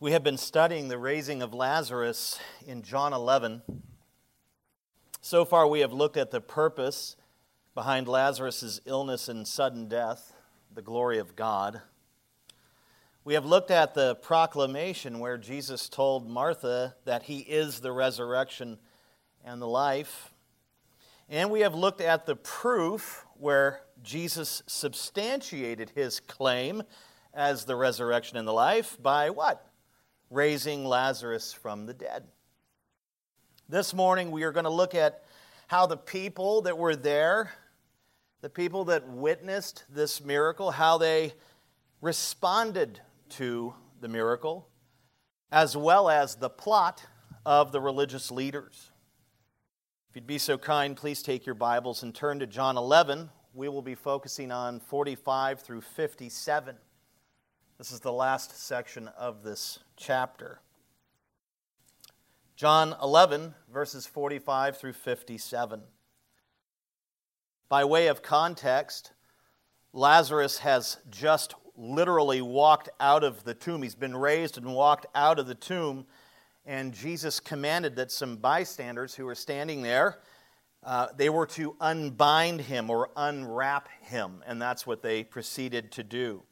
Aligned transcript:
We 0.00 0.12
have 0.12 0.22
been 0.22 0.38
studying 0.38 0.86
the 0.86 0.96
raising 0.96 1.42
of 1.42 1.52
Lazarus 1.52 2.38
in 2.64 2.82
John 2.82 3.12
11. 3.12 3.62
So 5.20 5.44
far, 5.44 5.66
we 5.66 5.80
have 5.80 5.92
looked 5.92 6.16
at 6.16 6.30
the 6.30 6.40
purpose 6.40 7.16
behind 7.74 8.06
Lazarus' 8.06 8.80
illness 8.84 9.28
and 9.28 9.44
sudden 9.44 9.88
death, 9.88 10.34
the 10.72 10.82
glory 10.82 11.18
of 11.18 11.34
God. 11.34 11.82
We 13.24 13.34
have 13.34 13.44
looked 13.44 13.72
at 13.72 13.94
the 13.94 14.14
proclamation 14.14 15.18
where 15.18 15.36
Jesus 15.36 15.88
told 15.88 16.30
Martha 16.30 16.94
that 17.04 17.24
he 17.24 17.40
is 17.40 17.80
the 17.80 17.90
resurrection 17.90 18.78
and 19.44 19.60
the 19.60 19.66
life. 19.66 20.32
And 21.28 21.50
we 21.50 21.62
have 21.62 21.74
looked 21.74 22.00
at 22.00 22.24
the 22.24 22.36
proof 22.36 23.26
where 23.34 23.80
Jesus 24.00 24.62
substantiated 24.68 25.90
his 25.96 26.20
claim 26.20 26.84
as 27.34 27.64
the 27.64 27.74
resurrection 27.74 28.38
and 28.38 28.46
the 28.46 28.52
life 28.52 28.96
by 29.02 29.30
what? 29.30 29.67
Raising 30.30 30.84
Lazarus 30.84 31.52
from 31.52 31.86
the 31.86 31.94
dead. 31.94 32.24
This 33.68 33.94
morning, 33.94 34.30
we 34.30 34.42
are 34.42 34.52
going 34.52 34.64
to 34.64 34.70
look 34.70 34.94
at 34.94 35.24
how 35.66 35.86
the 35.86 35.96
people 35.96 36.62
that 36.62 36.76
were 36.76 36.96
there, 36.96 37.52
the 38.40 38.48
people 38.48 38.84
that 38.86 39.08
witnessed 39.08 39.84
this 39.90 40.22
miracle, 40.22 40.70
how 40.70 40.98
they 40.98 41.34
responded 42.00 43.00
to 43.30 43.74
the 44.00 44.08
miracle, 44.08 44.68
as 45.50 45.76
well 45.76 46.08
as 46.08 46.36
the 46.36 46.50
plot 46.50 47.04
of 47.44 47.72
the 47.72 47.80
religious 47.80 48.30
leaders. 48.30 48.90
If 50.10 50.16
you'd 50.16 50.26
be 50.26 50.38
so 50.38 50.56
kind, 50.56 50.96
please 50.96 51.22
take 51.22 51.44
your 51.44 51.54
Bibles 51.54 52.02
and 52.02 52.14
turn 52.14 52.38
to 52.38 52.46
John 52.46 52.76
11. 52.76 53.30
We 53.54 53.68
will 53.68 53.82
be 53.82 53.94
focusing 53.94 54.50
on 54.50 54.80
45 54.80 55.60
through 55.60 55.80
57. 55.82 56.76
This 57.76 57.92
is 57.92 58.00
the 58.00 58.12
last 58.12 58.58
section 58.58 59.08
of 59.18 59.42
this 59.42 59.78
chapter. 59.98 60.60
John 62.56 62.94
11, 63.02 63.54
verses 63.72 64.06
45 64.06 64.78
through 64.78 64.94
57. 64.94 65.82
By 67.68 67.84
way 67.84 68.06
of 68.06 68.22
context, 68.22 69.12
Lazarus 69.92 70.58
has 70.58 70.98
just 71.10 71.54
literally 71.76 72.40
walked 72.40 72.88
out 72.98 73.22
of 73.22 73.44
the 73.44 73.54
tomb. 73.54 73.82
He's 73.82 73.94
been 73.94 74.16
raised 74.16 74.56
and 74.56 74.74
walked 74.74 75.06
out 75.14 75.38
of 75.38 75.46
the 75.46 75.54
tomb, 75.54 76.06
and 76.64 76.94
Jesus 76.94 77.40
commanded 77.40 77.96
that 77.96 78.10
some 78.10 78.36
bystanders 78.36 79.14
who 79.14 79.24
were 79.24 79.34
standing 79.34 79.82
there, 79.82 80.18
uh, 80.82 81.08
they 81.16 81.28
were 81.28 81.46
to 81.46 81.76
unbind 81.80 82.62
him 82.62 82.88
or 82.90 83.10
unwrap 83.16 83.88
him, 84.00 84.42
and 84.46 84.60
that's 84.60 84.86
what 84.86 85.02
they 85.02 85.22
proceeded 85.22 85.92
to 85.92 86.02
do. 86.02 86.42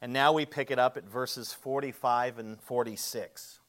And 0.00 0.12
now 0.12 0.32
we 0.32 0.46
pick 0.46 0.70
it 0.70 0.78
up 0.78 0.96
at 0.96 1.04
verses 1.04 1.52
45 1.52 2.38
and 2.38 2.60
46. 2.60 3.60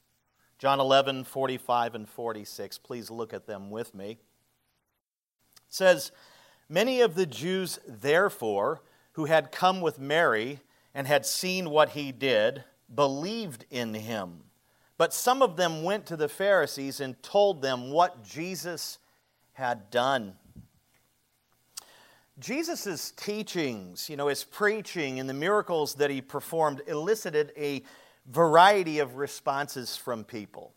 John 0.57 0.79
11, 0.79 1.23
45 1.25 1.95
and 1.95 2.07
46. 2.07 2.77
Please 2.77 3.09
look 3.09 3.33
at 3.33 3.47
them 3.47 3.69
with 3.69 3.93
me. 3.93 4.11
It 4.11 4.19
says, 5.69 6.11
Many 6.69 7.01
of 7.01 7.15
the 7.15 7.25
Jews, 7.25 7.79
therefore, 7.87 8.81
who 9.13 9.25
had 9.25 9.51
come 9.51 9.81
with 9.81 9.99
Mary 9.99 10.59
and 10.93 11.07
had 11.07 11.25
seen 11.25 11.69
what 11.69 11.89
he 11.89 12.11
did, 12.11 12.63
believed 12.93 13.65
in 13.69 13.93
him. 13.93 14.43
But 14.97 15.13
some 15.13 15.41
of 15.41 15.57
them 15.57 15.83
went 15.83 16.05
to 16.05 16.15
the 16.15 16.29
Pharisees 16.29 16.99
and 16.99 17.21
told 17.23 17.61
them 17.61 17.91
what 17.91 18.23
Jesus 18.23 18.99
had 19.53 19.89
done. 19.89 20.35
Jesus' 22.41 23.11
teachings, 23.11 24.09
you 24.09 24.17
know, 24.17 24.27
his 24.27 24.43
preaching 24.43 25.19
and 25.19 25.29
the 25.29 25.33
miracles 25.33 25.93
that 25.95 26.09
he 26.09 26.21
performed 26.21 26.81
elicited 26.87 27.53
a 27.55 27.83
variety 28.25 28.97
of 28.97 29.17
responses 29.17 29.95
from 29.95 30.23
people. 30.23 30.73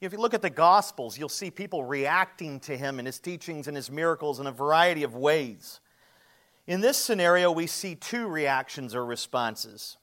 If 0.00 0.12
you 0.12 0.18
look 0.18 0.32
at 0.32 0.40
the 0.40 0.48
Gospels, 0.48 1.18
you'll 1.18 1.28
see 1.28 1.50
people 1.50 1.84
reacting 1.84 2.58
to 2.60 2.76
him 2.76 2.98
and 2.98 3.06
his 3.06 3.18
teachings 3.18 3.68
and 3.68 3.76
his 3.76 3.90
miracles 3.90 4.40
in 4.40 4.46
a 4.46 4.52
variety 4.52 5.02
of 5.02 5.14
ways. 5.14 5.80
In 6.66 6.80
this 6.80 6.96
scenario, 6.96 7.52
we 7.52 7.66
see 7.66 7.94
two 7.94 8.26
reactions 8.26 8.94
or 8.94 9.04
responses. 9.04 9.98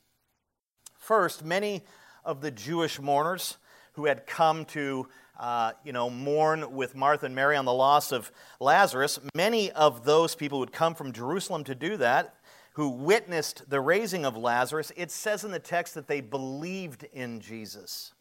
First, 1.00 1.44
many 1.44 1.84
of 2.24 2.42
the 2.42 2.52
Jewish 2.52 3.00
mourners 3.00 3.58
who 3.94 4.06
had 4.06 4.28
come 4.28 4.66
to 4.66 5.08
uh, 5.42 5.74
you 5.84 5.92
know, 5.92 6.08
mourn 6.08 6.72
with 6.72 6.96
Martha 6.96 7.26
and 7.26 7.34
Mary 7.34 7.58
on 7.58 7.66
the 7.66 7.74
loss 7.74 8.12
of 8.12 8.32
Lazarus. 8.60 9.20
Many 9.36 9.72
of 9.72 10.06
those 10.06 10.36
people 10.36 10.60
would 10.60 10.72
come 10.72 10.94
from 10.94 11.12
Jerusalem 11.12 11.64
to 11.64 11.74
do 11.74 11.98
that, 11.98 12.36
who 12.74 12.90
witnessed 12.90 13.68
the 13.68 13.82
raising 13.82 14.24
of 14.24 14.38
Lazarus. 14.38 14.92
It 14.96 15.10
says 15.10 15.44
in 15.44 15.50
the 15.50 15.58
text 15.58 15.96
that 15.96 16.08
they 16.08 16.22
believed 16.22 17.06
in 17.12 17.42
Jesus. 17.42 18.14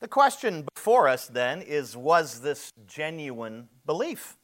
The 0.00 0.08
question 0.08 0.66
before 0.74 1.08
us 1.08 1.26
then 1.26 1.62
is 1.62 1.96
was 1.96 2.40
this 2.40 2.74
genuine 2.86 3.68
belief? 3.86 4.36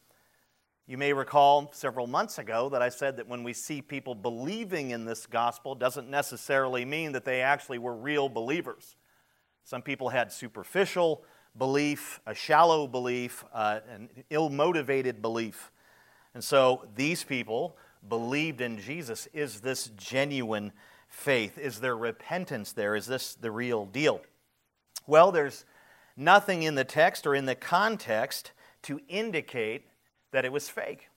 You 0.87 0.97
may 0.97 1.13
recall 1.13 1.71
several 1.75 2.07
months 2.07 2.39
ago 2.39 2.71
that 2.71 2.81
I 2.81 2.89
said 2.89 3.19
that 3.19 3.29
when 3.29 3.45
we 3.45 3.53
see 3.53 3.83
people 3.83 4.15
believing 4.15 4.93
in 4.93 5.05
this 5.05 5.27
gospel 5.27 5.75
doesn't 5.75 6.09
necessarily 6.09 6.87
mean 6.87 7.13
that 7.13 7.27
they 7.27 7.43
actually 7.43 7.79
were 7.79 7.95
real 7.95 8.31
believers. 8.31 8.97
Some 9.63 9.83
people 9.83 10.11
had 10.11 10.31
superficial 10.31 11.25
belief, 11.57 12.21
a 12.27 12.35
shallow 12.35 12.87
belief, 12.87 13.45
uh, 13.53 13.81
an 13.93 14.09
ill 14.31 14.51
motivated 14.51 15.23
belief. 15.23 15.71
And 16.35 16.43
so 16.43 16.87
these 16.97 17.23
people 17.25 17.77
believed 18.09 18.61
in 18.61 18.79
Jesus. 18.79 19.29
Is 19.33 19.61
this 19.61 19.91
genuine 19.97 20.73
faith? 21.09 21.59
Is 21.59 21.81
there 21.81 21.97
repentance 21.97 22.73
there? 22.73 22.97
Is 22.97 23.07
this 23.07 23.35
the 23.35 23.51
real 23.51 23.87
deal? 23.87 24.21
Well, 25.07 25.33
there's 25.33 25.65
nothing 26.17 26.63
in 26.63 26.75
the 26.75 26.85
text 26.85 27.27
or 27.27 27.35
in 27.35 27.47
the 27.47 27.55
context 27.55 28.53
to 28.83 29.01
indicate 29.09 29.87
that 30.33 30.45
it 30.45 30.53
was 30.53 30.69
fake, 30.69 31.09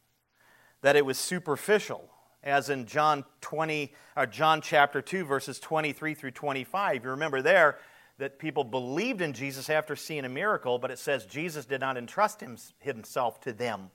that 0.81 0.95
it 0.95 1.05
was 1.05 1.17
superficial. 1.17 2.09
As 2.43 2.69
in 2.69 2.85
John 2.85 3.25
20 3.41 3.93
or 4.15 4.25
John 4.25 4.61
chapter 4.61 5.01
2 5.01 5.25
verses 5.25 5.59
23 5.59 6.13
through 6.13 6.31
25. 6.31 7.03
You 7.03 7.09
remember 7.09 7.41
there 7.41 7.79
that 8.17 8.39
people 8.39 8.63
believed 8.63 9.21
in 9.21 9.33
Jesus 9.33 9.69
after 9.69 9.95
seeing 9.95 10.25
a 10.25 10.29
miracle, 10.29 10.79
but 10.79 10.89
it 10.89 10.99
says 10.99 11.25
Jesus 11.25 11.65
did 11.65 11.81
not 11.81 11.97
entrust 11.97 12.43
himself 12.79 13.39
to 13.41 13.53
them. 13.53 13.91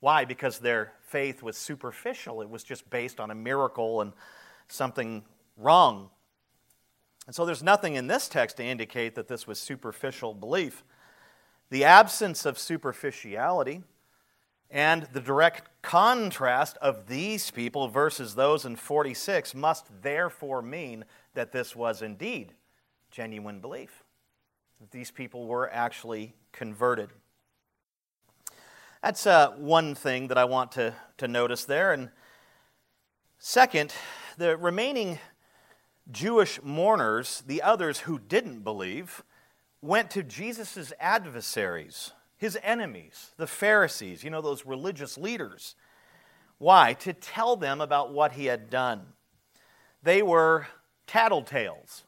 Why? 0.00 0.24
Because 0.24 0.60
their 0.60 0.92
faith 1.00 1.42
was 1.42 1.56
superficial. 1.56 2.40
It 2.40 2.48
was 2.48 2.62
just 2.62 2.88
based 2.88 3.18
on 3.18 3.32
a 3.32 3.34
miracle 3.34 4.00
and 4.00 4.12
something 4.68 5.24
wrong. 5.56 6.10
And 7.26 7.34
so 7.34 7.44
there's 7.44 7.64
nothing 7.64 7.96
in 7.96 8.06
this 8.06 8.28
text 8.28 8.58
to 8.58 8.64
indicate 8.64 9.16
that 9.16 9.26
this 9.26 9.46
was 9.46 9.58
superficial 9.58 10.34
belief. 10.34 10.84
The 11.70 11.84
absence 11.84 12.46
of 12.46 12.58
superficiality 12.58 13.82
and 14.70 15.08
the 15.12 15.20
direct 15.20 15.68
contrast 15.82 16.76
of 16.80 17.08
these 17.08 17.50
people 17.50 17.88
versus 17.88 18.34
those 18.36 18.64
in 18.64 18.76
46 18.76 19.54
must 19.54 19.86
therefore 20.02 20.62
mean 20.62 21.04
that 21.34 21.50
this 21.50 21.74
was 21.74 22.02
indeed 22.02 22.54
genuine 23.10 23.60
belief. 23.60 24.04
That 24.80 24.90
these 24.90 25.10
people 25.10 25.46
were 25.46 25.72
actually 25.72 26.34
converted. 26.52 27.10
That's 29.02 29.26
uh, 29.26 29.50
one 29.52 29.94
thing 29.94 30.28
that 30.28 30.38
I 30.38 30.44
want 30.44 30.72
to, 30.72 30.94
to 31.18 31.28
notice 31.28 31.64
there. 31.64 31.92
And 31.92 32.10
second, 33.38 33.92
the 34.36 34.56
remaining 34.56 35.18
Jewish 36.10 36.60
mourners, 36.62 37.42
the 37.46 37.62
others 37.62 38.00
who 38.00 38.18
didn't 38.18 38.60
believe, 38.60 39.22
went 39.80 40.10
to 40.10 40.22
Jesus' 40.22 40.92
adversaries, 40.98 42.12
his 42.36 42.58
enemies, 42.62 43.32
the 43.36 43.46
Pharisees, 43.46 44.24
you 44.24 44.30
know, 44.30 44.40
those 44.40 44.66
religious 44.66 45.16
leaders. 45.16 45.74
Why? 46.58 46.94
To 46.94 47.12
tell 47.12 47.56
them 47.56 47.80
about 47.80 48.12
what 48.12 48.32
he 48.32 48.46
had 48.46 48.70
done. 48.70 49.12
They 50.02 50.22
were 50.22 50.66
tattletales. 51.06 52.02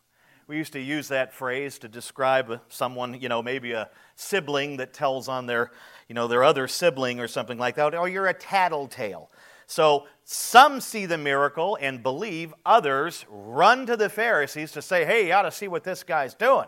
We 0.50 0.56
used 0.56 0.72
to 0.72 0.81
use 0.81 1.06
that 1.09 1.33
phrase 1.33 1.78
to 1.78 1.86
describe 1.86 2.60
someone, 2.69 3.21
you 3.21 3.28
know, 3.28 3.41
maybe 3.41 3.71
a 3.71 3.89
sibling 4.16 4.78
that 4.78 4.92
tells 4.92 5.28
on 5.28 5.47
their, 5.47 5.71
you 6.09 6.16
know, 6.16 6.27
their 6.27 6.42
other 6.42 6.66
sibling 6.66 7.21
or 7.21 7.28
something 7.28 7.57
like 7.57 7.77
that. 7.77 7.95
Oh, 7.95 8.04
you're 8.04 8.27
a 8.27 8.34
tattletale. 8.34 9.30
So 9.69 10.09
some 10.24 10.80
see 10.80 11.07
the 11.07 11.19
miracle 11.19 11.78
and 11.80 12.03
believe, 12.03 12.53
others 12.66 13.24
run 13.28 13.86
to 13.86 13.97
the 13.97 14.09
Pharisees 14.09 14.72
to 14.72 14.83
say, 14.83 15.04
hey, 15.04 15.28
you 15.28 15.34
ought 15.34 15.42
to 15.42 15.53
see 15.53 15.69
what 15.69 15.84
this 15.84 16.03
guy's 16.03 16.34
doing. 16.34 16.66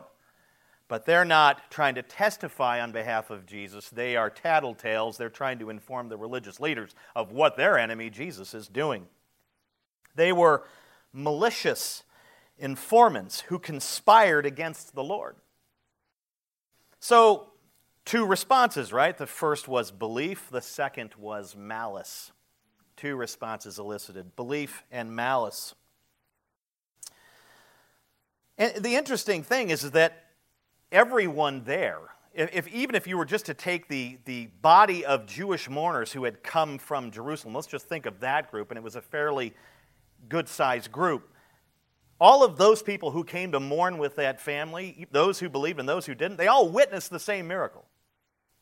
But 0.87 1.05
they're 1.05 1.25
not 1.25 1.69
trying 1.69 1.97
to 1.97 2.03
testify 2.03 2.81
on 2.81 2.93
behalf 2.93 3.31
of 3.31 3.47
Jesus. 3.47 3.91
They 3.91 4.15
are 4.15 4.31
tattletales. 4.31 5.17
They're 5.17 5.29
trying 5.29 5.59
to 5.59 5.71
inform 5.71 6.09
the 6.09 6.17
religious 6.17 6.61
leaders 6.61 6.95
of 7.17 7.33
what 7.33 7.57
their 7.57 7.77
enemy, 7.77 8.11
Jesus, 8.11 8.55
is 8.55 8.69
doing. 8.69 9.07
They 10.15 10.33
were 10.33 10.63
malicious 11.13 12.05
informants 12.59 13.41
who 13.41 13.59
conspired 13.59 14.47
against 14.47 14.95
the 14.95 15.03
Lord. 15.03 15.37
So, 17.01 17.49
two 18.05 18.25
responses, 18.25 18.93
right? 18.93 19.17
The 19.17 19.27
first 19.27 19.67
was 19.69 19.91
belief, 19.91 20.49
the 20.51 20.61
second 20.61 21.15
was 21.19 21.57
malice. 21.57 22.31
Two 22.97 23.17
responses 23.17 23.79
elicited 23.79 24.37
belief 24.37 24.85
and 24.93 25.15
malice. 25.15 25.75
And 28.59 28.85
the 28.85 28.95
interesting 28.95 29.43
thing 29.43 29.71
is 29.71 29.91
that 29.91 30.27
everyone 30.93 31.65
there, 31.65 32.01
if, 32.35 32.69
even 32.69 32.95
if 32.95 33.07
you 33.07 33.19
were 33.19 33.25
just 33.25 33.47
to 33.47 33.55
take 33.55 33.89
the, 33.89 34.19
the 34.25 34.47
body 34.61 35.05
of 35.05 35.27
Jewish 35.27 35.69
mourners 35.69 36.13
who 36.13 36.25
had 36.25 36.43
come 36.43 36.79
from 36.79 37.11
Jerusalem, 37.11 37.55
let's 37.55 37.67
just 37.67 37.89
think 37.89 38.07
of 38.07 38.21
that 38.21 38.51
group, 38.51 38.71
and 38.71 38.79
it 38.79 38.83
was 38.85 38.97
a 38.97 39.03
fairly 39.03 39.53
good 40.29 40.49
sized 40.49 40.93
group. 40.93 41.32
All 42.21 42.45
of 42.45 42.57
those 42.57 42.83
people 42.83 43.11
who 43.11 43.25
came 43.25 43.53
to 43.53 43.61
mourn 43.61 43.99
with 43.99 44.17
that 44.17 44.41
family, 44.41 45.07
those 45.11 45.39
who 45.39 45.49
believed 45.49 45.81
and 45.81 45.89
those 45.89 46.07
who 46.07 46.15
didn't, 46.15 46.37
they 46.37 46.47
all 46.47 46.69
witnessed 46.69 47.11
the 47.11 47.19
same 47.19 47.49
miracle. 47.49 47.85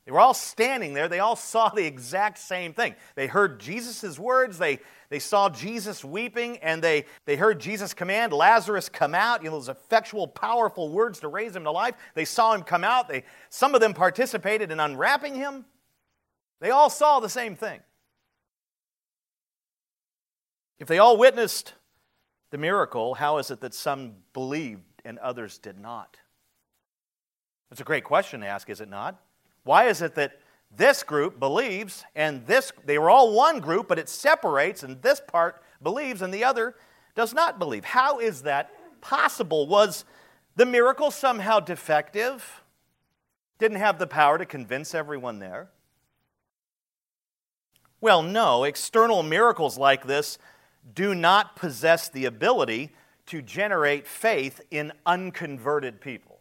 They 0.06 0.12
were 0.12 0.20
all 0.20 0.34
standing 0.34 0.94
there. 0.94 1.08
They 1.08 1.20
all 1.20 1.36
saw 1.36 1.68
the 1.68 1.84
exact 1.84 2.38
same 2.38 2.72
thing. 2.72 2.94
They 3.14 3.26
heard 3.26 3.60
Jesus' 3.60 4.18
words. 4.18 4.58
They, 4.58 4.80
they 5.08 5.18
saw 5.18 5.50
Jesus 5.50 6.04
weeping, 6.04 6.58
and 6.58 6.82
they, 6.82 7.06
they 7.26 7.36
heard 7.36 7.60
Jesus 7.60 7.94
command 7.94 8.32
Lazarus 8.32 8.88
come 8.88 9.14
out. 9.14 9.42
You 9.42 9.50
know, 9.50 9.56
those 9.56 9.68
effectual, 9.68 10.26
powerful 10.26 10.88
words 10.88 11.20
to 11.20 11.28
raise 11.28 11.54
him 11.54 11.64
to 11.64 11.70
life. 11.70 11.94
They 12.14 12.24
saw 12.24 12.54
him 12.54 12.62
come 12.62 12.84
out. 12.84 13.08
They, 13.08 13.24
some 13.50 13.74
of 13.74 13.80
them 13.80 13.94
participated 13.94 14.70
in 14.70 14.80
unwrapping 14.80 15.34
him. 15.34 15.64
They 16.60 16.70
all 16.70 16.90
saw 16.90 17.20
the 17.20 17.28
same 17.28 17.56
thing. 17.56 17.80
If 20.78 20.88
they 20.88 20.98
all 20.98 21.18
witnessed 21.18 21.74
the 22.50 22.58
miracle, 22.58 23.14
how 23.14 23.38
is 23.38 23.50
it 23.50 23.60
that 23.60 23.74
some 23.74 24.14
believed 24.32 24.82
and 25.04 25.18
others 25.18 25.58
did 25.58 25.78
not? 25.78 26.16
It's 27.70 27.80
a 27.80 27.84
great 27.84 28.04
question 28.04 28.40
to 28.40 28.46
ask, 28.46 28.68
is 28.68 28.80
it 28.80 28.88
not? 28.88 29.20
Why 29.62 29.86
is 29.86 30.02
it 30.02 30.14
that 30.16 30.40
this 30.76 31.02
group 31.02 31.38
believes 31.38 32.04
and 32.14 32.46
this, 32.46 32.72
they 32.84 32.98
were 32.98 33.10
all 33.10 33.32
one 33.32 33.60
group, 33.60 33.88
but 33.88 33.98
it 33.98 34.08
separates 34.08 34.82
and 34.82 35.00
this 35.02 35.20
part 35.20 35.62
believes 35.82 36.22
and 36.22 36.34
the 36.34 36.44
other 36.44 36.74
does 37.14 37.32
not 37.32 37.58
believe? 37.58 37.84
How 37.84 38.18
is 38.18 38.42
that 38.42 38.70
possible? 39.00 39.66
Was 39.66 40.04
the 40.56 40.66
miracle 40.66 41.10
somehow 41.10 41.60
defective? 41.60 42.62
Didn't 43.58 43.78
have 43.78 43.98
the 43.98 44.06
power 44.06 44.38
to 44.38 44.46
convince 44.46 44.94
everyone 44.94 45.38
there? 45.38 45.68
Well, 48.00 48.22
no. 48.22 48.64
External 48.64 49.22
miracles 49.22 49.76
like 49.78 50.06
this 50.06 50.38
do 50.94 51.14
not 51.14 51.56
possess 51.56 52.08
the 52.08 52.24
ability 52.24 52.90
to 53.26 53.42
generate 53.42 54.06
faith 54.06 54.60
in 54.70 54.92
unconverted 55.06 56.00
people. 56.00 56.40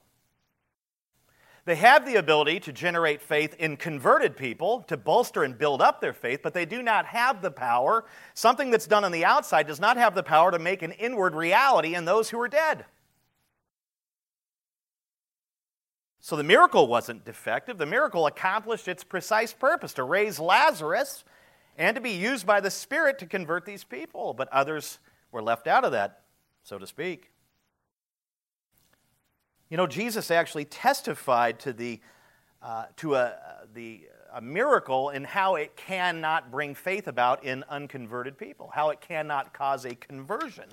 They 1.65 1.75
have 1.75 2.03
the 2.03 2.15
ability 2.15 2.61
to 2.61 2.73
generate 2.73 3.21
faith 3.21 3.53
in 3.59 3.77
converted 3.77 4.35
people, 4.35 4.81
to 4.87 4.97
bolster 4.97 5.43
and 5.43 5.55
build 5.55 5.83
up 5.83 6.01
their 6.01 6.13
faith, 6.13 6.39
but 6.41 6.55
they 6.55 6.65
do 6.65 6.81
not 6.81 7.05
have 7.05 7.43
the 7.43 7.51
power. 7.51 8.05
Something 8.33 8.71
that's 8.71 8.87
done 8.87 9.03
on 9.03 9.11
the 9.11 9.23
outside 9.23 9.67
does 9.67 9.79
not 9.79 9.97
have 9.97 10.15
the 10.15 10.23
power 10.23 10.49
to 10.49 10.57
make 10.57 10.81
an 10.81 10.93
inward 10.93 11.35
reality 11.35 11.93
in 11.93 12.05
those 12.05 12.31
who 12.31 12.39
are 12.41 12.47
dead. 12.47 12.85
So 16.19 16.35
the 16.35 16.43
miracle 16.43 16.87
wasn't 16.87 17.23
defective. 17.23 17.77
The 17.77 17.85
miracle 17.85 18.25
accomplished 18.25 18.87
its 18.87 19.03
precise 19.03 19.53
purpose 19.53 19.93
to 19.93 20.03
raise 20.03 20.39
Lazarus 20.39 21.23
and 21.79 21.95
to 21.95 22.01
be 22.01 22.11
used 22.11 22.45
by 22.45 22.59
the 22.59 22.69
Spirit 22.69 23.17
to 23.19 23.25
convert 23.25 23.65
these 23.65 23.85
people. 23.85 24.33
But 24.35 24.49
others 24.49 24.99
were 25.31 25.41
left 25.41 25.65
out 25.65 25.85
of 25.85 25.93
that, 25.93 26.21
so 26.61 26.77
to 26.77 26.85
speak. 26.85 27.31
You 29.69 29.77
know, 29.77 29.87
Jesus 29.87 30.29
actually 30.29 30.65
testified 30.65 31.59
to, 31.59 31.73
the, 31.73 32.01
uh, 32.61 32.85
to 32.97 33.15
a, 33.15 33.35
the, 33.73 34.01
a 34.33 34.41
miracle 34.41 35.09
in 35.09 35.23
how 35.23 35.55
it 35.55 35.75
cannot 35.77 36.51
bring 36.51 36.75
faith 36.75 37.07
about 37.07 37.43
in 37.45 37.63
unconverted 37.69 38.37
people, 38.37 38.71
how 38.73 38.89
it 38.89 38.99
cannot 38.99 39.53
cause 39.53 39.85
a 39.85 39.95
conversion. 39.95 40.65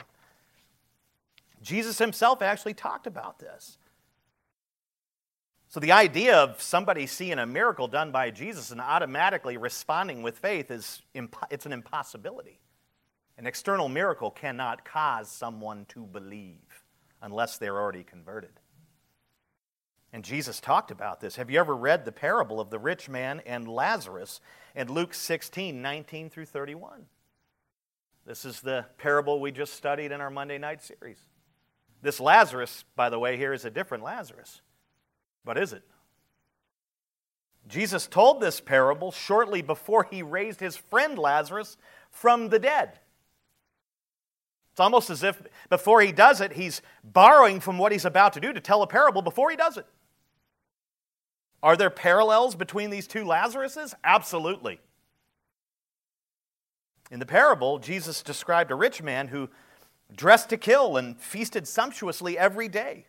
Jesus 1.62 1.98
himself 1.98 2.42
actually 2.42 2.74
talked 2.74 3.06
about 3.06 3.38
this. 3.38 3.78
So 5.76 5.81
the 5.81 5.93
idea 5.93 6.38
of 6.38 6.62
somebody 6.62 7.06
seeing 7.06 7.38
a 7.38 7.44
miracle 7.44 7.87
done 7.87 8.11
by 8.11 8.31
Jesus 8.31 8.70
and 8.70 8.81
automatically 8.81 9.58
responding 9.58 10.23
with 10.23 10.38
faith 10.38 10.70
is 10.70 11.02
it's 11.50 11.67
an 11.67 11.73
impossibility. 11.75 12.61
An 13.37 13.46
external 13.46 13.90
miracle 13.90 14.31
cannot 14.31 14.87
cause 14.87 15.31
someone 15.31 15.84
to 15.90 16.06
believe 16.06 16.82
unless 17.20 17.58
they're 17.58 17.76
already 17.76 18.05
converted. 18.05 18.58
And 20.14 20.25
Jesus 20.25 20.61
talked 20.61 20.90
about 20.90 21.20
this. 21.20 21.37
Have 21.37 21.50
you 21.50 21.61
ever 21.61 21.76
read 21.76 22.06
the 22.06 22.11
parable 22.11 22.58
of 22.58 22.70
the 22.70 22.78
rich 22.78 23.11
man 23.11 23.43
and 23.44 23.69
Lazarus 23.69 24.40
in 24.75 24.90
Luke 24.90 25.12
16, 25.12 25.82
19 25.82 26.31
through 26.31 26.46
31? 26.46 27.05
This 28.25 28.46
is 28.46 28.62
the 28.62 28.87
parable 28.96 29.40
we 29.40 29.52
just 29.52 29.75
studied 29.75 30.11
in 30.11 30.23
our 30.23 30.31
Monday 30.31 30.56
night 30.56 30.82
series. 30.82 31.19
This 32.00 32.19
Lazarus, 32.19 32.87
by 32.96 33.11
the 33.11 33.19
way, 33.19 33.37
here 33.37 33.52
is 33.52 33.67
a 33.67 33.70
different 33.70 34.02
Lazarus. 34.02 34.62
But 35.46 35.56
is 35.56 35.72
it? 35.72 35.84
Jesus 37.69 38.06
told 38.06 38.40
this 38.40 38.60
parable 38.60 39.12
shortly 39.12 39.62
before 39.62 40.06
he 40.10 40.22
raised 40.22 40.60
his 40.60 40.76
friend 40.76 41.19
Lazarus 41.19 41.78
from 42.10 42.50
the 42.50 42.58
dead. 42.58 42.98
It's 44.72 44.81
almost 44.81 45.08
as 45.08 45.22
if 45.22 45.40
before 45.70 46.02
he 46.02 46.12
does 46.12 46.40
it, 46.40 46.52
he's 46.52 46.82
borrowing 47.02 47.60
from 47.60 47.78
what 47.78 47.93
he's 47.93 48.04
about 48.04 48.34
to 48.34 48.40
do 48.40 48.52
to 48.52 48.60
tell 48.60 48.82
a 48.82 48.87
parable 48.87 49.22
before 49.22 49.50
he 49.50 49.56
does 49.56 49.78
it. 49.78 49.87
Are 51.62 51.76
there 51.76 51.90
parallels 51.90 52.54
between 52.54 52.90
these 52.90 53.06
two 53.06 53.25
Lazaruses? 53.25 53.94
Absolutely. 54.04 54.81
In 57.10 57.20
the 57.20 57.26
parable, 57.26 57.78
Jesus 57.78 58.22
described 58.22 58.70
a 58.70 58.75
rich 58.75 59.00
man 59.00 59.28
who 59.28 59.49
dressed 60.14 60.50
to 60.50 60.56
kill 60.56 60.96
and 60.96 61.19
feasted 61.19 61.66
sumptuously 61.66 62.37
every 62.37 62.69
day 62.69 63.06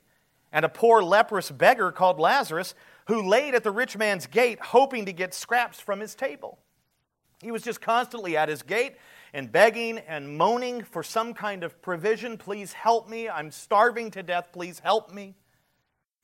and 0.52 0.66
a 0.66 0.70
poor 0.70 1.02
leprous 1.02 1.52
beggar 1.52 1.92
called 1.92 2.20
Lazarus 2.20 2.74
who 3.08 3.22
laid 3.22 3.56
at 3.56 3.64
the 3.64 3.72
rich 3.72 3.98
man's 3.98 4.28
gate 4.28 4.60
hoping 4.60 5.06
to 5.06 5.14
get 5.14 5.34
scraps 5.34 5.80
from 5.80 6.00
his 6.00 6.16
table. 6.16 6.60
He 7.42 7.52
was 7.52 7.62
just 7.62 7.82
constantly 7.82 8.36
at 8.36 8.50
his 8.50 8.64
gate 8.64 8.96
and 9.34 9.52
begging 9.52 10.00
and 10.00 10.38
moaning 10.38 10.84
for 10.84 11.04
some 11.04 11.34
kind 11.34 11.64
of 11.64 11.82
provision. 11.82 12.38
Please 12.38 12.74
help 12.74 13.10
me. 13.10 13.30
I'm 13.30 13.52
starving 13.52 14.12
to 14.12 14.24
death. 14.24 14.50
Please 14.52 14.80
help 14.80 15.14
me. 15.14 15.36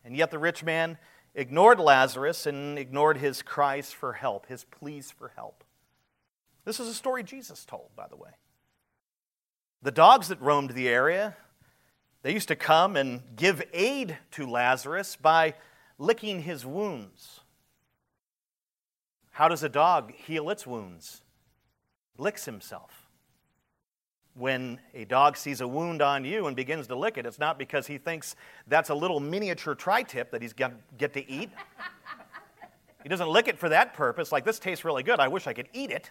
And 0.03 0.15
yet 0.15 0.31
the 0.31 0.39
rich 0.39 0.63
man 0.63 0.97
ignored 1.35 1.79
Lazarus 1.79 2.45
and 2.45 2.77
ignored 2.77 3.17
his 3.17 3.41
cries 3.41 3.91
for 3.91 4.13
help, 4.13 4.47
his 4.47 4.63
pleas 4.65 5.11
for 5.11 5.31
help. 5.35 5.63
This 6.65 6.79
is 6.79 6.87
a 6.87 6.93
story 6.93 7.23
Jesus 7.23 7.65
told, 7.65 7.89
by 7.95 8.07
the 8.07 8.15
way. 8.15 8.31
The 9.81 9.91
dogs 9.91 10.29
that 10.29 10.41
roamed 10.41 10.71
the 10.71 10.87
area 10.87 11.35
they 12.23 12.33
used 12.33 12.47
to 12.47 12.55
come 12.55 12.95
and 12.95 13.21
give 13.35 13.61
aid 13.73 14.17
to 14.31 14.49
Lazarus 14.49 15.15
by 15.15 15.53
licking 15.99 16.41
his 16.41 16.65
wounds. 16.65 17.41
How 19.31 19.47
does 19.47 19.61
a 19.61 19.69
dog 19.69 20.13
heal 20.13 20.49
its 20.49 20.65
wounds? 20.65 21.21
Licks 22.17 22.45
himself. 22.45 23.09
When 24.35 24.79
a 24.93 25.05
dog 25.05 25.37
sees 25.37 25.61
a 25.61 25.67
wound 25.67 26.01
on 26.01 26.23
you 26.25 26.47
and 26.47 26.55
begins 26.55 26.87
to 26.87 26.95
lick 26.95 27.17
it, 27.17 27.25
it's 27.25 27.39
not 27.39 27.59
because 27.59 27.87
he 27.87 27.97
thinks 27.97 28.35
that's 28.67 28.89
a 28.89 28.95
little 28.95 29.19
miniature 29.19 29.75
tri 29.75 30.01
tip 30.01 30.31
that 30.31 30.41
he's 30.41 30.53
going 30.53 30.71
to 30.71 30.77
get 30.97 31.13
to 31.13 31.29
eat. 31.29 31.49
he 33.03 33.09
doesn't 33.09 33.29
lick 33.29 33.47
it 33.47 33.59
for 33.59 33.69
that 33.69 33.93
purpose, 33.93 34.31
like 34.31 34.45
this 34.45 34.59
tastes 34.59 34.85
really 34.85 35.03
good, 35.03 35.19
I 35.19 35.27
wish 35.27 35.45
I 35.45 35.53
could 35.53 35.67
eat 35.73 35.91
it. 35.91 36.09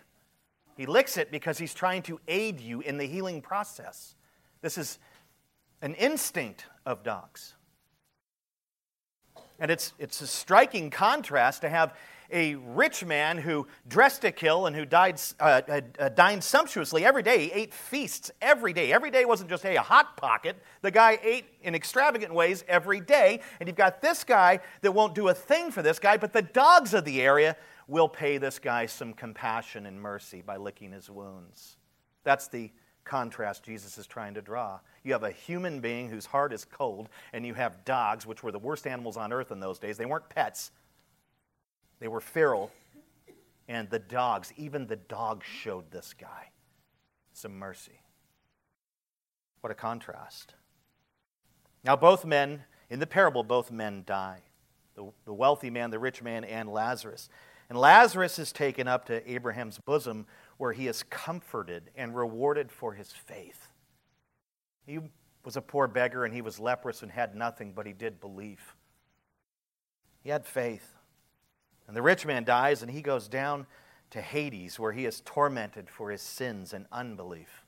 He 0.76 0.86
licks 0.86 1.16
it 1.16 1.30
because 1.30 1.58
he's 1.58 1.74
trying 1.74 2.02
to 2.02 2.20
aid 2.28 2.60
you 2.60 2.80
in 2.80 2.96
the 2.96 3.04
healing 3.06 3.40
process. 3.40 4.14
This 4.62 4.78
is 4.78 4.98
an 5.82 5.94
instinct 5.94 6.64
of 6.86 7.02
dogs. 7.02 7.54
And 9.58 9.70
it's, 9.70 9.92
it's 9.98 10.20
a 10.20 10.26
striking 10.26 10.90
contrast 10.90 11.60
to 11.60 11.68
have 11.68 11.94
a 12.32 12.54
rich 12.54 13.04
man 13.04 13.36
who 13.36 13.66
dressed 13.86 14.22
to 14.22 14.32
kill 14.32 14.66
and 14.66 14.74
who 14.74 14.86
died, 14.86 15.20
uh, 15.38 15.60
uh, 15.68 16.08
dined 16.08 16.42
sumptuously 16.42 17.04
every 17.04 17.22
day. 17.22 17.44
He 17.44 17.52
ate 17.52 17.74
feasts 17.74 18.30
every 18.40 18.72
day. 18.72 18.90
Every 18.92 19.10
day 19.10 19.26
wasn't 19.26 19.50
just, 19.50 19.62
hey, 19.62 19.76
a 19.76 19.82
hot 19.82 20.16
pocket. 20.16 20.56
The 20.80 20.90
guy 20.90 21.18
ate 21.22 21.44
in 21.62 21.74
extravagant 21.74 22.32
ways 22.32 22.64
every 22.66 23.00
day. 23.00 23.40
And 23.60 23.68
you've 23.68 23.76
got 23.76 24.00
this 24.00 24.24
guy 24.24 24.60
that 24.80 24.92
won't 24.92 25.14
do 25.14 25.28
a 25.28 25.34
thing 25.34 25.70
for 25.70 25.82
this 25.82 25.98
guy, 25.98 26.16
but 26.16 26.32
the 26.32 26.42
dogs 26.42 26.94
of 26.94 27.04
the 27.04 27.20
area 27.20 27.56
will 27.86 28.08
pay 28.08 28.38
this 28.38 28.58
guy 28.58 28.86
some 28.86 29.12
compassion 29.12 29.84
and 29.84 30.00
mercy 30.00 30.40
by 30.40 30.56
licking 30.56 30.92
his 30.92 31.10
wounds. 31.10 31.76
That's 32.24 32.48
the 32.48 32.70
contrast 33.04 33.64
Jesus 33.64 33.98
is 33.98 34.06
trying 34.06 34.34
to 34.34 34.42
draw. 34.42 34.80
You 35.02 35.12
have 35.12 35.24
a 35.24 35.30
human 35.30 35.80
being 35.80 36.08
whose 36.08 36.26
heart 36.26 36.52
is 36.52 36.64
cold, 36.64 37.08
and 37.32 37.44
you 37.44 37.54
have 37.54 37.84
dogs, 37.84 38.26
which 38.26 38.42
were 38.42 38.52
the 38.52 38.58
worst 38.58 38.86
animals 38.86 39.16
on 39.16 39.32
earth 39.32 39.50
in 39.50 39.60
those 39.60 39.78
days. 39.78 39.96
They 39.96 40.06
weren't 40.06 40.28
pets, 40.28 40.70
they 42.00 42.08
were 42.08 42.20
feral. 42.20 42.70
And 43.68 43.88
the 43.88 44.00
dogs, 44.00 44.52
even 44.56 44.86
the 44.86 44.96
dogs 44.96 45.46
showed 45.46 45.90
this 45.90 46.14
guy 46.14 46.50
some 47.32 47.58
mercy. 47.58 48.00
What 49.60 49.70
a 49.70 49.74
contrast. 49.74 50.54
Now, 51.84 51.96
both 51.96 52.24
men, 52.24 52.64
in 52.90 52.98
the 52.98 53.06
parable, 53.06 53.44
both 53.44 53.70
men 53.70 54.02
die 54.04 54.42
the, 54.94 55.10
the 55.24 55.32
wealthy 55.32 55.70
man, 55.70 55.90
the 55.90 55.98
rich 55.98 56.22
man, 56.22 56.44
and 56.44 56.68
Lazarus. 56.68 57.28
And 57.68 57.78
Lazarus 57.78 58.38
is 58.38 58.52
taken 58.52 58.86
up 58.86 59.06
to 59.06 59.30
Abraham's 59.30 59.78
bosom 59.78 60.26
where 60.62 60.72
he 60.72 60.86
is 60.86 61.02
comforted 61.02 61.90
and 61.96 62.14
rewarded 62.14 62.70
for 62.70 62.92
his 62.92 63.10
faith. 63.10 63.66
He 64.86 65.00
was 65.44 65.56
a 65.56 65.60
poor 65.60 65.88
beggar 65.88 66.24
and 66.24 66.32
he 66.32 66.40
was 66.40 66.60
leprous 66.60 67.02
and 67.02 67.10
had 67.10 67.34
nothing, 67.34 67.72
but 67.72 67.84
he 67.84 67.92
did 67.92 68.20
believe. 68.20 68.76
He 70.20 70.30
had 70.30 70.46
faith. 70.46 70.94
And 71.88 71.96
the 71.96 72.00
rich 72.00 72.24
man 72.24 72.44
dies 72.44 72.80
and 72.80 72.92
he 72.92 73.02
goes 73.02 73.26
down 73.26 73.66
to 74.10 74.20
Hades 74.20 74.78
where 74.78 74.92
he 74.92 75.04
is 75.04 75.20
tormented 75.24 75.90
for 75.90 76.12
his 76.12 76.22
sins 76.22 76.72
and 76.72 76.86
unbelief. 76.92 77.64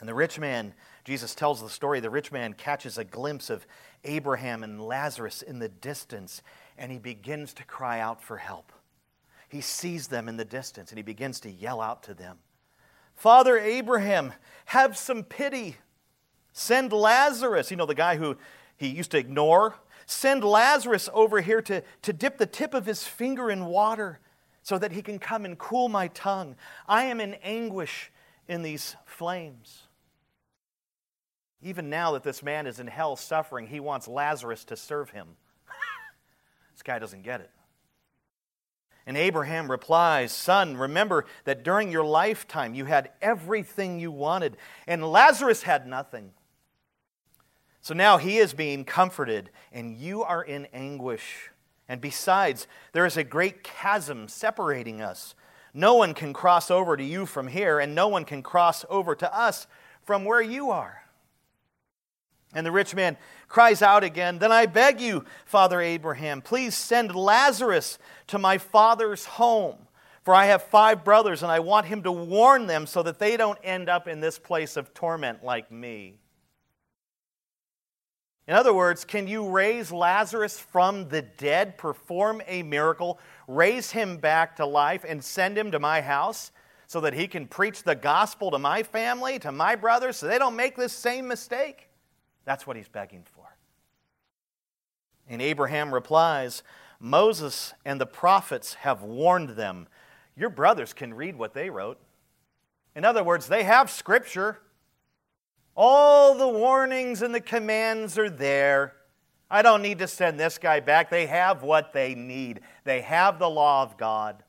And 0.00 0.08
the 0.08 0.14
rich 0.14 0.40
man, 0.40 0.74
Jesus 1.04 1.36
tells 1.36 1.62
the 1.62 1.70
story, 1.70 2.00
the 2.00 2.10
rich 2.10 2.32
man 2.32 2.52
catches 2.52 2.98
a 2.98 3.04
glimpse 3.04 3.48
of 3.48 3.64
Abraham 4.02 4.64
and 4.64 4.84
Lazarus 4.84 5.40
in 5.40 5.60
the 5.60 5.68
distance 5.68 6.42
and 6.76 6.90
he 6.90 6.98
begins 6.98 7.54
to 7.54 7.64
cry 7.64 8.00
out 8.00 8.20
for 8.20 8.38
help. 8.38 8.72
He 9.48 9.60
sees 9.60 10.08
them 10.08 10.28
in 10.28 10.36
the 10.36 10.44
distance 10.44 10.90
and 10.90 10.98
he 10.98 11.02
begins 11.02 11.40
to 11.40 11.50
yell 11.50 11.80
out 11.80 12.02
to 12.04 12.14
them 12.14 12.38
Father 13.14 13.58
Abraham, 13.58 14.32
have 14.66 14.96
some 14.96 15.24
pity. 15.24 15.76
Send 16.52 16.92
Lazarus, 16.92 17.70
you 17.70 17.76
know, 17.76 17.86
the 17.86 17.94
guy 17.94 18.16
who 18.16 18.36
he 18.76 18.86
used 18.86 19.10
to 19.10 19.18
ignore. 19.18 19.74
Send 20.06 20.44
Lazarus 20.44 21.08
over 21.12 21.40
here 21.40 21.60
to, 21.62 21.82
to 22.02 22.12
dip 22.12 22.38
the 22.38 22.46
tip 22.46 22.74
of 22.74 22.86
his 22.86 23.04
finger 23.04 23.50
in 23.50 23.66
water 23.66 24.20
so 24.62 24.78
that 24.78 24.92
he 24.92 25.02
can 25.02 25.18
come 25.18 25.44
and 25.44 25.58
cool 25.58 25.88
my 25.88 26.08
tongue. 26.08 26.54
I 26.86 27.04
am 27.04 27.20
in 27.20 27.34
anguish 27.42 28.12
in 28.46 28.62
these 28.62 28.94
flames. 29.04 29.82
Even 31.60 31.90
now 31.90 32.12
that 32.12 32.22
this 32.22 32.42
man 32.42 32.68
is 32.68 32.78
in 32.78 32.86
hell 32.86 33.16
suffering, 33.16 33.66
he 33.66 33.80
wants 33.80 34.06
Lazarus 34.06 34.64
to 34.66 34.76
serve 34.76 35.10
him. 35.10 35.26
this 36.72 36.82
guy 36.82 37.00
doesn't 37.00 37.22
get 37.22 37.40
it. 37.40 37.50
And 39.08 39.16
Abraham 39.16 39.70
replies, 39.70 40.32
Son, 40.32 40.76
remember 40.76 41.24
that 41.44 41.62
during 41.62 41.90
your 41.90 42.04
lifetime 42.04 42.74
you 42.74 42.84
had 42.84 43.08
everything 43.22 43.98
you 43.98 44.10
wanted, 44.10 44.58
and 44.86 45.02
Lazarus 45.02 45.62
had 45.62 45.86
nothing. 45.86 46.32
So 47.80 47.94
now 47.94 48.18
he 48.18 48.36
is 48.36 48.52
being 48.52 48.84
comforted, 48.84 49.48
and 49.72 49.96
you 49.96 50.22
are 50.24 50.42
in 50.42 50.66
anguish. 50.74 51.48
And 51.88 52.02
besides, 52.02 52.66
there 52.92 53.06
is 53.06 53.16
a 53.16 53.24
great 53.24 53.64
chasm 53.64 54.28
separating 54.28 55.00
us. 55.00 55.34
No 55.72 55.94
one 55.94 56.12
can 56.12 56.34
cross 56.34 56.70
over 56.70 56.94
to 56.94 57.02
you 57.02 57.24
from 57.24 57.48
here, 57.48 57.80
and 57.80 57.94
no 57.94 58.08
one 58.08 58.26
can 58.26 58.42
cross 58.42 58.84
over 58.90 59.14
to 59.14 59.34
us 59.34 59.66
from 60.02 60.26
where 60.26 60.42
you 60.42 60.70
are. 60.70 60.97
And 62.54 62.64
the 62.64 62.72
rich 62.72 62.94
man 62.94 63.16
cries 63.46 63.82
out 63.82 64.04
again, 64.04 64.38
Then 64.38 64.52
I 64.52 64.66
beg 64.66 65.00
you, 65.00 65.24
Father 65.44 65.80
Abraham, 65.80 66.40
please 66.40 66.74
send 66.74 67.14
Lazarus 67.14 67.98
to 68.28 68.38
my 68.38 68.58
father's 68.58 69.24
home. 69.24 69.76
For 70.22 70.34
I 70.34 70.46
have 70.46 70.62
five 70.62 71.04
brothers, 71.04 71.42
and 71.42 71.50
I 71.50 71.60
want 71.60 71.86
him 71.86 72.02
to 72.02 72.12
warn 72.12 72.66
them 72.66 72.86
so 72.86 73.02
that 73.02 73.18
they 73.18 73.36
don't 73.36 73.58
end 73.64 73.88
up 73.88 74.06
in 74.06 74.20
this 74.20 74.38
place 74.38 74.76
of 74.76 74.92
torment 74.92 75.42
like 75.42 75.70
me. 75.70 76.18
In 78.46 78.54
other 78.54 78.72
words, 78.72 79.04
can 79.04 79.26
you 79.26 79.48
raise 79.48 79.92
Lazarus 79.92 80.58
from 80.58 81.08
the 81.08 81.20
dead, 81.20 81.76
perform 81.76 82.42
a 82.46 82.62
miracle, 82.62 83.18
raise 83.46 83.90
him 83.90 84.16
back 84.16 84.56
to 84.56 84.64
life, 84.64 85.04
and 85.06 85.22
send 85.22 85.56
him 85.56 85.70
to 85.70 85.78
my 85.78 86.00
house 86.00 86.50
so 86.86 87.00
that 87.00 87.12
he 87.12 87.28
can 87.28 87.46
preach 87.46 87.82
the 87.82 87.94
gospel 87.94 88.50
to 88.50 88.58
my 88.58 88.82
family, 88.82 89.38
to 89.38 89.52
my 89.52 89.76
brothers, 89.76 90.16
so 90.16 90.26
they 90.26 90.38
don't 90.38 90.56
make 90.56 90.76
this 90.76 90.94
same 90.94 91.28
mistake? 91.28 91.87
That's 92.48 92.66
what 92.66 92.78
he's 92.78 92.88
begging 92.88 93.24
for. 93.34 93.44
And 95.28 95.42
Abraham 95.42 95.92
replies, 95.92 96.62
Moses 96.98 97.74
and 97.84 98.00
the 98.00 98.06
prophets 98.06 98.72
have 98.72 99.02
warned 99.02 99.50
them. 99.50 99.86
Your 100.34 100.48
brothers 100.48 100.94
can 100.94 101.12
read 101.12 101.36
what 101.36 101.52
they 101.52 101.68
wrote. 101.68 102.00
In 102.96 103.04
other 103.04 103.22
words, 103.22 103.48
they 103.48 103.64
have 103.64 103.90
scripture. 103.90 104.60
All 105.76 106.38
the 106.38 106.48
warnings 106.48 107.20
and 107.20 107.34
the 107.34 107.42
commands 107.42 108.16
are 108.16 108.30
there. 108.30 108.94
I 109.50 109.60
don't 109.60 109.82
need 109.82 109.98
to 109.98 110.08
send 110.08 110.40
this 110.40 110.56
guy 110.56 110.80
back. 110.80 111.10
They 111.10 111.26
have 111.26 111.62
what 111.62 111.92
they 111.92 112.14
need, 112.14 112.60
they 112.84 113.02
have 113.02 113.38
the 113.38 113.50
law 113.50 113.82
of 113.82 113.98
God. 113.98 114.42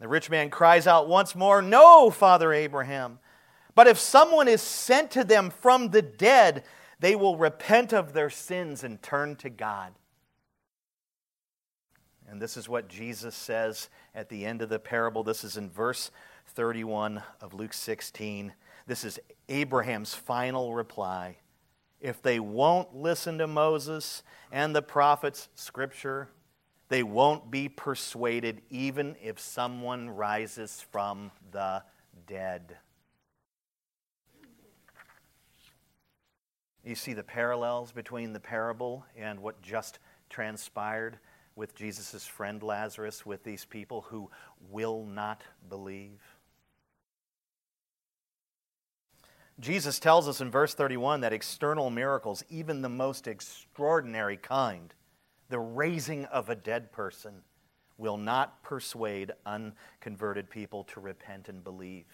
The 0.00 0.08
rich 0.08 0.28
man 0.28 0.50
cries 0.50 0.88
out 0.88 1.08
once 1.08 1.36
more, 1.36 1.62
No, 1.62 2.10
Father 2.10 2.52
Abraham. 2.52 3.20
But 3.74 3.86
if 3.86 3.98
someone 3.98 4.48
is 4.48 4.62
sent 4.62 5.10
to 5.12 5.24
them 5.24 5.50
from 5.50 5.88
the 5.88 6.02
dead, 6.02 6.64
they 7.00 7.16
will 7.16 7.36
repent 7.36 7.92
of 7.92 8.12
their 8.12 8.30
sins 8.30 8.84
and 8.84 9.02
turn 9.02 9.36
to 9.36 9.50
God. 9.50 9.92
And 12.28 12.40
this 12.40 12.56
is 12.56 12.68
what 12.68 12.88
Jesus 12.88 13.34
says 13.34 13.88
at 14.14 14.28
the 14.28 14.46
end 14.46 14.62
of 14.62 14.68
the 14.68 14.78
parable. 14.78 15.22
This 15.22 15.44
is 15.44 15.56
in 15.56 15.68
verse 15.68 16.10
31 16.48 17.22
of 17.40 17.54
Luke 17.54 17.74
16. 17.74 18.52
This 18.86 19.04
is 19.04 19.20
Abraham's 19.48 20.14
final 20.14 20.74
reply. 20.74 21.36
If 22.00 22.20
they 22.22 22.40
won't 22.40 22.96
listen 22.96 23.38
to 23.38 23.46
Moses 23.46 24.22
and 24.50 24.74
the 24.74 24.82
prophets' 24.82 25.48
scripture, 25.54 26.28
they 26.88 27.02
won't 27.02 27.50
be 27.50 27.68
persuaded 27.68 28.62
even 28.70 29.16
if 29.22 29.38
someone 29.38 30.10
rises 30.10 30.84
from 30.90 31.30
the 31.52 31.82
dead. 32.26 32.76
You 36.84 36.94
see 36.94 37.12
the 37.12 37.22
parallels 37.22 37.92
between 37.92 38.32
the 38.32 38.40
parable 38.40 39.04
and 39.16 39.40
what 39.40 39.62
just 39.62 39.98
transpired 40.28 41.18
with 41.54 41.74
Jesus' 41.74 42.26
friend 42.26 42.62
Lazarus, 42.62 43.26
with 43.26 43.44
these 43.44 43.64
people 43.64 44.02
who 44.02 44.30
will 44.70 45.04
not 45.04 45.42
believe. 45.68 46.20
Jesus 49.60 49.98
tells 49.98 50.26
us 50.26 50.40
in 50.40 50.50
verse 50.50 50.74
31 50.74 51.20
that 51.20 51.32
external 51.32 51.90
miracles, 51.90 52.42
even 52.48 52.82
the 52.82 52.88
most 52.88 53.28
extraordinary 53.28 54.36
kind, 54.36 54.94
the 55.50 55.60
raising 55.60 56.24
of 56.26 56.48
a 56.48 56.56
dead 56.56 56.90
person, 56.90 57.42
will 57.98 58.16
not 58.16 58.62
persuade 58.62 59.30
unconverted 59.46 60.50
people 60.50 60.84
to 60.84 60.98
repent 60.98 61.48
and 61.48 61.62
believe. 61.62 62.06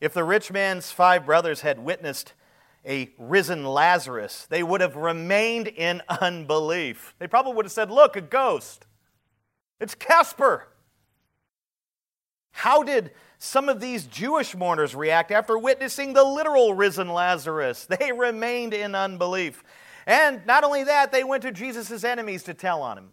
If 0.00 0.12
the 0.12 0.24
rich 0.24 0.50
man's 0.50 0.90
five 0.90 1.24
brothers 1.24 1.60
had 1.60 1.78
witnessed 1.78 2.32
a 2.86 3.12
risen 3.18 3.64
Lazarus, 3.64 4.46
they 4.48 4.62
would 4.62 4.80
have 4.80 4.96
remained 4.96 5.68
in 5.68 6.02
unbelief. 6.08 7.14
They 7.18 7.26
probably 7.26 7.54
would 7.54 7.64
have 7.64 7.72
said, 7.72 7.90
Look, 7.90 8.16
a 8.16 8.20
ghost. 8.20 8.86
It's 9.80 9.94
Casper. 9.94 10.68
How 12.52 12.82
did 12.82 13.10
some 13.38 13.68
of 13.68 13.80
these 13.80 14.06
Jewish 14.06 14.56
mourners 14.56 14.94
react 14.94 15.30
after 15.30 15.58
witnessing 15.58 16.14
the 16.14 16.24
literal 16.24 16.72
risen 16.72 17.08
Lazarus? 17.08 17.86
They 17.98 18.12
remained 18.12 18.72
in 18.72 18.94
unbelief. 18.94 19.62
And 20.06 20.46
not 20.46 20.64
only 20.64 20.84
that, 20.84 21.12
they 21.12 21.24
went 21.24 21.42
to 21.42 21.52
Jesus' 21.52 22.04
enemies 22.04 22.44
to 22.44 22.54
tell 22.54 22.80
on 22.80 22.96
him. 22.96 23.08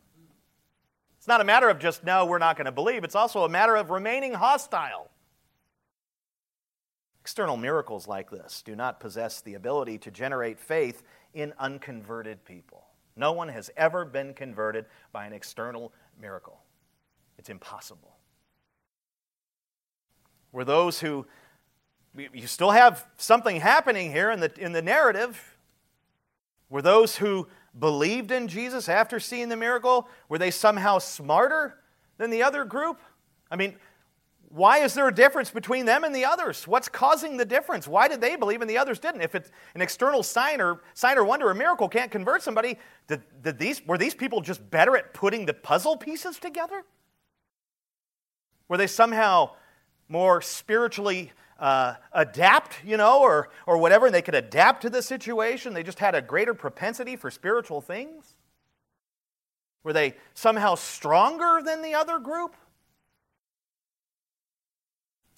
It's 1.18 1.28
not 1.28 1.42
a 1.42 1.44
matter 1.44 1.70
of 1.70 1.80
just, 1.80 2.04
no, 2.04 2.26
we're 2.26 2.38
not 2.38 2.56
going 2.56 2.66
to 2.66 2.72
believe. 2.72 3.04
It's 3.04 3.16
also 3.16 3.44
a 3.44 3.50
matter 3.50 3.76
of 3.76 3.90
remaining 3.90 4.34
hostile. 4.34 5.10
External 7.24 7.56
miracles 7.56 8.06
like 8.06 8.30
this 8.30 8.62
do 8.62 8.76
not 8.76 9.00
possess 9.00 9.40
the 9.40 9.54
ability 9.54 9.98
to 9.98 10.12
generate 10.12 10.60
faith 10.60 11.04
in 11.34 11.54
unconverted 11.58 12.44
people. 12.44 12.84
No 13.16 13.32
one 13.32 13.48
has 13.48 13.72
ever 13.78 14.04
been 14.04 14.34
converted 14.34 14.88
by 15.14 15.26
an 15.26 15.32
external 15.32 15.94
miracle. 16.20 16.60
It's 17.38 17.48
impossible. 17.48 18.18
We're 20.52 20.66
those 20.66 21.00
who, 21.00 21.26
you 22.14 22.46
still 22.46 22.72
have 22.72 23.08
something 23.16 23.62
happening 23.62 24.12
here 24.12 24.30
in 24.30 24.42
the, 24.42 24.52
in 24.60 24.74
the 24.74 24.82
narrative. 24.82 25.56
Were 26.70 26.82
those 26.82 27.16
who 27.16 27.48
believed 27.80 28.32
in 28.32 28.50
Jesus 28.50 28.90
after 28.90 29.22
seeing 29.22 29.48
the 29.48 29.56
miracle, 29.56 30.10
were 30.28 30.38
they 30.38 30.52
somehow 30.52 31.00
smarter 31.00 31.80
than 32.18 32.32
the 32.32 32.44
other 32.44 32.66
group? 32.66 33.00
I 33.50 33.56
mean, 33.56 33.76
why 34.54 34.78
is 34.80 34.94
there 34.94 35.08
a 35.08 35.14
difference 35.14 35.50
between 35.50 35.86
them 35.86 36.04
and 36.04 36.14
the 36.14 36.26
others? 36.26 36.68
What's 36.68 36.88
causing 36.88 37.38
the 37.38 37.46
difference? 37.46 37.88
Why 37.88 38.08
did 38.08 38.22
they 38.22 38.36
believe 38.36 38.62
and 38.62 38.70
the 38.70 38.78
others 38.78 39.00
didn't? 39.00 39.22
If 39.22 39.34
it's 39.34 39.50
an 39.74 39.82
external 39.82 40.22
sign 40.22 40.62
or 40.62 40.82
sign 40.94 41.18
or 41.18 41.24
wonder 41.24 41.50
or 41.50 41.56
miracle 41.56 41.90
can't 41.90 42.12
convert 42.12 42.44
somebody, 42.44 42.78
did, 43.08 43.24
did 43.42 43.58
these, 43.58 43.84
were 43.88 43.98
these 43.98 44.14
people 44.14 44.42
just 44.42 44.70
better 44.70 44.96
at 44.96 45.12
putting 45.12 45.48
the 45.48 45.56
puzzle 45.56 45.98
pieces 45.98 46.38
together? 46.38 46.84
Were 48.68 48.78
they 48.78 48.86
somehow 48.86 49.52
more 50.08 50.40
spiritually 50.40 51.32
uh, 51.60 51.96
adapt, 52.12 52.76
you 52.86 52.96
know, 52.96 53.22
or, 53.22 53.50
or 53.66 53.80
whatever, 53.80 54.06
and 54.06 54.14
they 54.14 54.22
could 54.22 54.36
adapt 54.36 54.84
to 54.84 54.90
the 54.92 55.02
situation? 55.02 55.74
They 55.74 55.82
just 55.82 55.98
had 55.98 56.14
a 56.14 56.22
greater 56.22 56.54
propensity 56.54 57.16
for 57.16 57.32
spiritual 57.32 57.82
things? 57.82 58.36
Were 59.84 59.94
they 59.94 60.14
somehow 60.36 60.76
stronger 60.76 61.60
than 61.66 61.82
the 61.82 61.96
other 61.96 62.20
group? 62.20 62.56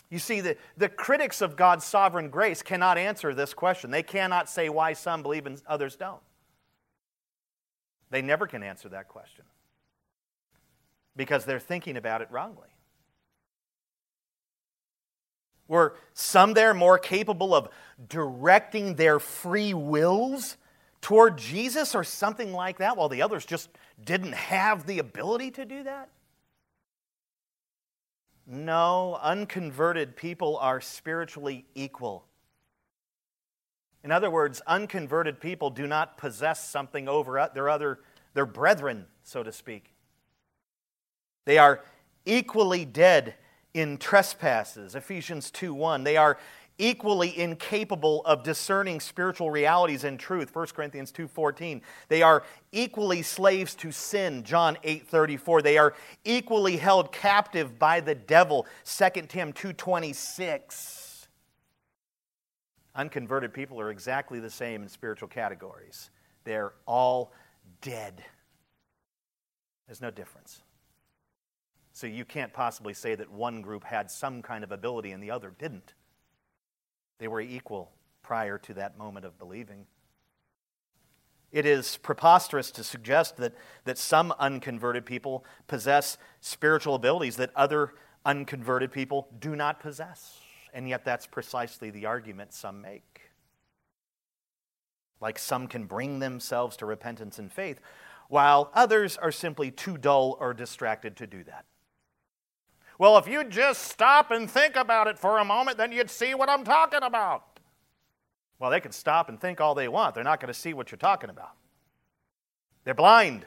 You 0.10 0.20
see, 0.20 0.42
the, 0.42 0.58
the 0.78 0.90
critics 0.90 1.42
of 1.42 1.56
God's 1.56 1.84
sovereign 1.84 2.30
grace 2.30 2.62
cannot 2.62 2.98
answer 2.98 3.34
this 3.34 3.54
question. 3.54 3.92
They 3.92 4.04
cannot 4.04 4.50
say 4.50 4.70
why 4.70 4.94
some 4.94 5.24
believe 5.24 5.46
and 5.46 5.62
others 5.68 5.96
don't. 5.96 6.22
They 8.12 8.22
never 8.22 8.48
can 8.48 8.64
answer 8.64 8.88
that 8.90 9.08
question 9.08 9.46
because 11.16 11.46
they're 11.46 11.60
thinking 11.60 11.98
about 11.98 12.22
it 12.22 12.28
wrongly. 12.32 12.68
Were 15.68 15.96
some 16.14 16.54
there 16.54 16.74
more 16.74 17.00
capable 17.00 17.56
of 17.56 17.70
directing 18.08 18.96
their 18.96 19.20
free 19.20 19.74
wills 19.74 20.58
toward 21.02 21.38
Jesus 21.38 21.96
or 21.96 22.04
something 22.04 22.54
like 22.54 22.78
that, 22.78 22.98
while 22.98 23.10
the 23.10 23.22
others 23.22 23.46
just 23.46 23.70
didn't 24.04 24.34
have 24.34 24.86
the 24.86 25.00
ability 25.00 25.52
to 25.52 25.66
do 25.66 25.84
that? 25.84 26.10
No, 28.48 29.20
unconverted 29.22 30.16
people 30.16 30.58
are 30.58 30.80
spiritually 30.80 31.66
equal. 31.74 32.26
In 34.04 34.12
other 34.12 34.30
words, 34.30 34.62
unconverted 34.68 35.42
people 35.42 35.72
do 35.72 35.88
not 35.88 36.18
possess 36.18 36.68
something 36.70 37.08
over 37.08 37.50
their 37.54 37.70
other 37.70 38.00
their 38.36 38.46
brethren, 38.46 39.06
so 39.24 39.42
to 39.42 39.52
speak. 39.52 39.94
They 41.46 41.58
are 41.58 41.82
equally 42.26 42.86
dead 42.86 43.36
in 43.74 43.98
trespasses, 43.98 44.94
Ephesians 44.94 45.50
2 45.50 45.74
1. 45.74 46.04
They 46.04 46.18
are 46.18 46.38
equally 46.78 47.38
incapable 47.38 48.22
of 48.26 48.44
discerning 48.44 49.00
spiritual 49.00 49.50
realities 49.50 50.04
and 50.04 50.20
truth. 50.20 50.54
1 50.54 50.68
corinthians 50.68 51.12
2.14 51.12 51.82
they 52.08 52.22
are 52.22 52.44
equally 52.72 53.22
slaves 53.22 53.76
to 53.76 53.92
sin 53.92 54.44
john 54.44 54.78
8.34 54.84 55.64
they 55.64 55.78
are 55.78 55.94
equally 56.24 56.78
held 56.78 57.12
captive 57.12 57.80
by 57.80 58.00
the 58.00 58.16
devil 58.16 58.66
2 58.86 59.10
tim 59.28 59.54
2.26 59.54 61.06
unconverted 62.96 63.54
people 63.54 63.80
are 63.80 63.92
exactly 63.92 64.40
the 64.40 64.50
same 64.50 64.82
in 64.82 64.90
spiritual 64.90 65.28
categories. 65.28 66.10
They're 66.44 66.74
all 66.88 67.34
dead. 67.82 68.24
There's 69.88 70.02
no 70.02 70.12
difference. 70.12 70.62
So 71.94 72.08
you 72.08 72.26
can't 72.26 72.52
possibly 72.52 72.94
say 72.94 73.16
that 73.16 73.30
one 73.30 73.62
group 73.62 73.84
had 73.84 74.10
some 74.10 74.42
kind 74.42 74.64
of 74.64 74.72
ability 74.72 75.12
and 75.12 75.22
the 75.22 75.32
other 75.32 75.54
didn't 75.58 75.94
they 77.20 77.28
were 77.28 77.42
equal 77.42 77.92
prior 78.22 78.58
to 78.58 78.74
that 78.74 78.98
moment 78.98 79.26
of 79.26 79.38
believing. 79.38 79.86
It 81.52 81.66
is 81.66 81.98
preposterous 81.98 82.72
to 82.72 82.84
suggest 82.84 83.38
that, 83.38 83.54
that 83.86 83.98
some 83.98 84.34
unconverted 84.40 85.06
people 85.06 85.46
possess 85.68 86.18
spiritual 86.42 86.96
abilities 86.96 87.38
that 87.38 87.52
other 87.56 87.94
unconverted 88.26 88.92
people 88.92 89.30
do 89.40 89.56
not 89.56 89.80
possess. 89.80 90.40
And 90.74 90.90
yet, 90.90 91.06
that's 91.06 91.26
precisely 91.26 91.90
the 91.90 92.06
argument 92.06 92.52
some 92.52 92.82
make. 92.82 93.22
Like 95.22 95.40
some 95.40 95.68
can 95.68 95.86
bring 95.86 96.20
themselves 96.20 96.76
to 96.78 96.86
repentance 96.86 97.40
and 97.40 97.50
faith, 97.50 97.80
while 98.28 98.70
others 98.74 99.16
are 99.16 99.32
simply 99.32 99.72
too 99.72 99.98
dull 99.98 100.36
or 100.42 100.54
distracted 100.54 101.16
to 101.18 101.28
do 101.28 101.44
that. 101.46 101.64
Well, 102.98 103.18
if 103.18 103.28
you'd 103.28 103.50
just 103.50 103.84
stop 103.84 104.32
and 104.32 104.50
think 104.50 104.76
about 104.76 105.08
it 105.08 105.20
for 105.20 105.38
a 105.38 105.46
moment, 105.46 105.78
then 105.78 105.92
you'd 105.92 106.10
see 106.10 106.34
what 106.34 106.50
I'm 106.50 106.64
talking 106.64 107.04
about. 107.04 107.44
Well, 108.58 108.72
they 108.72 108.80
can 108.80 108.94
stop 108.94 109.28
and 109.28 109.40
think 109.40 109.60
all 109.60 109.76
they 109.76 109.88
want. 109.88 110.16
They're 110.16 110.24
not 110.24 110.40
going 110.40 110.54
to 110.54 110.60
see 110.60 110.74
what 110.74 110.92
you're 110.92 110.98
talking 110.98 111.30
about. 111.30 111.52
They're 112.86 112.94
blind. 112.94 113.46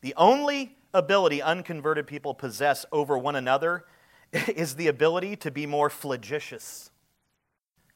The 0.00 0.14
only 0.16 0.76
ability 0.94 1.42
unconverted 1.42 2.06
people 2.06 2.32
possess 2.32 2.86
over 2.92 3.18
one 3.18 3.36
another 3.36 3.84
is 4.32 4.76
the 4.76 4.86
ability 4.86 5.36
to 5.36 5.50
be 5.50 5.66
more 5.66 5.90
flagitious. 5.90 6.90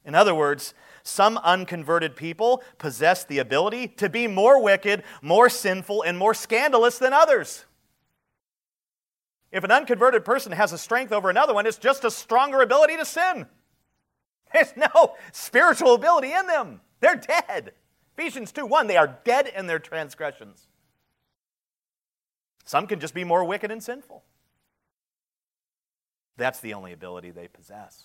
In 0.05 0.15
other 0.15 0.35
words, 0.35 0.75
some 1.03 1.39
unconverted 1.39 2.17
people 2.17 2.63
possess 2.79 3.25
the 3.25 3.39
ability 3.39 3.89
to 3.89 4.09
be 4.09 4.27
more 4.27 4.63
wicked, 4.63 5.03
more 5.21 5.49
sinful, 5.49 6.03
and 6.03 6.19
more 6.19 6.35
scandalous 6.35 6.99
than 6.99 7.13
others. 7.13 7.65
If 9.51 9.65
an 9.65 9.71
unconverted 9.71 10.25
person 10.25 10.53
has 10.53 10.73
a 10.73 10.79
strength 10.79 11.13
over 11.13 11.29
another 11.29 11.53
one, 11.53 11.67
it's 11.67 11.79
just 11.79 12.05
a 12.05 12.11
stronger 12.11 12.63
ability 12.63 12.97
to 12.97 13.05
sin. 13.05 13.47
There's 14.53 14.75
no 14.77 15.15
spiritual 15.33 15.95
ability 15.95 16.33
in 16.33 16.47
them. 16.47 16.81
They're 17.01 17.17
dead. 17.17 17.73
Ephesians 18.17 18.53
2 18.53 18.67
1, 18.67 18.87
they 18.87 18.97
are 18.97 19.19
dead 19.25 19.51
in 19.55 19.67
their 19.67 19.79
transgressions. 19.79 20.69
Some 22.65 22.87
can 22.87 23.01
just 23.01 23.15
be 23.15 23.25
more 23.25 23.45
wicked 23.45 23.71
and 23.71 23.83
sinful. 23.83 24.23
That's 26.37 26.61
the 26.61 26.75
only 26.75 26.93
ability 26.93 27.31
they 27.31 27.49
possess. 27.49 28.05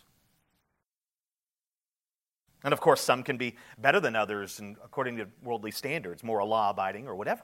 And 2.63 2.73
of 2.73 2.81
course, 2.81 3.01
some 3.01 3.23
can 3.23 3.37
be 3.37 3.55
better 3.77 3.99
than 3.99 4.15
others 4.15 4.59
and 4.59 4.77
according 4.83 5.17
to 5.17 5.27
worldly 5.43 5.71
standards, 5.71 6.23
more 6.23 6.43
law 6.43 6.69
abiding 6.71 7.07
or 7.07 7.15
whatever. 7.15 7.43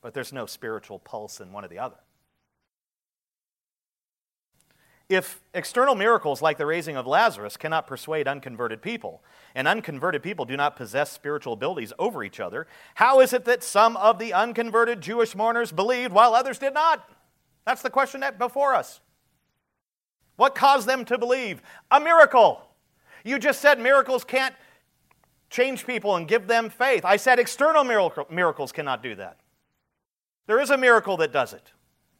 But 0.00 0.14
there's 0.14 0.32
no 0.32 0.46
spiritual 0.46 0.98
pulse 0.98 1.40
in 1.40 1.52
one 1.52 1.64
or 1.64 1.68
the 1.68 1.78
other. 1.78 1.96
If 5.08 5.40
external 5.54 5.94
miracles 5.94 6.42
like 6.42 6.58
the 6.58 6.66
raising 6.66 6.96
of 6.96 7.06
Lazarus 7.06 7.56
cannot 7.56 7.86
persuade 7.86 8.26
unconverted 8.26 8.82
people, 8.82 9.22
and 9.54 9.68
unconverted 9.68 10.22
people 10.22 10.44
do 10.44 10.56
not 10.56 10.74
possess 10.74 11.12
spiritual 11.12 11.52
abilities 11.52 11.92
over 11.96 12.24
each 12.24 12.40
other, 12.40 12.66
how 12.96 13.20
is 13.20 13.32
it 13.32 13.44
that 13.44 13.62
some 13.62 13.96
of 13.98 14.18
the 14.18 14.32
unconverted 14.32 15.00
Jewish 15.00 15.36
mourners 15.36 15.70
believed 15.70 16.12
while 16.12 16.34
others 16.34 16.58
did 16.58 16.74
not? 16.74 17.08
That's 17.64 17.82
the 17.82 17.90
question 17.90 18.24
before 18.36 18.74
us. 18.74 19.00
What 20.34 20.56
caused 20.56 20.88
them 20.88 21.04
to 21.04 21.18
believe? 21.18 21.62
A 21.90 22.00
miracle. 22.00 22.65
You 23.26 23.40
just 23.40 23.60
said 23.60 23.80
miracles 23.80 24.22
can't 24.22 24.54
change 25.50 25.84
people 25.84 26.14
and 26.14 26.28
give 26.28 26.46
them 26.46 26.70
faith. 26.70 27.04
I 27.04 27.16
said 27.16 27.40
external 27.40 27.82
miracle, 27.82 28.24
miracles 28.30 28.70
cannot 28.70 29.02
do 29.02 29.16
that. 29.16 29.38
There 30.46 30.60
is 30.60 30.70
a 30.70 30.76
miracle 30.76 31.16
that 31.16 31.32
does 31.32 31.52
it. 31.52 31.72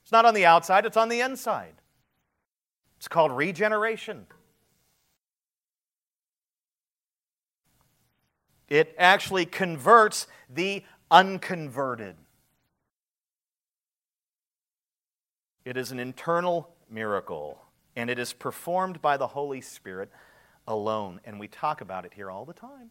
It's 0.03 0.11
not 0.11 0.25
on 0.25 0.35
the 0.35 0.45
outside, 0.45 0.85
it's 0.85 0.97
on 0.97 1.09
the 1.09 1.21
inside. 1.21 1.75
It's 2.97 3.07
called 3.07 3.31
regeneration. 3.31 4.27
It 8.69 8.92
actually 8.99 9.47
converts 9.47 10.27
the 10.53 10.83
unconverted. 11.09 12.16
It 15.64 15.77
is 15.77 15.92
an 15.92 16.01
internal 16.01 16.71
miracle, 16.90 17.62
and 17.95 18.11
it 18.11 18.19
is 18.19 18.33
performed 18.33 19.01
by 19.01 19.16
the 19.16 19.29
Holy 19.29 19.61
Spirit 19.61 20.11
alone. 20.67 21.21
And 21.25 21.39
we 21.41 21.49
talk 21.49 21.81
about 21.81 22.05
it 22.05 22.15
here 22.15 22.31
all 22.31 22.45
the 22.45 22.53
time. 22.53 22.91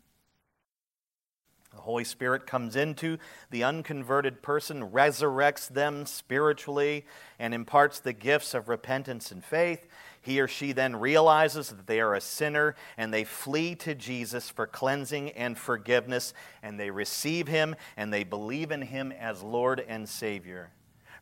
The 1.76 1.82
Holy 1.82 2.06
Spirit 2.06 2.48
comes 2.48 2.78
into 2.78 3.18
the 3.52 3.66
unconverted 3.66 4.42
person, 4.42 4.92
resurrects 4.92 5.68
them 5.68 6.06
spiritually, 6.06 7.06
and 7.38 7.54
imparts 7.54 8.00
the 8.00 8.14
gifts 8.14 8.54
of 8.54 8.70
repentance 8.70 9.30
and 9.30 9.44
faith. 9.44 9.86
He 10.22 10.40
or 10.40 10.48
she 10.48 10.72
then 10.72 10.96
realizes 10.96 11.70
that 11.70 11.86
they 11.86 12.00
are 12.00 12.16
a 12.16 12.22
sinner 12.22 12.76
and 12.98 13.14
they 13.14 13.26
flee 13.26 13.76
to 13.76 13.94
Jesus 13.94 14.50
for 14.50 14.66
cleansing 14.66 15.32
and 15.32 15.58
forgiveness, 15.58 16.34
and 16.64 16.80
they 16.80 16.92
receive 16.92 17.48
him 17.48 17.76
and 17.98 18.12
they 18.12 18.24
believe 18.24 18.72
in 18.72 18.82
him 18.82 19.12
as 19.12 19.44
Lord 19.44 19.84
and 19.86 20.08
Savior. 20.08 20.72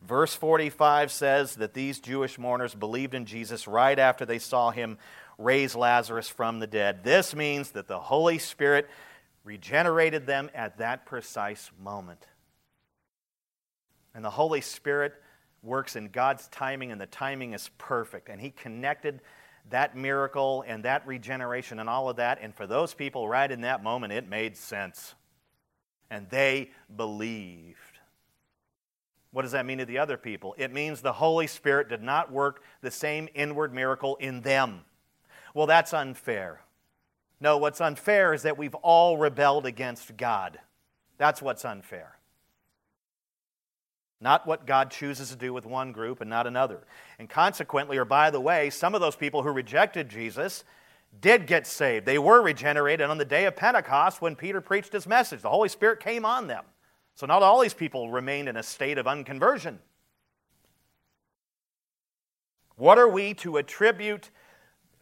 Verse 0.06 0.34
45 0.34 1.10
says 1.10 1.56
that 1.56 1.74
these 1.74 1.98
Jewish 1.98 2.38
mourners 2.38 2.74
believed 2.74 3.14
in 3.14 3.24
Jesus 3.24 3.66
right 3.66 3.98
after 3.98 4.26
they 4.26 4.38
saw 4.38 4.70
him 4.70 4.98
raise 5.38 5.74
Lazarus 5.74 6.28
from 6.28 6.58
the 6.58 6.66
dead. 6.66 7.04
This 7.04 7.34
means 7.34 7.72
that 7.72 7.88
the 7.88 7.98
Holy 7.98 8.38
Spirit 8.38 8.88
regenerated 9.44 10.26
them 10.26 10.50
at 10.54 10.78
that 10.78 11.06
precise 11.06 11.70
moment. 11.82 12.26
And 14.14 14.24
the 14.24 14.30
Holy 14.30 14.60
Spirit 14.60 15.14
works 15.62 15.96
in 15.96 16.08
God's 16.08 16.46
timing, 16.48 16.92
and 16.92 17.00
the 17.00 17.06
timing 17.06 17.52
is 17.52 17.70
perfect. 17.78 18.28
And 18.28 18.40
He 18.40 18.50
connected 18.50 19.20
that 19.70 19.96
miracle 19.96 20.64
and 20.66 20.84
that 20.84 21.06
regeneration 21.06 21.80
and 21.80 21.88
all 21.88 22.08
of 22.08 22.16
that. 22.16 22.38
And 22.40 22.54
for 22.54 22.66
those 22.66 22.94
people, 22.94 23.28
right 23.28 23.50
in 23.50 23.62
that 23.62 23.82
moment, 23.82 24.12
it 24.12 24.28
made 24.28 24.56
sense. 24.56 25.14
And 26.10 26.28
they 26.30 26.70
believed. 26.94 27.78
What 29.32 29.42
does 29.42 29.52
that 29.52 29.66
mean 29.66 29.78
to 29.78 29.84
the 29.84 29.98
other 29.98 30.16
people? 30.16 30.54
It 30.58 30.72
means 30.72 31.00
the 31.00 31.12
Holy 31.12 31.48
Spirit 31.48 31.88
did 31.88 32.02
not 32.02 32.30
work 32.30 32.62
the 32.82 32.90
same 32.90 33.28
inward 33.34 33.74
miracle 33.74 34.16
in 34.16 34.42
them 34.42 34.82
well, 35.54 35.66
that's 35.66 35.94
unfair. 35.94 36.60
No, 37.40 37.56
what's 37.58 37.80
unfair 37.80 38.34
is 38.34 38.42
that 38.42 38.58
we've 38.58 38.74
all 38.76 39.16
rebelled 39.16 39.66
against 39.66 40.16
God. 40.16 40.58
That's 41.16 41.40
what's 41.40 41.64
unfair. 41.64 42.18
Not 44.20 44.46
what 44.46 44.66
God 44.66 44.90
chooses 44.90 45.30
to 45.30 45.36
do 45.36 45.52
with 45.52 45.66
one 45.66 45.92
group 45.92 46.20
and 46.20 46.30
not 46.30 46.46
another. 46.46 46.80
And 47.18 47.28
consequently, 47.28 47.98
or 47.98 48.04
by 48.04 48.30
the 48.30 48.40
way, 48.40 48.70
some 48.70 48.94
of 48.94 49.00
those 49.00 49.16
people 49.16 49.42
who 49.42 49.50
rejected 49.50 50.08
Jesus 50.08 50.64
did 51.20 51.46
get 51.46 51.66
saved. 51.66 52.06
They 52.06 52.18
were 52.18 52.42
regenerated 52.42 53.08
on 53.08 53.18
the 53.18 53.24
day 53.24 53.44
of 53.44 53.54
Pentecost 53.54 54.22
when 54.22 54.34
Peter 54.34 54.60
preached 54.60 54.92
his 54.92 55.06
message. 55.06 55.42
The 55.42 55.50
Holy 55.50 55.68
Spirit 55.68 56.00
came 56.00 56.24
on 56.24 56.46
them. 56.46 56.64
So 57.14 57.26
not 57.26 57.42
all 57.42 57.60
these 57.60 57.74
people 57.74 58.10
remained 58.10 58.48
in 58.48 58.56
a 58.56 58.62
state 58.62 58.98
of 58.98 59.06
unconversion. 59.06 59.78
What 62.76 62.98
are 62.98 63.08
we 63.08 63.34
to 63.34 63.58
attribute 63.58 64.30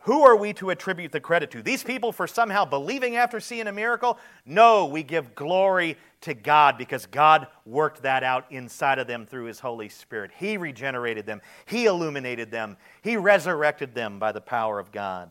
Who 0.04 0.22
are 0.22 0.34
we 0.34 0.52
to 0.54 0.70
attribute 0.70 1.12
the 1.12 1.20
credit 1.20 1.52
to? 1.52 1.62
These 1.62 1.84
people 1.84 2.10
for 2.10 2.26
somehow 2.26 2.64
believing 2.64 3.14
after 3.14 3.38
seeing 3.38 3.68
a 3.68 3.72
miracle? 3.72 4.18
No, 4.44 4.86
we 4.86 5.04
give 5.04 5.36
glory 5.36 5.96
to 6.22 6.34
God 6.34 6.76
because 6.76 7.06
God 7.06 7.46
worked 7.64 8.02
that 8.02 8.24
out 8.24 8.50
inside 8.50 8.98
of 8.98 9.06
them 9.06 9.26
through 9.26 9.44
His 9.44 9.60
Holy 9.60 9.88
Spirit. 9.88 10.32
He 10.36 10.56
regenerated 10.56 11.24
them, 11.24 11.40
He 11.66 11.86
illuminated 11.86 12.50
them, 12.50 12.76
He 13.02 13.16
resurrected 13.16 13.94
them 13.94 14.18
by 14.18 14.32
the 14.32 14.40
power 14.40 14.80
of 14.80 14.90
God. 14.90 15.30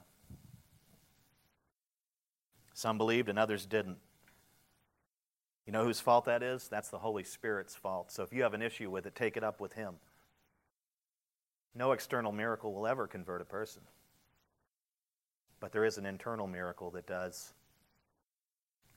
Some 2.74 2.98
believed 2.98 3.28
and 3.28 3.38
others 3.38 3.66
didn't. 3.66 3.98
You 5.66 5.74
know 5.74 5.84
whose 5.84 6.00
fault 6.00 6.26
that 6.26 6.42
is? 6.42 6.70
That's 6.70 6.90
the 6.90 7.00
Holy 7.00 7.24
Spirit's 7.26 7.76
fault. 7.76 8.10
So 8.10 8.24
if 8.24 8.32
you 8.32 8.44
have 8.44 8.54
an 8.54 8.62
issue 8.62 8.90
with 8.90 9.06
it, 9.06 9.16
take 9.16 9.36
it 9.36 9.44
up 9.44 9.60
with 9.60 9.74
Him. 9.74 9.96
No 11.76 11.92
external 11.92 12.32
miracle 12.32 12.74
will 12.74 12.88
ever 12.88 13.06
convert 13.06 13.42
a 13.42 13.46
person. 13.46 13.82
But 15.62 15.72
there 15.72 15.86
is 15.86 15.98
an 15.98 16.06
internal 16.06 16.48
miracle 16.48 16.92
that 16.92 17.08
does. 17.08 17.54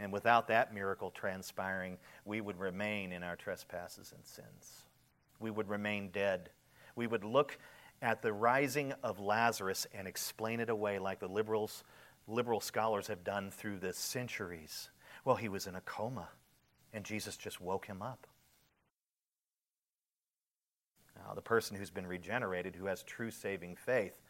And 0.01 0.13
without 0.13 0.49
that 0.49 0.75
miracle 0.75 1.13
transpiring, 1.13 1.99
we 2.25 2.41
would 2.41 2.59
remain 2.59 3.13
in 3.13 3.23
our 3.23 3.37
trespasses 3.37 4.13
and 4.13 4.27
sins. 4.27 4.83
We 5.39 5.53
would 5.53 5.69
remain 5.69 6.09
dead. 6.09 6.51
We 6.97 7.07
would 7.07 7.23
look 7.23 7.59
at 8.03 8.23
the 8.23 8.33
rising 8.33 8.93
of 9.05 9.21
Lazarus 9.21 9.87
and 9.95 10.09
explain 10.09 10.59
it 10.59 10.69
away 10.69 10.99
like 10.99 11.21
the 11.21 11.29
liberals, 11.29 11.85
liberal 12.27 12.61
scholars 12.61 13.07
have 13.07 13.23
done 13.23 13.51
through 13.51 13.79
the 13.79 13.93
centuries. 13.93 14.91
Well, 15.25 15.37
he 15.37 15.49
was 15.49 15.67
in 15.67 15.75
a 15.75 15.81
coma, 15.83 16.29
and 16.93 17.05
Jesus 17.05 17.37
just 17.37 17.61
woke 17.61 17.87
him 17.87 18.03
up. 18.03 18.27
Now, 21.17 21.35
the 21.35 21.41
person 21.41 21.77
who's 21.77 21.91
been 21.91 22.07
regenerated, 22.07 22.75
who 22.75 22.87
has 22.87 23.03
true 23.03 23.31
saving 23.31 23.77
faith, 23.77 24.21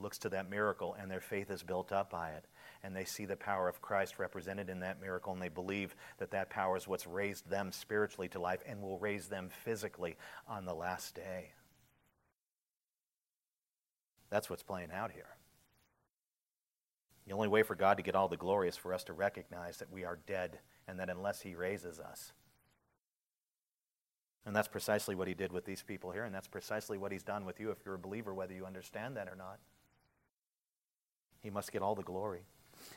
looks 0.00 0.18
to 0.18 0.28
that 0.30 0.50
miracle 0.50 0.96
and 1.00 1.10
their 1.10 1.20
faith 1.20 1.50
is 1.50 1.62
built 1.62 1.92
up 1.92 2.10
by 2.10 2.30
it. 2.30 2.46
And 2.82 2.94
they 2.94 3.04
see 3.04 3.24
the 3.24 3.36
power 3.36 3.68
of 3.68 3.82
Christ 3.82 4.18
represented 4.18 4.68
in 4.68 4.80
that 4.80 5.00
miracle 5.00 5.32
and 5.32 5.42
they 5.42 5.48
believe 5.48 5.94
that 6.18 6.30
that 6.30 6.50
power 6.50 6.76
is 6.76 6.86
what's 6.86 7.06
raised 7.06 7.48
them 7.48 7.72
spiritually 7.72 8.28
to 8.28 8.38
life 8.38 8.62
and 8.66 8.80
will 8.80 8.98
raise 8.98 9.26
them 9.26 9.48
physically 9.48 10.16
on 10.46 10.64
the 10.64 10.74
last 10.74 11.14
day. 11.14 11.52
That's 14.30 14.50
what's 14.50 14.62
playing 14.62 14.90
out 14.92 15.12
here. 15.12 15.36
The 17.26 17.34
only 17.34 17.48
way 17.48 17.62
for 17.62 17.74
God 17.74 17.96
to 17.98 18.02
get 18.02 18.14
all 18.14 18.28
the 18.28 18.36
glory 18.36 18.68
is 18.68 18.76
for 18.76 18.94
us 18.94 19.04
to 19.04 19.12
recognize 19.12 19.78
that 19.78 19.92
we 19.92 20.04
are 20.04 20.18
dead 20.26 20.60
and 20.86 20.98
that 20.98 21.10
unless 21.10 21.42
He 21.42 21.54
raises 21.54 22.00
us, 22.00 22.32
and 24.48 24.56
that's 24.56 24.66
precisely 24.66 25.14
what 25.14 25.28
he 25.28 25.34
did 25.34 25.52
with 25.52 25.66
these 25.66 25.82
people 25.82 26.10
here, 26.10 26.24
and 26.24 26.34
that's 26.34 26.48
precisely 26.48 26.96
what 26.96 27.12
he's 27.12 27.22
done 27.22 27.44
with 27.44 27.60
you 27.60 27.70
if 27.70 27.84
you're 27.84 27.96
a 27.96 27.98
believer, 27.98 28.32
whether 28.32 28.54
you 28.54 28.64
understand 28.64 29.14
that 29.18 29.28
or 29.28 29.36
not. 29.36 29.58
He 31.42 31.50
must 31.50 31.72
get 31.72 31.82
all 31.82 31.94
the 31.94 32.02
glory. 32.02 32.42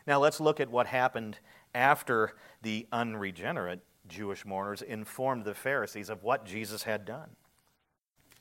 Now 0.07 0.19
let's 0.19 0.39
look 0.39 0.59
at 0.59 0.69
what 0.69 0.87
happened 0.87 1.37
after 1.73 2.33
the 2.61 2.87
unregenerate 2.91 3.81
Jewish 4.07 4.45
mourners 4.45 4.81
informed 4.81 5.45
the 5.45 5.53
Pharisees 5.53 6.09
of 6.09 6.23
what 6.23 6.45
Jesus 6.45 6.83
had 6.83 7.05
done. 7.05 7.29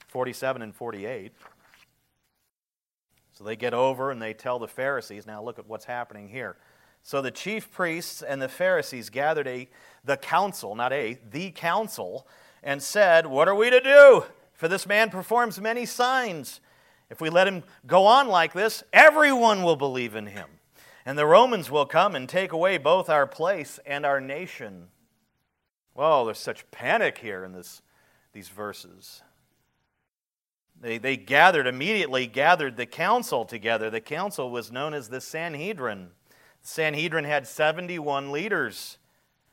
47 0.08 0.62
and 0.62 0.74
48. 0.74 1.32
So 3.32 3.44
they 3.44 3.56
get 3.56 3.72
over 3.72 4.10
and 4.10 4.20
they 4.20 4.34
tell 4.34 4.58
the 4.58 4.68
Pharisees. 4.68 5.26
Now 5.26 5.42
look 5.42 5.58
at 5.58 5.66
what's 5.66 5.84
happening 5.84 6.28
here. 6.28 6.56
So 7.02 7.22
the 7.22 7.30
chief 7.30 7.70
priests 7.70 8.22
and 8.22 8.42
the 8.42 8.48
Pharisees 8.48 9.08
gathered 9.08 9.46
a 9.46 9.68
the 10.04 10.16
council, 10.16 10.74
not 10.74 10.92
a, 10.92 11.18
the 11.30 11.50
council, 11.50 12.26
and 12.62 12.82
said, 12.82 13.26
What 13.26 13.48
are 13.48 13.54
we 13.54 13.70
to 13.70 13.80
do? 13.80 14.24
For 14.52 14.68
this 14.68 14.86
man 14.86 15.08
performs 15.08 15.60
many 15.60 15.86
signs. 15.86 16.60
If 17.10 17.20
we 17.20 17.28
let 17.28 17.48
him 17.48 17.64
go 17.86 18.06
on 18.06 18.28
like 18.28 18.52
this, 18.52 18.84
everyone 18.92 19.62
will 19.62 19.76
believe 19.76 20.14
in 20.14 20.26
him. 20.26 20.48
And 21.04 21.18
the 21.18 21.26
Romans 21.26 21.70
will 21.70 21.86
come 21.86 22.14
and 22.14 22.28
take 22.28 22.52
away 22.52 22.78
both 22.78 23.10
our 23.10 23.26
place 23.26 23.80
and 23.84 24.06
our 24.06 24.20
nation. 24.20 24.88
Well, 25.94 26.24
there's 26.24 26.38
such 26.38 26.70
panic 26.70 27.18
here 27.18 27.44
in 27.44 27.52
this, 27.52 27.82
these 28.32 28.48
verses. 28.48 29.22
They, 30.80 30.98
they 30.98 31.16
gathered, 31.16 31.66
immediately 31.66 32.26
gathered 32.26 32.76
the 32.76 32.86
council 32.86 33.44
together. 33.44 33.90
The 33.90 34.00
council 34.00 34.50
was 34.50 34.70
known 34.70 34.94
as 34.94 35.08
the 35.08 35.20
Sanhedrin. 35.20 36.10
The 36.62 36.68
Sanhedrin 36.68 37.24
had 37.24 37.46
71 37.46 38.30
leaders. 38.30 38.98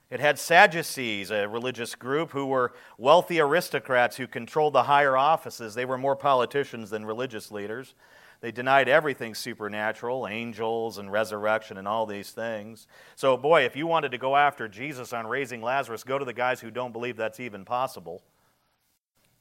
It 0.10 0.20
had 0.22 0.39
Sadducees, 0.39 1.32
a 1.32 1.48
religious 1.48 1.93
group 1.93 2.32
who 2.32 2.46
were 2.46 2.74
wealthy 2.98 3.41
aristocrats 3.41 4.15
who 4.15 4.28
controlled 4.28 4.74
the 4.74 4.84
higher 4.84 5.17
offices. 5.17 5.76
They 5.76 5.86
were 5.86 5.98
more 5.98 6.15
politicians 6.15 6.89
than 6.89 7.06
religious 7.06 7.52
leaders. 7.52 7.93
They 8.39 8.52
denied 8.52 8.88
everything 8.88 9.36
supernatural, 9.36 10.28
angels 10.28 10.98
and 10.98 11.12
resurrection 11.12 11.78
and 11.78 11.88
all 11.88 12.06
these 12.06 12.32
things. 12.32 12.88
So, 13.15 13.36
boy, 13.36 13.65
if 13.65 13.76
you 13.76 13.88
wanted 13.88 14.12
to 14.12 14.17
go 14.17 14.36
after 14.36 14.67
Jesus 14.67 15.12
on 15.12 15.28
raising 15.28 15.62
Lazarus, 15.62 16.04
go 16.04 16.17
to 16.17 16.26
the 16.26 16.34
guys 16.34 16.62
who 16.62 16.72
don't 16.72 16.93
believe 16.93 17.17
that's 17.17 17.39
even 17.39 17.65
possible. 17.65 18.22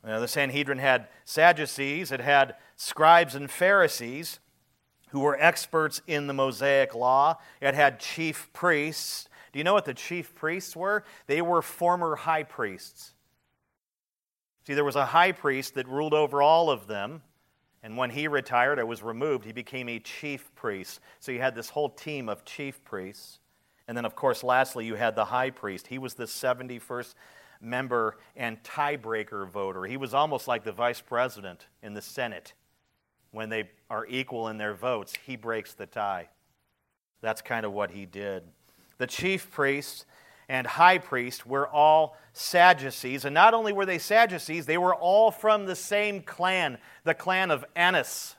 The 0.02 0.26
Sanhedrin 0.26 0.78
had 0.78 1.08
Sadducees, 1.24 2.10
it 2.10 2.20
had 2.20 2.56
scribes 2.76 3.34
and 3.34 3.50
Pharisees 3.50 4.38
who 5.10 5.20
were 5.20 5.40
experts 5.40 6.00
in 6.06 6.26
the 6.26 6.34
Mosaic 6.34 6.94
law, 6.94 7.38
it 7.60 7.74
had 7.74 8.00
chief 8.00 8.50
priests 8.52 9.28
do 9.56 9.60
you 9.60 9.64
know 9.64 9.72
what 9.72 9.86
the 9.86 9.94
chief 9.94 10.34
priests 10.34 10.76
were? 10.76 11.02
They 11.28 11.40
were 11.40 11.62
former 11.62 12.14
high 12.14 12.42
priests. 12.42 13.14
See, 14.66 14.74
there 14.74 14.84
was 14.84 14.96
a 14.96 15.06
high 15.06 15.32
priest 15.32 15.76
that 15.76 15.88
ruled 15.88 16.12
over 16.12 16.42
all 16.42 16.68
of 16.68 16.86
them. 16.88 17.22
And 17.82 17.96
when 17.96 18.10
he 18.10 18.28
retired 18.28 18.78
or 18.78 18.84
was 18.84 19.02
removed, 19.02 19.46
he 19.46 19.52
became 19.52 19.88
a 19.88 19.98
chief 19.98 20.54
priest. 20.54 21.00
So 21.20 21.32
you 21.32 21.40
had 21.40 21.54
this 21.54 21.70
whole 21.70 21.88
team 21.88 22.28
of 22.28 22.44
chief 22.44 22.84
priests. 22.84 23.38
And 23.88 23.96
then, 23.96 24.04
of 24.04 24.14
course, 24.14 24.44
lastly, 24.44 24.84
you 24.84 24.94
had 24.94 25.16
the 25.16 25.24
high 25.24 25.48
priest. 25.48 25.86
He 25.86 25.96
was 25.96 26.12
the 26.12 26.24
71st 26.24 27.14
member 27.58 28.18
and 28.36 28.62
tiebreaker 28.62 29.48
voter. 29.48 29.84
He 29.84 29.96
was 29.96 30.12
almost 30.12 30.46
like 30.46 30.64
the 30.64 30.72
vice 30.72 31.00
president 31.00 31.64
in 31.82 31.94
the 31.94 32.02
Senate. 32.02 32.52
When 33.30 33.48
they 33.48 33.70
are 33.88 34.04
equal 34.06 34.48
in 34.48 34.58
their 34.58 34.74
votes, 34.74 35.14
he 35.24 35.34
breaks 35.34 35.72
the 35.72 35.86
tie. 35.86 36.28
That's 37.22 37.40
kind 37.40 37.64
of 37.64 37.72
what 37.72 37.92
he 37.92 38.04
did 38.04 38.42
the 38.98 39.06
chief 39.06 39.50
priests 39.50 40.04
and 40.48 40.66
high 40.66 40.98
priest 40.98 41.46
were 41.46 41.68
all 41.68 42.16
Sadducees. 42.32 43.24
And 43.24 43.34
not 43.34 43.54
only 43.54 43.72
were 43.72 43.86
they 43.86 43.98
Sadducees, 43.98 44.66
they 44.66 44.78
were 44.78 44.94
all 44.94 45.30
from 45.30 45.66
the 45.66 45.76
same 45.76 46.22
clan, 46.22 46.78
the 47.04 47.14
clan 47.14 47.50
of 47.50 47.64
Annas. 47.74 48.36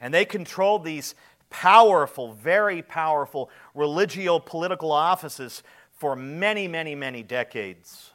And 0.00 0.12
they 0.12 0.24
controlled 0.24 0.84
these 0.84 1.14
powerful, 1.50 2.32
very 2.32 2.82
powerful 2.82 3.50
religio 3.74 4.38
political 4.38 4.90
offices 4.90 5.62
for 5.92 6.16
many, 6.16 6.68
many, 6.68 6.94
many 6.94 7.22
decades. 7.22 8.10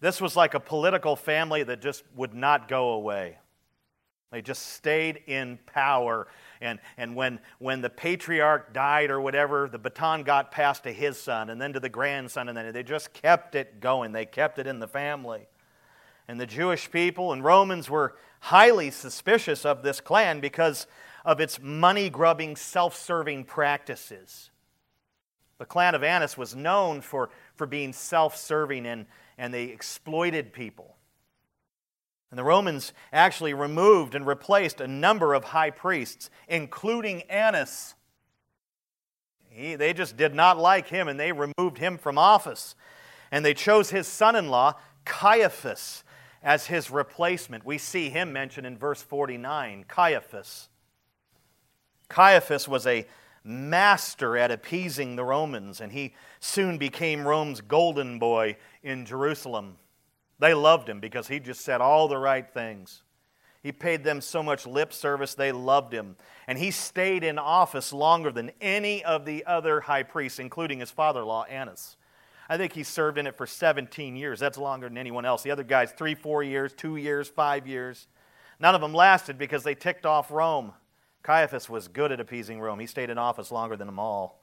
This 0.00 0.20
was 0.20 0.36
like 0.36 0.54
a 0.54 0.60
political 0.60 1.16
family 1.16 1.62
that 1.64 1.82
just 1.82 2.04
would 2.16 2.34
not 2.34 2.68
go 2.68 2.90
away. 2.90 3.38
They 4.30 4.42
just 4.42 4.74
stayed 4.74 5.22
in 5.26 5.58
power. 5.66 6.28
And, 6.60 6.78
and 6.98 7.16
when, 7.16 7.40
when 7.58 7.80
the 7.80 7.88
patriarch 7.88 8.74
died 8.74 9.10
or 9.10 9.20
whatever, 9.20 9.68
the 9.68 9.78
baton 9.78 10.22
got 10.22 10.50
passed 10.50 10.82
to 10.82 10.92
his 10.92 11.18
son 11.18 11.48
and 11.48 11.60
then 11.60 11.72
to 11.72 11.80
the 11.80 11.88
grandson, 11.88 12.48
and 12.48 12.56
then 12.56 12.72
they 12.72 12.82
just 12.82 13.12
kept 13.14 13.54
it 13.54 13.80
going. 13.80 14.12
They 14.12 14.26
kept 14.26 14.58
it 14.58 14.66
in 14.66 14.80
the 14.80 14.88
family. 14.88 15.46
And 16.26 16.38
the 16.38 16.46
Jewish 16.46 16.90
people 16.90 17.32
and 17.32 17.42
Romans 17.42 17.88
were 17.88 18.16
highly 18.40 18.90
suspicious 18.90 19.64
of 19.64 19.82
this 19.82 20.00
clan 20.00 20.40
because 20.40 20.86
of 21.24 21.40
its 21.40 21.58
money 21.60 22.10
grubbing, 22.10 22.54
self 22.54 22.94
serving 22.96 23.44
practices. 23.44 24.50
The 25.56 25.64
clan 25.64 25.94
of 25.94 26.04
Annas 26.04 26.36
was 26.36 26.54
known 26.54 27.00
for, 27.00 27.30
for 27.56 27.66
being 27.66 27.94
self 27.94 28.36
serving 28.36 28.84
and, 28.86 29.06
and 29.38 29.54
they 29.54 29.64
exploited 29.64 30.52
people. 30.52 30.97
And 32.30 32.38
the 32.38 32.44
Romans 32.44 32.92
actually 33.12 33.54
removed 33.54 34.14
and 34.14 34.26
replaced 34.26 34.80
a 34.80 34.88
number 34.88 35.32
of 35.34 35.44
high 35.44 35.70
priests, 35.70 36.30
including 36.46 37.22
Annas. 37.22 37.94
He, 39.48 39.74
they 39.76 39.92
just 39.92 40.16
did 40.16 40.34
not 40.34 40.58
like 40.58 40.88
him 40.88 41.08
and 41.08 41.18
they 41.18 41.32
removed 41.32 41.78
him 41.78 41.96
from 41.96 42.18
office. 42.18 42.74
And 43.30 43.44
they 43.44 43.54
chose 43.54 43.90
his 43.90 44.06
son 44.06 44.36
in 44.36 44.48
law, 44.48 44.74
Caiaphas, 45.04 46.04
as 46.42 46.66
his 46.66 46.90
replacement. 46.90 47.64
We 47.64 47.78
see 47.78 48.10
him 48.10 48.32
mentioned 48.32 48.66
in 48.66 48.76
verse 48.76 49.02
49 49.02 49.86
Caiaphas. 49.88 50.68
Caiaphas 52.08 52.68
was 52.68 52.86
a 52.86 53.06
master 53.44 54.36
at 54.36 54.50
appeasing 54.50 55.16
the 55.16 55.24
Romans, 55.24 55.80
and 55.80 55.92
he 55.92 56.14
soon 56.40 56.78
became 56.78 57.26
Rome's 57.26 57.60
golden 57.60 58.18
boy 58.18 58.56
in 58.82 59.04
Jerusalem. 59.04 59.76
They 60.38 60.54
loved 60.54 60.88
him 60.88 61.00
because 61.00 61.28
he 61.28 61.40
just 61.40 61.62
said 61.62 61.80
all 61.80 62.08
the 62.08 62.18
right 62.18 62.48
things. 62.48 63.02
He 63.62 63.72
paid 63.72 64.04
them 64.04 64.20
so 64.20 64.42
much 64.42 64.66
lip 64.66 64.92
service, 64.92 65.34
they 65.34 65.50
loved 65.50 65.92
him. 65.92 66.16
And 66.46 66.58
he 66.58 66.70
stayed 66.70 67.24
in 67.24 67.38
office 67.38 67.92
longer 67.92 68.30
than 68.30 68.52
any 68.60 69.04
of 69.04 69.24
the 69.24 69.44
other 69.46 69.80
high 69.80 70.04
priests, 70.04 70.38
including 70.38 70.80
his 70.80 70.90
father 70.90 71.20
in 71.20 71.26
law, 71.26 71.44
Annas. 71.44 71.96
I 72.48 72.56
think 72.56 72.72
he 72.72 72.82
served 72.82 73.18
in 73.18 73.26
it 73.26 73.36
for 73.36 73.46
17 73.46 74.16
years. 74.16 74.40
That's 74.40 74.56
longer 74.56 74.88
than 74.88 74.96
anyone 74.96 75.24
else. 75.24 75.42
The 75.42 75.50
other 75.50 75.64
guys, 75.64 75.92
three, 75.92 76.14
four 76.14 76.42
years, 76.42 76.72
two 76.72 76.96
years, 76.96 77.28
five 77.28 77.66
years. 77.66 78.06
None 78.60 78.74
of 78.74 78.80
them 78.80 78.94
lasted 78.94 79.38
because 79.38 79.64
they 79.64 79.74
ticked 79.74 80.06
off 80.06 80.30
Rome. 80.30 80.72
Caiaphas 81.22 81.68
was 81.68 81.88
good 81.88 82.10
at 82.10 82.20
appeasing 82.20 82.60
Rome. 82.60 82.78
He 82.78 82.86
stayed 82.86 83.10
in 83.10 83.18
office 83.18 83.52
longer 83.52 83.76
than 83.76 83.86
them 83.86 83.98
all. 83.98 84.40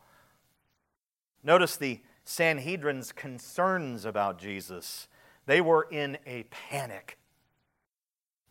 Notice 1.43 1.77
the 1.77 2.01
Sanhedrin's 2.25 3.11
concerns 3.11 4.05
about 4.05 4.39
Jesus. 4.39 5.07
They 5.45 5.61
were 5.61 5.87
in 5.89 6.17
a 6.25 6.43
panic. 6.69 7.17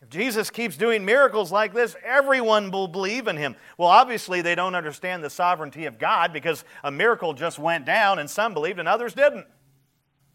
If 0.03 0.11
Jesus 0.11 0.51
keeps 0.51 0.77
doing 0.77 1.05
miracles 1.05 1.51
like 1.51 1.73
this, 1.73 1.97
everyone 2.05 2.71
will 2.71 2.89
believe 2.89 3.27
in 3.27 3.39
him. 3.39 3.57
Well, 3.79 3.89
obviously, 3.89 4.43
they 4.43 4.55
don't 4.55 4.75
understand 4.75 5.25
the 5.25 5.31
sovereignty 5.31 5.87
of 5.87 5.99
God 5.99 6.33
because 6.33 6.63
a 6.83 6.91
miracle 6.91 7.33
just 7.33 7.59
went 7.59 7.87
down 7.87 8.19
and 8.19 8.29
some 8.29 8.53
believed 8.53 8.79
and 8.79 8.87
others 8.87 9.15
didn't. 9.15 9.47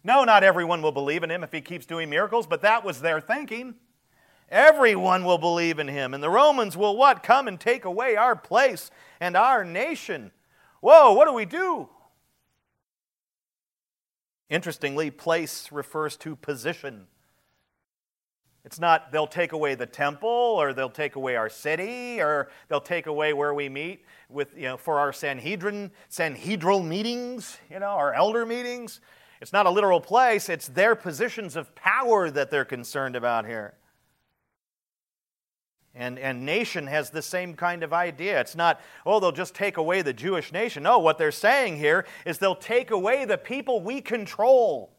No, 0.04 0.24
not 0.24 0.44
everyone 0.44 0.82
will 0.82 0.92
believe 0.92 1.24
in 1.24 1.30
him 1.30 1.44
if 1.44 1.52
he 1.52 1.62
keeps 1.62 1.86
doing 1.86 2.10
miracles, 2.10 2.48
but 2.48 2.62
that 2.62 2.84
was 2.84 3.02
their 3.02 3.22
thinking. 3.22 3.76
Everyone 4.50 5.24
will 5.24 5.38
believe 5.38 5.78
in 5.78 5.88
him, 5.88 6.16
and 6.16 6.24
the 6.24 6.30
Romans 6.30 6.76
will 6.76 6.98
what? 6.98 7.22
Come 7.22 7.48
and 7.48 7.60
take 7.60 7.86
away 7.86 8.16
our 8.16 8.36
place 8.36 8.90
and 9.20 9.38
our 9.38 9.64
nation. 9.64 10.32
Whoa, 10.82 11.14
what 11.14 11.28
do 11.28 11.34
we 11.34 11.46
do? 11.46 11.90
Interestingly, 14.50 15.12
place 15.12 15.72
refers 15.72 16.18
to 16.18 16.36
position. 16.36 17.08
It's 18.66 18.80
not 18.80 19.12
they'll 19.12 19.28
take 19.28 19.52
away 19.52 19.76
the 19.76 19.86
temple 19.86 20.30
or 20.30 20.74
they'll 20.74 20.90
take 20.90 21.16
away 21.16 21.36
our 21.36 21.50
city 21.50 22.20
or 22.20 22.50
they'll 22.68 22.82
take 22.82 23.08
away 23.08 23.34
where 23.34 23.54
we 23.54 23.70
meet 23.70 24.04
with 24.30 24.50
you 24.56 24.64
know 24.64 24.78
for 24.78 25.00
our 25.00 25.14
Sanhedrin 25.14 25.92
Sanhedral 26.10 26.86
meetings, 26.86 27.58
you 27.72 27.80
know, 27.80 27.88
our 27.88 28.14
elder 28.14 28.46
meetings. 28.46 29.02
It's 29.42 29.54
not 29.54 29.66
a 29.66 29.70
literal 29.70 30.02
place, 30.02 30.50
it's 30.50 30.68
their 30.68 30.96
positions 30.96 31.56
of 31.56 31.74
power 31.74 32.30
that 32.30 32.52
they're 32.52 32.66
concerned 32.66 33.16
about 33.16 33.46
here. 33.46 33.74
And, 35.96 36.20
and 36.20 36.46
nation 36.46 36.88
has 36.88 37.10
the 37.10 37.22
same 37.22 37.56
kind 37.56 37.84
of 37.84 37.94
idea. 37.94 38.40
It's 38.40 38.56
not, 38.56 38.80
oh, 39.06 39.20
they'll 39.20 39.32
just 39.32 39.56
take 39.56 39.78
away 39.78 40.02
the 40.02 40.14
Jewish 40.14 40.54
nation. 40.54 40.84
No, 40.84 41.00
what 41.00 41.18
they're 41.18 41.32
saying 41.32 41.78
here 41.78 42.06
is 42.26 42.38
they'll 42.38 42.56
take 42.56 42.92
away 42.92 43.26
the 43.26 43.38
people 43.38 43.82
we 43.82 44.00
control. 44.00 44.92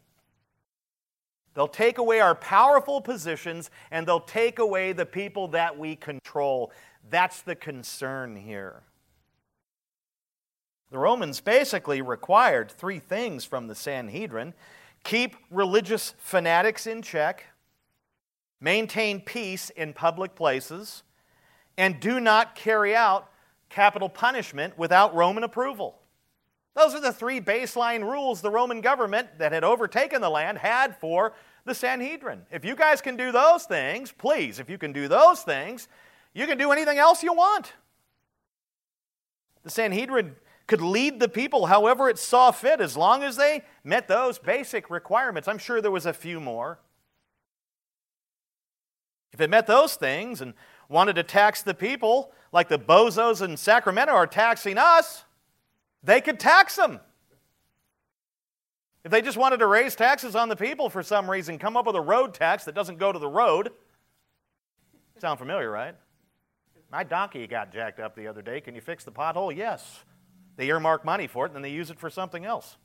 They'll 1.54 1.68
take 1.68 1.98
away 1.98 2.20
our 2.20 2.34
powerful 2.34 3.00
positions 3.00 3.70
and 3.90 4.06
they'll 4.06 4.20
take 4.20 4.58
away 4.58 4.92
the 4.92 5.06
people 5.06 5.48
that 5.48 5.78
we 5.78 5.96
control. 5.96 6.72
That's 7.08 7.42
the 7.42 7.54
concern 7.54 8.36
here. 8.36 8.82
The 10.90 10.98
Romans 10.98 11.40
basically 11.40 12.02
required 12.02 12.70
three 12.70 12.98
things 12.98 13.44
from 13.44 13.68
the 13.68 13.74
Sanhedrin 13.74 14.54
keep 15.04 15.36
religious 15.50 16.14
fanatics 16.18 16.86
in 16.86 17.02
check, 17.02 17.46
maintain 18.60 19.20
peace 19.20 19.70
in 19.70 19.92
public 19.92 20.34
places, 20.34 21.02
and 21.76 21.98
do 22.00 22.20
not 22.20 22.54
carry 22.54 22.94
out 22.94 23.30
capital 23.68 24.08
punishment 24.08 24.76
without 24.76 25.14
Roman 25.14 25.44
approval. 25.44 26.00
Those 26.74 26.94
are 26.94 27.00
the 27.00 27.12
three 27.12 27.40
baseline 27.40 28.02
rules 28.02 28.40
the 28.40 28.50
Roman 28.50 28.80
government 28.80 29.38
that 29.38 29.52
had 29.52 29.64
overtaken 29.64 30.20
the 30.20 30.30
land 30.30 30.58
had 30.58 30.96
for 30.96 31.32
the 31.64 31.74
Sanhedrin. 31.74 32.42
If 32.50 32.64
you 32.64 32.76
guys 32.76 33.00
can 33.00 33.16
do 33.16 33.32
those 33.32 33.64
things, 33.64 34.12
please, 34.12 34.58
if 34.58 34.70
you 34.70 34.78
can 34.78 34.92
do 34.92 35.08
those 35.08 35.42
things, 35.42 35.88
you 36.32 36.46
can 36.46 36.58
do 36.58 36.70
anything 36.70 36.98
else 36.98 37.22
you 37.22 37.32
want. 37.32 37.72
The 39.62 39.70
Sanhedrin 39.70 40.36
could 40.66 40.80
lead 40.80 41.18
the 41.18 41.28
people 41.28 41.66
however 41.66 42.08
it 42.08 42.18
saw 42.18 42.50
fit 42.52 42.80
as 42.80 42.96
long 42.96 43.22
as 43.22 43.36
they 43.36 43.62
met 43.82 44.06
those 44.06 44.38
basic 44.38 44.88
requirements. 44.88 45.48
I'm 45.48 45.58
sure 45.58 45.82
there 45.82 45.90
was 45.90 46.06
a 46.06 46.12
few 46.12 46.40
more. 46.40 46.78
If 49.32 49.40
it 49.40 49.50
met 49.50 49.66
those 49.66 49.94
things 49.94 50.40
and 50.40 50.54
wanted 50.88 51.14
to 51.16 51.22
tax 51.22 51.62
the 51.62 51.74
people 51.74 52.32
like 52.52 52.68
the 52.68 52.78
bozos 52.78 53.42
in 53.42 53.56
Sacramento 53.56 54.12
are 54.12 54.26
taxing 54.26 54.76
us, 54.76 55.24
they 56.02 56.20
could 56.20 56.40
tax 56.40 56.76
them. 56.76 57.00
If 59.04 59.10
they 59.10 59.22
just 59.22 59.36
wanted 59.36 59.58
to 59.58 59.66
raise 59.66 59.94
taxes 59.94 60.34
on 60.34 60.48
the 60.48 60.56
people 60.56 60.90
for 60.90 61.02
some 61.02 61.30
reason, 61.30 61.58
come 61.58 61.76
up 61.76 61.86
with 61.86 61.96
a 61.96 62.00
road 62.00 62.34
tax 62.34 62.64
that 62.64 62.74
doesn't 62.74 62.98
go 62.98 63.12
to 63.12 63.18
the 63.18 63.28
road. 63.28 63.70
Sound 65.18 65.38
familiar, 65.38 65.70
right? 65.70 65.94
My 66.90 67.04
donkey 67.04 67.46
got 67.46 67.72
jacked 67.72 68.00
up 68.00 68.16
the 68.16 68.26
other 68.26 68.42
day. 68.42 68.60
Can 68.60 68.74
you 68.74 68.80
fix 68.80 69.04
the 69.04 69.12
pothole? 69.12 69.54
Yes. 69.54 70.04
They 70.56 70.66
earmark 70.66 71.04
money 71.04 71.26
for 71.26 71.46
it 71.46 71.50
and 71.50 71.56
then 71.56 71.62
they 71.62 71.70
use 71.70 71.90
it 71.90 71.98
for 71.98 72.10
something 72.10 72.44
else. 72.44 72.76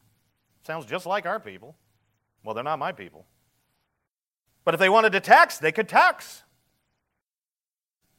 Sounds 0.65 0.85
just 0.85 1.05
like 1.05 1.25
our 1.25 1.39
people. 1.39 1.75
Well, 2.43 2.53
they're 2.53 2.63
not 2.63 2.79
my 2.79 2.91
people. 2.91 3.25
But 4.65 4.73
if 4.73 4.79
they 4.79 4.89
wanted 4.89 5.11
to 5.13 5.19
tax, 5.21 5.57
they 5.59 5.71
could 5.71 5.87
tax. 5.87 6.43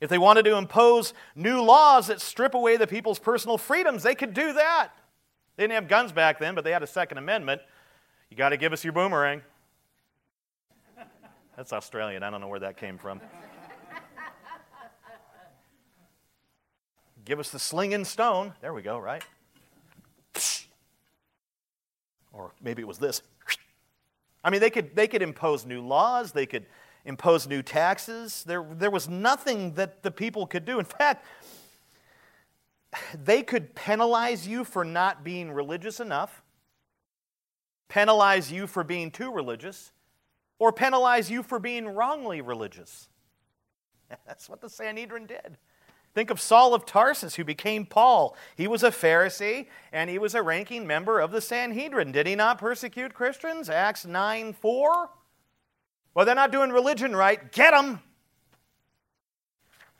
If 0.00 0.08
they 0.08 0.18
wanted 0.18 0.44
to 0.44 0.56
impose 0.56 1.12
new 1.34 1.60
laws 1.60 2.06
that 2.06 2.20
strip 2.20 2.54
away 2.54 2.76
the 2.76 2.86
people's 2.86 3.18
personal 3.18 3.58
freedoms, 3.58 4.02
they 4.02 4.14
could 4.14 4.32
do 4.32 4.52
that. 4.52 4.90
They 5.56 5.64
didn't 5.64 5.74
have 5.74 5.88
guns 5.88 6.12
back 6.12 6.38
then, 6.38 6.54
but 6.54 6.64
they 6.64 6.70
had 6.70 6.82
a 6.82 6.86
Second 6.86 7.18
Amendment. 7.18 7.62
You 8.30 8.36
got 8.36 8.50
to 8.50 8.56
give 8.56 8.72
us 8.72 8.84
your 8.84 8.92
boomerang. 8.92 9.42
That's 11.56 11.72
Australian. 11.72 12.22
I 12.22 12.30
don't 12.30 12.40
know 12.40 12.48
where 12.48 12.60
that 12.60 12.76
came 12.76 12.98
from. 12.98 13.20
give 17.24 17.40
us 17.40 17.50
the 17.50 17.58
sling 17.58 17.94
and 17.94 18.06
stone. 18.06 18.52
There 18.60 18.74
we 18.74 18.82
go, 18.82 18.98
right? 18.98 19.24
Or 22.32 22.52
maybe 22.60 22.82
it 22.82 22.88
was 22.88 22.98
this. 22.98 23.22
I 24.46 24.50
mean, 24.50 24.60
they 24.60 24.70
could, 24.70 24.94
they 24.94 25.08
could 25.08 25.22
impose 25.22 25.66
new 25.66 25.80
laws, 25.80 26.30
they 26.30 26.46
could 26.46 26.66
impose 27.04 27.48
new 27.48 27.64
taxes. 27.64 28.44
There, 28.44 28.64
there 28.74 28.92
was 28.92 29.08
nothing 29.08 29.72
that 29.72 30.04
the 30.04 30.12
people 30.12 30.46
could 30.46 30.64
do. 30.64 30.78
In 30.78 30.84
fact, 30.84 31.26
they 33.12 33.42
could 33.42 33.74
penalize 33.74 34.46
you 34.46 34.62
for 34.62 34.84
not 34.84 35.24
being 35.24 35.50
religious 35.50 35.98
enough, 35.98 36.44
penalize 37.88 38.52
you 38.52 38.68
for 38.68 38.84
being 38.84 39.10
too 39.10 39.32
religious, 39.32 39.90
or 40.60 40.70
penalize 40.70 41.28
you 41.28 41.42
for 41.42 41.58
being 41.58 41.88
wrongly 41.88 42.40
religious. 42.40 43.08
That's 44.28 44.48
what 44.48 44.60
the 44.60 44.70
Sanhedrin 44.70 45.26
did. 45.26 45.58
Think 46.16 46.30
of 46.30 46.40
Saul 46.40 46.72
of 46.72 46.86
Tarsus, 46.86 47.34
who 47.34 47.44
became 47.44 47.84
Paul. 47.84 48.38
He 48.56 48.66
was 48.66 48.82
a 48.82 48.90
Pharisee 48.90 49.66
and 49.92 50.08
he 50.08 50.18
was 50.18 50.34
a 50.34 50.40
ranking 50.40 50.86
member 50.86 51.20
of 51.20 51.30
the 51.30 51.42
Sanhedrin. 51.42 52.10
Did 52.10 52.26
he 52.26 52.34
not 52.34 52.56
persecute 52.56 53.12
Christians? 53.12 53.68
Acts 53.68 54.06
9 54.06 54.54
4. 54.54 55.10
Well, 56.14 56.24
they're 56.24 56.34
not 56.34 56.52
doing 56.52 56.70
religion 56.70 57.14
right. 57.14 57.52
Get 57.52 57.72
them! 57.72 58.00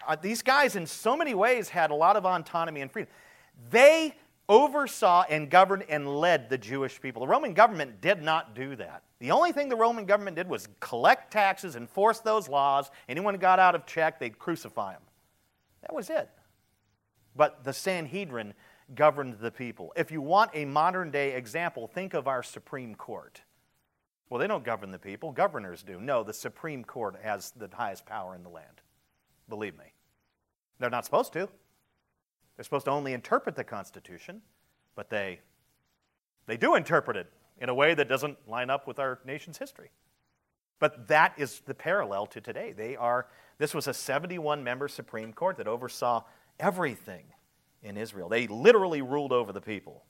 Uh, 0.09 0.16
these 0.16 0.40
guys, 0.40 0.74
in 0.74 0.87
so 0.87 1.18
many 1.18 1.35
ways, 1.35 1.68
had 1.68 1.90
a 1.90 1.94
lot 1.94 2.16
of 2.16 2.24
autonomy 2.24 2.81
and 2.81 2.90
freedom. 2.90 3.12
They 3.68 4.14
oversaw 4.48 5.24
and 5.29 5.50
governed 5.50 5.85
and 5.87 6.09
led 6.18 6.48
the 6.48 6.57
Jewish 6.57 6.98
people. 6.98 7.20
The 7.20 7.29
Roman 7.29 7.52
government 7.52 8.00
did 8.00 8.22
not 8.22 8.55
do 8.55 8.74
that. 8.76 9.02
The 9.18 9.33
only 9.33 9.52
thing 9.52 9.68
the 9.68 9.76
Roman 9.76 10.07
government 10.07 10.37
did 10.37 10.48
was 10.48 10.66
collect 10.81 11.31
taxes, 11.31 11.76
enforce 11.76 12.20
those 12.20 12.48
laws. 12.48 12.90
Anyone 13.07 13.35
who 13.35 13.38
got 13.38 13.59
out 13.59 13.74
of 13.74 13.85
check, 13.85 14.18
they'd 14.18 14.38
crucify 14.38 14.94
them. 14.94 15.02
That 15.87 15.94
was 15.94 16.11
it. 16.11 16.29
But 17.35 17.64
the 17.64 17.72
Sanhedrin 17.72 18.55
governed 18.94 19.38
the 19.40 19.51
people. 19.51 19.92
If 19.96 20.11
you 20.11 20.20
want 20.20 20.51
a 20.55 20.64
modern 20.64 21.11
day 21.11 21.35
example, 21.35 21.87
think 21.87 22.14
of 22.14 22.27
our 22.27 22.42
Supreme 22.42 22.94
Court. 22.94 23.42
Well, 24.29 24.40
they 24.40 24.46
don't 24.46 24.64
govern 24.64 24.90
the 24.90 24.99
people, 24.99 25.31
governors 25.31 25.83
do. 25.83 26.01
No, 26.01 26.25
the 26.25 26.33
Supreme 26.33 26.85
Court 26.85 27.16
has 27.22 27.53
the 27.53 27.68
highest 27.72 28.07
power 28.07 28.35
in 28.35 28.42
the 28.42 28.49
land. 28.49 28.81
Believe 29.49 29.79
me. 29.79 29.92
They're 30.79 30.90
not 30.90 31.05
supposed 31.05 31.33
to. 31.35 31.49
They're 32.57 32.64
supposed 32.64 32.87
to 32.87 32.90
only 32.90 33.12
interpret 33.12 33.55
the 33.55 33.64
Constitution, 33.64 34.42
but 34.94 35.11
they, 35.11 35.40
they 36.46 36.57
do 36.57 36.75
interpret 36.75 37.16
it 37.16 37.31
in 37.59 37.68
a 37.68 37.75
way 37.75 37.94
that 37.94 38.09
doesn't 38.09 38.49
line 38.49 38.70
up 38.70 38.87
with 38.87 38.99
our 38.99 39.20
nation's 39.25 39.59
history. 39.59 39.90
But 40.79 41.09
that 41.09 41.35
is 41.38 41.61
the 41.61 41.75
parallel 41.75 42.27
to 42.27 42.40
today. 42.40 42.72
They 42.77 42.96
are, 42.96 43.29
this 43.59 43.75
was 43.75 43.87
a 43.87 43.95
71 43.95 44.62
member 44.62 44.88
Supreme 44.88 45.33
Court 45.33 45.57
that 45.57 45.69
oversaw 45.69 46.25
everything 46.61 47.25
in 47.83 47.97
Israel. 47.97 48.29
They 48.29 48.47
literally 48.47 49.03
ruled 49.03 49.33
over 49.33 49.53
the 49.53 49.61
people. 49.61 50.05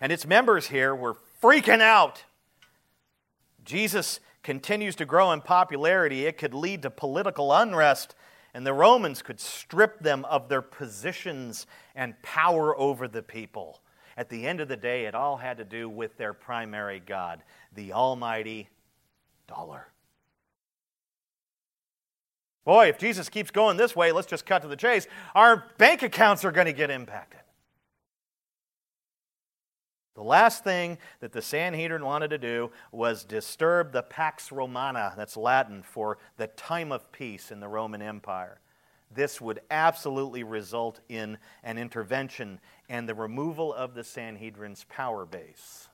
And 0.00 0.10
its 0.10 0.26
members 0.26 0.66
here 0.66 0.94
were 0.94 1.16
freaking 1.42 1.80
out. 1.80 2.24
Jesus 3.64 4.20
continues 4.42 4.96
to 4.96 5.04
grow 5.04 5.32
in 5.32 5.40
popularity. 5.40 6.26
It 6.26 6.36
could 6.36 6.52
lead 6.52 6.82
to 6.82 6.90
political 6.90 7.52
unrest, 7.52 8.14
and 8.52 8.66
the 8.66 8.74
Romans 8.74 9.22
could 9.22 9.40
strip 9.40 10.00
them 10.00 10.24
of 10.26 10.48
their 10.48 10.62
positions 10.62 11.66
and 11.94 12.20
power 12.22 12.78
over 12.78 13.08
the 13.08 13.22
people. 13.22 13.80
At 14.16 14.28
the 14.28 14.46
end 14.46 14.60
of 14.60 14.68
the 14.68 14.76
day, 14.76 15.06
it 15.06 15.14
all 15.14 15.36
had 15.36 15.56
to 15.58 15.64
do 15.64 15.88
with 15.88 16.16
their 16.16 16.34
primary 16.34 17.00
God, 17.00 17.42
the 17.74 17.92
almighty 17.92 18.68
dollar. 19.48 19.88
Boy, 22.64 22.88
if 22.88 22.98
Jesus 22.98 23.28
keeps 23.28 23.50
going 23.50 23.76
this 23.76 23.94
way, 23.94 24.10
let's 24.10 24.26
just 24.26 24.46
cut 24.46 24.62
to 24.62 24.68
the 24.68 24.76
chase, 24.76 25.06
our 25.34 25.64
bank 25.76 26.02
accounts 26.02 26.44
are 26.44 26.52
going 26.52 26.66
to 26.66 26.72
get 26.72 26.90
impacted. 26.90 27.40
The 30.14 30.22
last 30.22 30.62
thing 30.62 30.98
that 31.20 31.32
the 31.32 31.42
Sanhedrin 31.42 32.04
wanted 32.04 32.28
to 32.28 32.38
do 32.38 32.70
was 32.92 33.24
disturb 33.24 33.92
the 33.92 34.02
Pax 34.02 34.52
Romana, 34.52 35.12
that's 35.16 35.36
Latin 35.36 35.82
for 35.82 36.18
the 36.36 36.46
time 36.46 36.92
of 36.92 37.10
peace 37.10 37.50
in 37.50 37.58
the 37.60 37.68
Roman 37.68 38.00
Empire. 38.00 38.60
this 39.14 39.40
would 39.40 39.60
absolutely 39.70 40.42
result 40.42 41.00
in 41.08 41.38
an 41.62 41.78
intervention 41.78 42.60
and 42.88 43.08
the 43.08 43.14
removal 43.14 43.72
of 43.72 43.94
the 43.94 44.04
Sanhedrin's 44.04 44.84
power 44.88 45.24
base. 45.24 45.88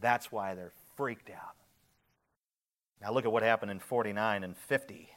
That's 0.00 0.32
why 0.32 0.54
they're 0.54 0.72
freaked 0.96 1.30
out. 1.30 1.56
Now, 3.00 3.12
look 3.12 3.24
at 3.24 3.32
what 3.32 3.42
happened 3.42 3.70
in 3.70 3.80
49 3.80 4.44
and 4.44 4.56
50. 4.56 5.10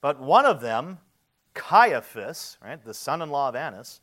But 0.00 0.20
one 0.20 0.46
of 0.46 0.60
them, 0.60 0.98
Caiaphas, 1.54 2.58
right, 2.62 2.82
the 2.84 2.94
son 2.94 3.22
in 3.22 3.30
law 3.30 3.48
of 3.48 3.56
Annas, 3.56 4.00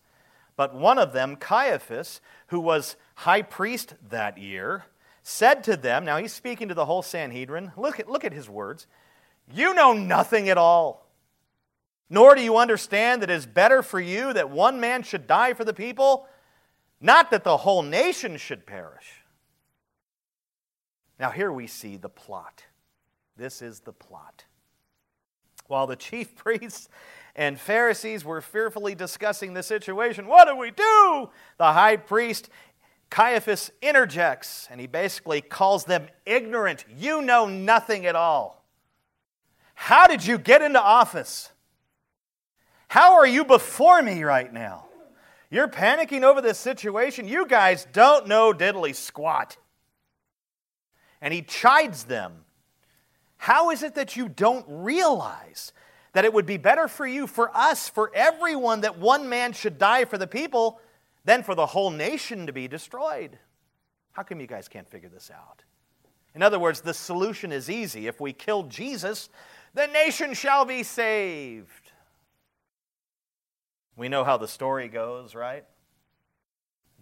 but 0.56 0.76
one 0.76 0.98
of 0.98 1.14
them, 1.14 1.36
Caiaphas, 1.36 2.22
who 2.48 2.60
was 2.60 2.96
high 3.16 3.42
priest 3.42 3.96
that 4.10 4.38
year, 4.38 4.86
said 5.24 5.64
to 5.64 5.78
them, 5.78 6.06
now 6.06 6.18
he's 6.18 6.34
speaking 6.34 6.68
to 6.68 6.74
the 6.74 6.86
whole 6.86 7.02
Sanhedrin, 7.02 7.72
look 7.78 8.00
at, 8.00 8.10
look 8.10 8.26
at 8.26 8.34
his 8.34 8.50
words, 8.50 8.88
you 9.52 9.74
know 9.74 9.94
nothing 9.94 10.50
at 10.50 10.58
all. 10.58 11.08
Nor 12.10 12.36
do 12.36 12.42
you 12.42 12.58
understand 12.58 13.22
that 13.22 13.30
it 13.30 13.36
is 13.36 13.46
better 13.46 13.82
for 13.82 14.00
you 14.00 14.34
that 14.34 14.50
one 14.50 14.80
man 14.80 15.04
should 15.04 15.26
die 15.26 15.54
for 15.54 15.64
the 15.64 15.74
people, 15.74 16.28
not 17.02 17.32
that 17.32 17.44
the 17.44 17.58
whole 17.58 17.82
nation 17.82 18.38
should 18.38 18.66
perish. 18.66 19.24
Now, 21.20 21.32
here 21.32 21.52
we 21.52 21.68
see 21.68 21.98
the 21.98 22.10
plot. 22.10 22.64
This 23.38 23.62
is 23.62 23.80
the 23.80 23.94
plot. 23.94 24.46
While 25.68 25.88
the 25.88 25.96
chief 25.96 26.36
priests 26.38 26.90
and 27.36 27.60
Pharisees 27.60 28.24
were 28.24 28.42
fearfully 28.42 28.96
discussing 28.96 29.54
the 29.54 29.64
situation, 29.64 30.28
what 30.28 30.48
do 30.48 30.56
we 30.56 30.72
do? 30.72 31.30
The 31.58 31.74
high 31.74 31.98
priest 31.98 32.50
Caiaphas 33.10 33.72
interjects 33.82 34.68
and 34.72 34.82
he 34.82 34.88
basically 34.88 35.42
calls 35.42 35.86
them 35.86 36.08
ignorant. 36.26 36.84
You 36.98 37.22
know 37.22 37.46
nothing 37.48 38.08
at 38.08 38.16
all. 38.16 38.66
How 39.76 40.08
did 40.08 40.26
you 40.26 40.40
get 40.40 40.64
into 40.64 40.82
office? 40.82 41.52
How 42.88 43.16
are 43.16 43.28
you 43.28 43.46
before 43.46 44.02
me 44.02 44.24
right 44.24 44.52
now? 44.52 44.86
You're 45.52 45.68
panicking 45.68 46.24
over 46.24 46.42
this 46.42 46.58
situation. 46.58 47.28
You 47.28 47.46
guys 47.46 47.86
don't 47.94 48.28
know 48.28 48.52
diddly 48.52 48.96
squat. 48.96 49.58
And 51.22 51.32
he 51.32 51.44
chides 51.44 52.06
them. 52.06 52.46
How 53.44 53.72
is 53.72 53.84
it 53.84 53.96
that 53.96 54.16
you 54.16 54.30
don't 54.30 54.66
realize 54.70 55.74
that 56.14 56.24
it 56.24 56.34
would 56.34 56.46
be 56.46 56.56
better 56.56 56.88
for 56.88 57.06
you, 57.06 57.28
for 57.28 57.52
us, 57.54 57.90
for 57.90 58.10
everyone, 58.16 58.80
that 58.82 58.98
one 58.98 59.28
man 59.28 59.52
should 59.52 59.78
die 59.78 60.06
for 60.06 60.18
the 60.18 60.28
people 60.28 60.80
than 61.26 61.44
for 61.44 61.54
the 61.54 61.66
whole 61.66 61.90
nation 61.90 62.48
to 62.48 62.54
be 62.54 62.70
destroyed. 62.70 63.38
How 64.14 64.24
come 64.24 64.40
you 64.40 64.48
guys 64.48 64.70
can't 64.70 64.88
figure 64.88 65.10
this 65.10 65.30
out? 65.30 65.62
In 66.34 66.42
other 66.42 66.58
words, 66.58 66.80
the 66.80 66.94
solution 66.94 67.52
is 67.52 67.70
easy. 67.70 68.08
If 68.08 68.22
we 68.22 68.32
kill 68.32 68.64
Jesus, 68.64 69.28
the 69.74 69.88
nation 69.88 70.34
shall 70.34 70.64
be 70.64 70.82
saved. 70.82 71.92
We 73.98 74.08
know 74.08 74.24
how 74.24 74.38
the 74.38 74.48
story 74.48 74.88
goes, 74.88 75.36
right? 75.36 75.66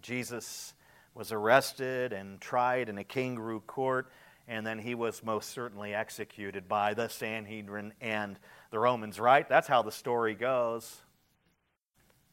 Jesus 0.00 0.74
was 1.14 1.30
arrested 1.30 2.12
and 2.12 2.40
tried 2.40 2.88
in 2.88 2.98
a 2.98 3.04
kangaroo 3.04 3.60
court, 3.60 4.10
and 4.52 4.66
then 4.66 4.78
he 4.78 4.94
was 4.94 5.24
most 5.24 5.48
certainly 5.48 5.94
executed 5.94 6.68
by 6.68 6.92
the 6.92 7.08
Sanhedrin 7.08 7.94
and 8.02 8.38
the 8.70 8.78
Romans, 8.78 9.18
right? 9.18 9.48
That's 9.48 9.66
how 9.66 9.80
the 9.80 9.90
story 9.90 10.34
goes. 10.34 11.00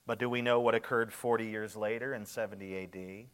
But 0.05 0.19
do 0.19 0.29
we 0.29 0.41
know 0.41 0.59
what 0.59 0.75
occurred 0.75 1.13
40 1.13 1.45
years 1.45 1.77
later 1.77 2.13
in 2.13 2.25
70 2.25 2.83
AD? 2.83 3.27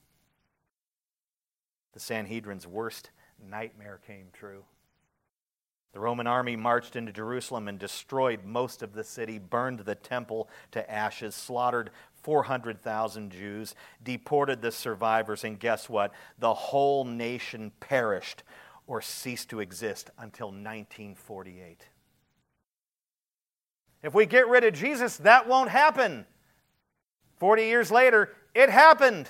The 1.93 1.99
Sanhedrin's 1.99 2.67
worst 2.67 3.09
nightmare 3.43 4.01
came 4.05 4.27
true. 4.31 4.65
The 5.93 5.99
Roman 5.99 6.27
army 6.27 6.55
marched 6.55 6.95
into 6.95 7.11
Jerusalem 7.11 7.67
and 7.67 7.79
destroyed 7.79 8.45
most 8.45 8.83
of 8.83 8.93
the 8.93 9.03
city, 9.03 9.39
burned 9.39 9.79
the 9.79 9.95
temple 9.95 10.47
to 10.73 10.91
ashes, 10.91 11.33
slaughtered 11.33 11.89
400,000 12.21 13.31
Jews, 13.31 13.73
deported 14.03 14.61
the 14.61 14.71
survivors, 14.71 15.43
and 15.43 15.59
guess 15.59 15.89
what? 15.89 16.11
The 16.37 16.53
whole 16.53 17.03
nation 17.03 17.71
perished 17.79 18.43
or 18.87 19.01
ceased 19.01 19.49
to 19.49 19.59
exist 19.59 20.09
until 20.17 20.47
1948. 20.47 21.87
If 24.03 24.13
we 24.13 24.25
get 24.25 24.47
rid 24.47 24.63
of 24.63 24.73
Jesus, 24.73 25.17
that 25.17 25.47
won't 25.47 25.69
happen. 25.69 26.25
40 27.37 27.63
years 27.63 27.91
later, 27.91 28.29
it 28.53 28.69
happened. 28.69 29.27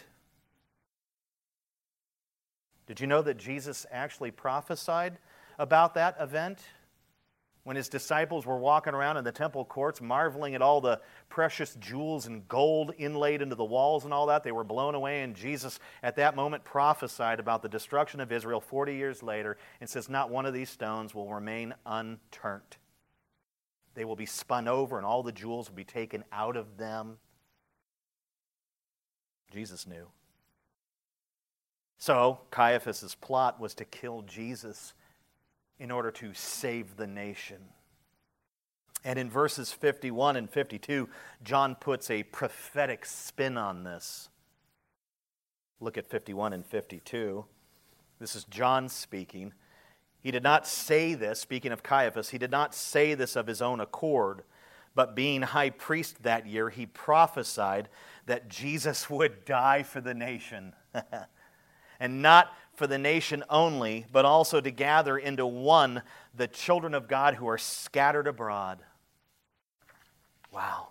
Did 2.86 3.00
you 3.00 3.08
know 3.08 3.22
that 3.22 3.38
Jesus 3.38 3.86
actually 3.92 4.32
prophesied 4.32 5.18
about 5.58 5.94
that 5.96 6.18
event? 6.20 6.60
When 7.66 7.76
his 7.76 7.90
disciples 7.90 8.46
were 8.46 8.60
walking 8.60 8.94
around 8.94 9.18
in 9.18 9.24
the 9.24 9.32
temple 9.32 9.66
courts, 9.66 10.00
marveling 10.00 10.54
at 10.54 10.62
all 10.62 10.82
the 10.82 11.02
precious 11.30 11.74
jewels 11.80 12.28
and 12.28 12.48
gold 12.48 12.94
inlaid 13.00 13.42
into 13.42 13.56
the 13.56 13.66
walls 13.66 14.06
and 14.06 14.14
all 14.14 14.28
that, 14.28 14.44
they 14.44 14.52
were 14.52 14.64
blown 14.64 14.94
away. 14.94 15.24
And 15.24 15.36
Jesus, 15.36 15.80
at 16.04 16.16
that 16.18 16.36
moment, 16.36 16.64
prophesied 16.64 17.40
about 17.40 17.64
the 17.64 17.68
destruction 17.68 18.20
of 18.20 18.32
Israel 18.32 18.62
40 18.62 18.94
years 18.94 19.24
later 19.24 19.58
and 19.82 19.90
says, 19.90 20.08
Not 20.10 20.30
one 20.30 20.46
of 20.46 20.54
these 20.54 20.70
stones 20.70 21.16
will 21.16 21.34
remain 21.34 21.74
unturned. 21.88 22.78
They 23.96 24.06
will 24.06 24.16
be 24.16 24.28
spun 24.28 24.68
over, 24.68 24.98
and 24.98 25.06
all 25.06 25.24
the 25.24 25.32
jewels 25.32 25.68
will 25.68 25.76
be 25.76 25.84
taken 25.84 26.24
out 26.32 26.56
of 26.56 26.78
them. 26.78 27.18
Jesus 29.52 29.88
knew. 29.88 30.06
So, 31.98 32.42
Caiaphas' 32.52 33.16
plot 33.16 33.60
was 33.60 33.74
to 33.74 33.86
kill 33.86 34.22
Jesus 34.22 34.94
in 35.80 35.92
order 35.92 36.12
to 36.12 36.34
save 36.34 36.98
the 36.98 37.08
nation. 37.08 37.58
And 39.04 39.20
in 39.20 39.30
verses 39.30 39.72
51 39.72 40.36
and 40.36 40.50
52, 40.50 41.10
John 41.44 41.76
puts 41.76 42.10
a 42.10 42.24
prophetic 42.24 43.06
spin 43.06 43.58
on 43.58 43.84
this. 43.84 44.30
Look 45.80 45.98
at 45.98 46.08
51 46.08 46.54
and 46.54 46.66
52. 46.66 47.46
This 48.20 48.36
is 48.36 48.46
John 48.46 48.90
speaking. 48.90 49.54
He 50.20 50.32
did 50.32 50.42
not 50.42 50.66
say 50.66 51.14
this, 51.14 51.40
speaking 51.40 51.72
of 51.72 51.84
Caiaphas, 51.84 52.30
he 52.30 52.38
did 52.38 52.50
not 52.50 52.74
say 52.74 53.14
this 53.14 53.36
of 53.36 53.46
his 53.46 53.62
own 53.62 53.80
accord 53.80 54.44
but 54.96 55.14
being 55.14 55.42
high 55.42 55.70
priest 55.70 56.24
that 56.24 56.48
year, 56.48 56.70
he 56.70 56.86
prophesied 56.86 57.90
that 58.26 58.50
Jesus 58.50 59.10
would 59.10 59.46
die 59.46 59.84
for 59.84 60.02
the 60.02 60.14
nation. 60.14 60.74
and 62.00 62.22
not 62.22 62.52
for 62.78 62.88
the 62.88 62.98
nation 62.98 63.44
only, 63.50 64.06
but 64.12 64.26
also 64.26 64.62
to 64.62 64.72
gather 64.72 65.18
into 65.18 65.46
one 65.46 66.02
the 66.36 66.48
children 66.48 66.94
of 66.94 67.08
God 67.08 67.36
who 67.36 67.48
are 67.48 67.58
scattered 67.58 68.28
abroad. 68.28 68.80
Wow. 70.52 70.90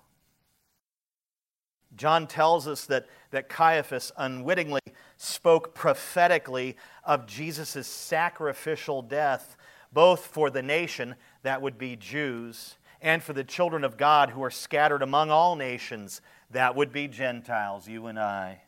John 1.97 2.27
tells 2.27 2.67
us 2.67 2.87
that, 2.87 3.07
that 3.31 3.49
Caiaphas 3.49 4.13
unwittingly 4.17 4.81
spoke 5.17 5.75
prophetically 5.75 6.77
of 7.05 7.27
Jesus' 7.27 7.87
sacrificial 7.87 9.03
death, 9.03 9.57
both 9.93 10.27
for 10.27 10.51
the 10.51 10.63
nation, 10.63 11.15
that 11.43 11.63
would 11.63 11.79
be 11.79 11.97
Jews, 11.97 12.77
and 13.01 13.23
for 13.23 13.33
the 13.33 13.45
children 13.45 13.85
of 13.85 13.97
God 13.97 14.31
who 14.31 14.43
are 14.43 14.51
scattered 14.51 15.03
among 15.03 15.31
all 15.31 15.57
nations. 15.57 16.21
That 16.51 16.75
would 16.75 16.93
be 16.93 17.07
Gentiles, 17.07 17.87
you 17.87 18.07
and 18.07 18.19
I. 18.19 18.63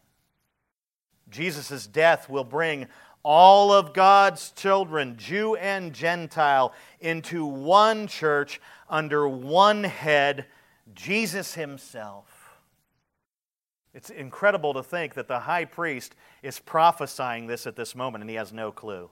Jesus' 1.28 1.86
death 1.86 2.28
will 2.28 2.44
bring 2.44 2.86
all 3.28 3.72
of 3.72 3.92
God's 3.92 4.52
children, 4.52 5.16
Jew 5.16 5.56
and 5.56 5.92
Gentile, 5.92 6.72
into 7.00 7.44
one 7.44 8.06
church 8.06 8.60
under 8.88 9.28
one 9.28 9.82
head, 9.82 10.46
Jesus 10.94 11.54
Himself. 11.54 12.60
It's 13.92 14.10
incredible 14.10 14.74
to 14.74 14.82
think 14.84 15.14
that 15.14 15.26
the 15.26 15.40
high 15.40 15.64
priest 15.64 16.14
is 16.40 16.60
prophesying 16.60 17.48
this 17.48 17.66
at 17.66 17.74
this 17.74 17.96
moment 17.96 18.22
and 18.22 18.30
he 18.30 18.36
has 18.36 18.52
no 18.52 18.70
clue. 18.70 19.10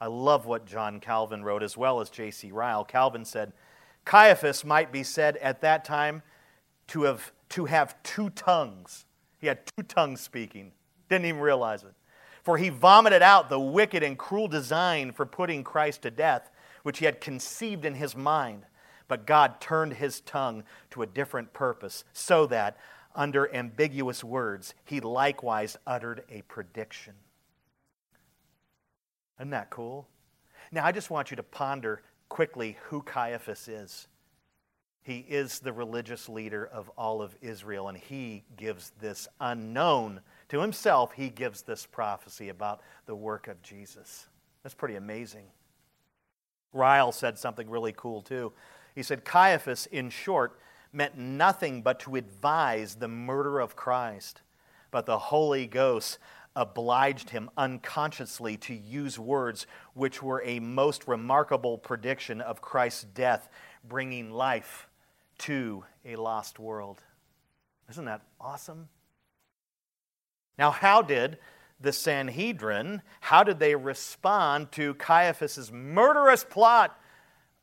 I 0.00 0.06
love 0.06 0.46
what 0.46 0.64
John 0.64 1.00
Calvin 1.00 1.42
wrote 1.42 1.64
as 1.64 1.76
well 1.76 2.00
as 2.00 2.10
J.C. 2.10 2.52
Ryle. 2.52 2.84
Calvin 2.84 3.24
said, 3.24 3.54
Caiaphas 4.04 4.64
might 4.64 4.92
be 4.92 5.02
said 5.02 5.36
at 5.38 5.62
that 5.62 5.84
time 5.84 6.22
to 6.88 7.02
have, 7.02 7.32
to 7.48 7.64
have 7.64 8.00
two 8.04 8.30
tongues. 8.30 9.04
He 9.40 9.48
had 9.48 9.66
two 9.66 9.82
tongues 9.82 10.20
speaking, 10.20 10.70
didn't 11.08 11.24
even 11.24 11.40
realize 11.40 11.82
it. 11.82 11.94
For 12.42 12.58
he 12.58 12.68
vomited 12.70 13.22
out 13.22 13.48
the 13.48 13.60
wicked 13.60 14.02
and 14.02 14.18
cruel 14.18 14.48
design 14.48 15.12
for 15.12 15.24
putting 15.24 15.62
Christ 15.62 16.02
to 16.02 16.10
death, 16.10 16.50
which 16.82 16.98
he 16.98 17.04
had 17.04 17.20
conceived 17.20 17.84
in 17.84 17.94
his 17.94 18.16
mind. 18.16 18.64
But 19.06 19.26
God 19.26 19.60
turned 19.60 19.94
his 19.94 20.20
tongue 20.20 20.64
to 20.90 21.02
a 21.02 21.06
different 21.06 21.52
purpose, 21.52 22.04
so 22.12 22.46
that, 22.46 22.78
under 23.14 23.54
ambiguous 23.54 24.24
words, 24.24 24.74
he 24.84 25.00
likewise 25.00 25.76
uttered 25.86 26.24
a 26.30 26.42
prediction. 26.42 27.14
Isn't 29.38 29.50
that 29.50 29.70
cool? 29.70 30.08
Now, 30.70 30.84
I 30.84 30.92
just 30.92 31.10
want 31.10 31.30
you 31.30 31.36
to 31.36 31.42
ponder 31.42 32.02
quickly 32.28 32.78
who 32.84 33.02
Caiaphas 33.02 33.68
is. 33.68 34.08
He 35.02 35.18
is 35.18 35.58
the 35.58 35.72
religious 35.72 36.28
leader 36.28 36.64
of 36.64 36.88
all 36.96 37.22
of 37.22 37.36
Israel, 37.42 37.88
and 37.88 37.98
he 37.98 38.44
gives 38.56 38.92
this 39.00 39.28
unknown 39.40 40.20
to 40.52 40.60
himself, 40.60 41.14
he 41.14 41.30
gives 41.30 41.62
this 41.62 41.86
prophecy 41.86 42.50
about 42.50 42.82
the 43.06 43.14
work 43.14 43.48
of 43.48 43.62
Jesus. 43.62 44.26
That's 44.62 44.74
pretty 44.74 44.96
amazing. 44.96 45.46
Ryle 46.74 47.10
said 47.10 47.38
something 47.38 47.70
really 47.70 47.94
cool 47.96 48.20
too. 48.20 48.52
He 48.94 49.02
said, 49.02 49.24
Caiaphas, 49.24 49.86
in 49.86 50.10
short, 50.10 50.60
meant 50.92 51.16
nothing 51.16 51.80
but 51.80 52.00
to 52.00 52.16
advise 52.16 52.96
the 52.96 53.08
murder 53.08 53.60
of 53.60 53.76
Christ. 53.76 54.42
But 54.90 55.06
the 55.06 55.18
Holy 55.18 55.66
Ghost 55.66 56.18
obliged 56.54 57.30
him 57.30 57.48
unconsciously 57.56 58.58
to 58.58 58.74
use 58.74 59.18
words 59.18 59.66
which 59.94 60.22
were 60.22 60.42
a 60.44 60.60
most 60.60 61.08
remarkable 61.08 61.78
prediction 61.78 62.42
of 62.42 62.60
Christ's 62.60 63.04
death, 63.04 63.48
bringing 63.88 64.30
life 64.30 64.86
to 65.38 65.84
a 66.04 66.16
lost 66.16 66.58
world. 66.58 67.02
Isn't 67.88 68.04
that 68.04 68.20
awesome? 68.38 68.90
Now, 70.58 70.70
how 70.70 71.02
did 71.02 71.38
the 71.80 71.92
Sanhedrin, 71.92 73.02
how 73.20 73.42
did 73.42 73.58
they 73.58 73.74
respond 73.74 74.70
to 74.72 74.94
Caiaphas's 74.94 75.72
murderous 75.72 76.44
plot 76.44 76.96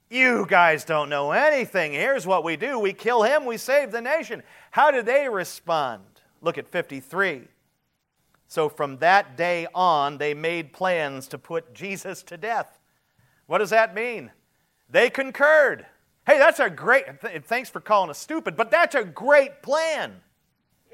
you 0.09 0.47
guys 0.47 0.85
don't 0.85 1.07
know 1.09 1.31
anything. 1.31 1.93
Here's 1.93 2.25
what 2.25 2.43
we 2.43 2.55
do 2.55 2.79
we 2.79 2.93
kill 2.93 3.23
him, 3.23 3.45
we 3.45 3.57
save 3.57 3.91
the 3.91 4.01
nation. 4.01 4.41
How 4.71 4.91
did 4.91 5.05
they 5.05 5.29
respond? 5.29 6.03
Look 6.41 6.57
at 6.57 6.67
53. 6.67 7.43
So 8.47 8.69
from 8.69 8.97
that 8.97 9.37
day 9.37 9.67
on, 9.75 10.17
they 10.17 10.33
made 10.33 10.73
plans 10.73 11.27
to 11.27 11.37
put 11.37 11.75
Jesus 11.75 12.23
to 12.23 12.37
death. 12.37 12.79
What 13.45 13.59
does 13.59 13.69
that 13.69 13.93
mean? 13.93 14.31
They 14.89 15.11
concurred. 15.11 15.85
Hey, 16.25 16.39
that's 16.39 16.59
a 16.59 16.69
great, 16.69 17.05
thanks 17.45 17.69
for 17.69 17.79
calling 17.79 18.09
us 18.09 18.17
stupid, 18.17 18.55
but 18.55 18.71
that's 18.71 18.95
a 18.95 19.03
great 19.03 19.61
plan. 19.61 20.21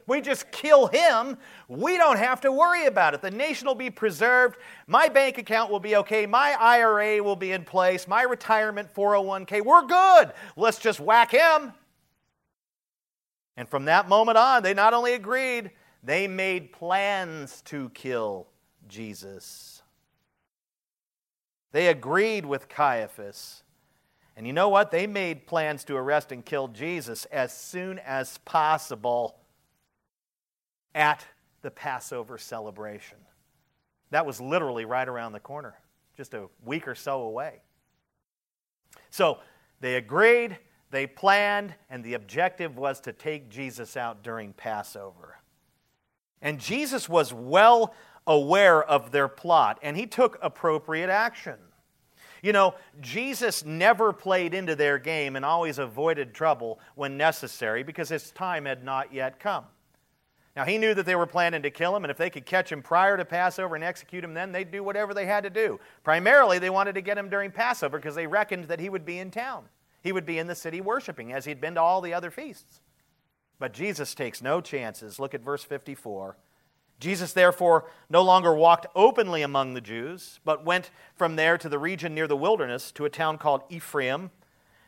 We 0.08 0.22
just 0.22 0.52
kill 0.52 0.88
him. 0.88 1.38
We 1.68 1.98
don't 1.98 2.18
have 2.18 2.42
to 2.42 2.52
worry 2.52 2.86
about 2.86 3.14
it. 3.14 3.22
The 3.22 3.32
nation 3.32 3.68
will 3.68 3.76
be 3.76 3.90
preserved. 3.90 4.58
My 4.88 5.08
bank 5.08 5.38
account 5.38 5.72
will 5.72 5.80
be 5.80 5.96
okay. 5.98 6.26
My 6.26 6.56
IRA 6.60 7.24
will 7.24 7.36
be 7.36 7.52
in 7.52 7.64
place. 7.64 8.08
My 8.08 8.24
retirement 8.24 8.94
401k. 8.94 9.66
We're 9.66 9.86
good. 9.86 10.34
Let's 10.56 10.78
just 10.78 11.00
whack 11.00 11.32
him. 11.32 11.74
And 13.58 13.68
from 13.68 13.86
that 13.86 14.08
moment 14.08 14.38
on, 14.38 14.64
they 14.64 14.74
not 14.74 14.94
only 14.94 15.14
agreed, 15.14 15.72
they 16.04 16.28
made 16.28 16.72
plans 16.72 17.62
to 17.64 17.90
kill 17.90 18.48
Jesus. 18.88 19.82
They 21.72 21.88
agreed 21.88 22.46
with 22.46 22.70
Caiaphas. 22.70 23.64
And 24.38 24.46
you 24.46 24.54
know 24.54 24.70
what? 24.70 24.92
They 24.92 25.08
made 25.08 25.48
plans 25.48 25.84
to 25.86 25.96
arrest 25.96 26.32
and 26.32 26.46
kill 26.46 26.68
Jesus 26.68 27.26
as 27.26 27.54
soon 27.54 28.00
as 28.00 28.38
possible 28.40 29.38
at 30.96 31.24
the 31.62 31.70
Passover 31.70 32.40
celebration. 32.40 33.20
That 34.10 34.26
was 34.26 34.42
literally 34.42 34.86
right 34.86 35.08
around 35.08 35.34
the 35.34 35.40
corner, 35.40 35.76
just 36.16 36.34
a 36.34 36.48
week 36.64 36.88
or 36.88 36.96
so 36.96 37.22
away. 37.22 37.62
So 39.12 39.40
they 39.82 39.96
agreed, 39.96 40.58
they 40.90 41.06
planned, 41.06 41.76
and 41.90 42.04
the 42.04 42.14
objective 42.14 42.78
was 42.78 43.02
to 43.02 43.14
take 43.14 43.50
Jesus 43.50 43.98
out 43.98 44.24
during 44.24 44.54
Passover. 44.54 45.38
And 46.42 46.60
Jesus 46.60 47.10
was 47.10 47.34
well 47.34 47.94
aware 48.26 48.84
of 48.84 49.12
their 49.12 49.28
plot, 49.28 49.80
and 49.82 49.98
he 49.98 50.08
took 50.08 50.38
appropriate 50.42 51.10
action. 51.10 51.58
You 52.42 52.54
know, 52.54 52.76
Jesus 53.02 53.66
never 53.66 54.14
played 54.14 54.54
into 54.54 54.76
their 54.76 55.00
game 55.00 55.36
and 55.36 55.44
always 55.44 55.80
avoided 55.80 56.34
trouble 56.34 56.80
when 56.94 57.18
necessary 57.18 57.82
because 57.82 58.10
his 58.10 58.32
time 58.32 58.66
had 58.66 58.84
not 58.84 59.12
yet 59.12 59.40
come. 59.40 59.66
Now, 60.56 60.64
he 60.64 60.78
knew 60.78 60.94
that 60.94 61.06
they 61.06 61.16
were 61.16 61.26
planning 61.26 61.64
to 61.64 61.70
kill 61.70 61.96
him, 61.96 62.06
and 62.06 62.12
if 62.12 62.18
they 62.18 62.30
could 62.30 62.46
catch 62.46 62.72
him 62.72 62.82
prior 62.82 63.18
to 63.18 63.26
Passover 63.26 63.76
and 63.76 63.84
execute 63.84 64.24
him 64.24 64.34
then, 64.34 64.54
they'd 64.54 64.72
do 64.72 64.84
whatever 64.84 65.14
they 65.14 65.26
had 65.26 65.44
to 65.44 65.50
do. 65.50 65.80
Primarily, 66.04 66.60
they 66.60 66.70
wanted 66.70 66.96
to 66.96 67.02
get 67.02 67.18
him 67.18 67.30
during 67.30 67.52
Passover 67.52 67.98
because 67.98 68.16
they 68.16 68.28
reckoned 68.28 68.66
that 68.66 68.80
he 68.80 68.90
would 68.90 69.06
be 69.06 69.20
in 69.20 69.32
town. 69.32 69.66
He 70.02 70.14
would 70.14 70.26
be 70.26 70.40
in 70.40 70.48
the 70.48 70.56
city 70.56 70.80
worshiping 70.80 71.34
as 71.34 71.44
he'd 71.44 71.60
been 71.60 71.76
to 71.76 71.82
all 71.82 72.00
the 72.00 72.14
other 72.14 72.32
feasts. 72.32 72.80
But 73.60 73.74
Jesus 73.74 74.16
takes 74.16 74.42
no 74.42 74.62
chances. 74.62 75.20
Look 75.20 75.34
at 75.34 75.42
verse 75.42 75.64
54. 75.64 76.38
Jesus, 77.00 77.34
therefore, 77.34 77.90
no 78.10 78.22
longer 78.22 78.54
walked 78.54 78.86
openly 78.96 79.42
among 79.42 79.74
the 79.74 79.82
Jews, 79.82 80.40
but 80.46 80.64
went 80.64 80.92
from 81.16 81.36
there 81.36 81.58
to 81.58 81.68
the 81.68 81.80
region 81.80 82.16
near 82.16 82.28
the 82.28 82.38
wilderness 82.38 82.92
to 82.94 83.06
a 83.06 83.10
town 83.10 83.38
called 83.38 83.64
Ephraim, 83.70 84.32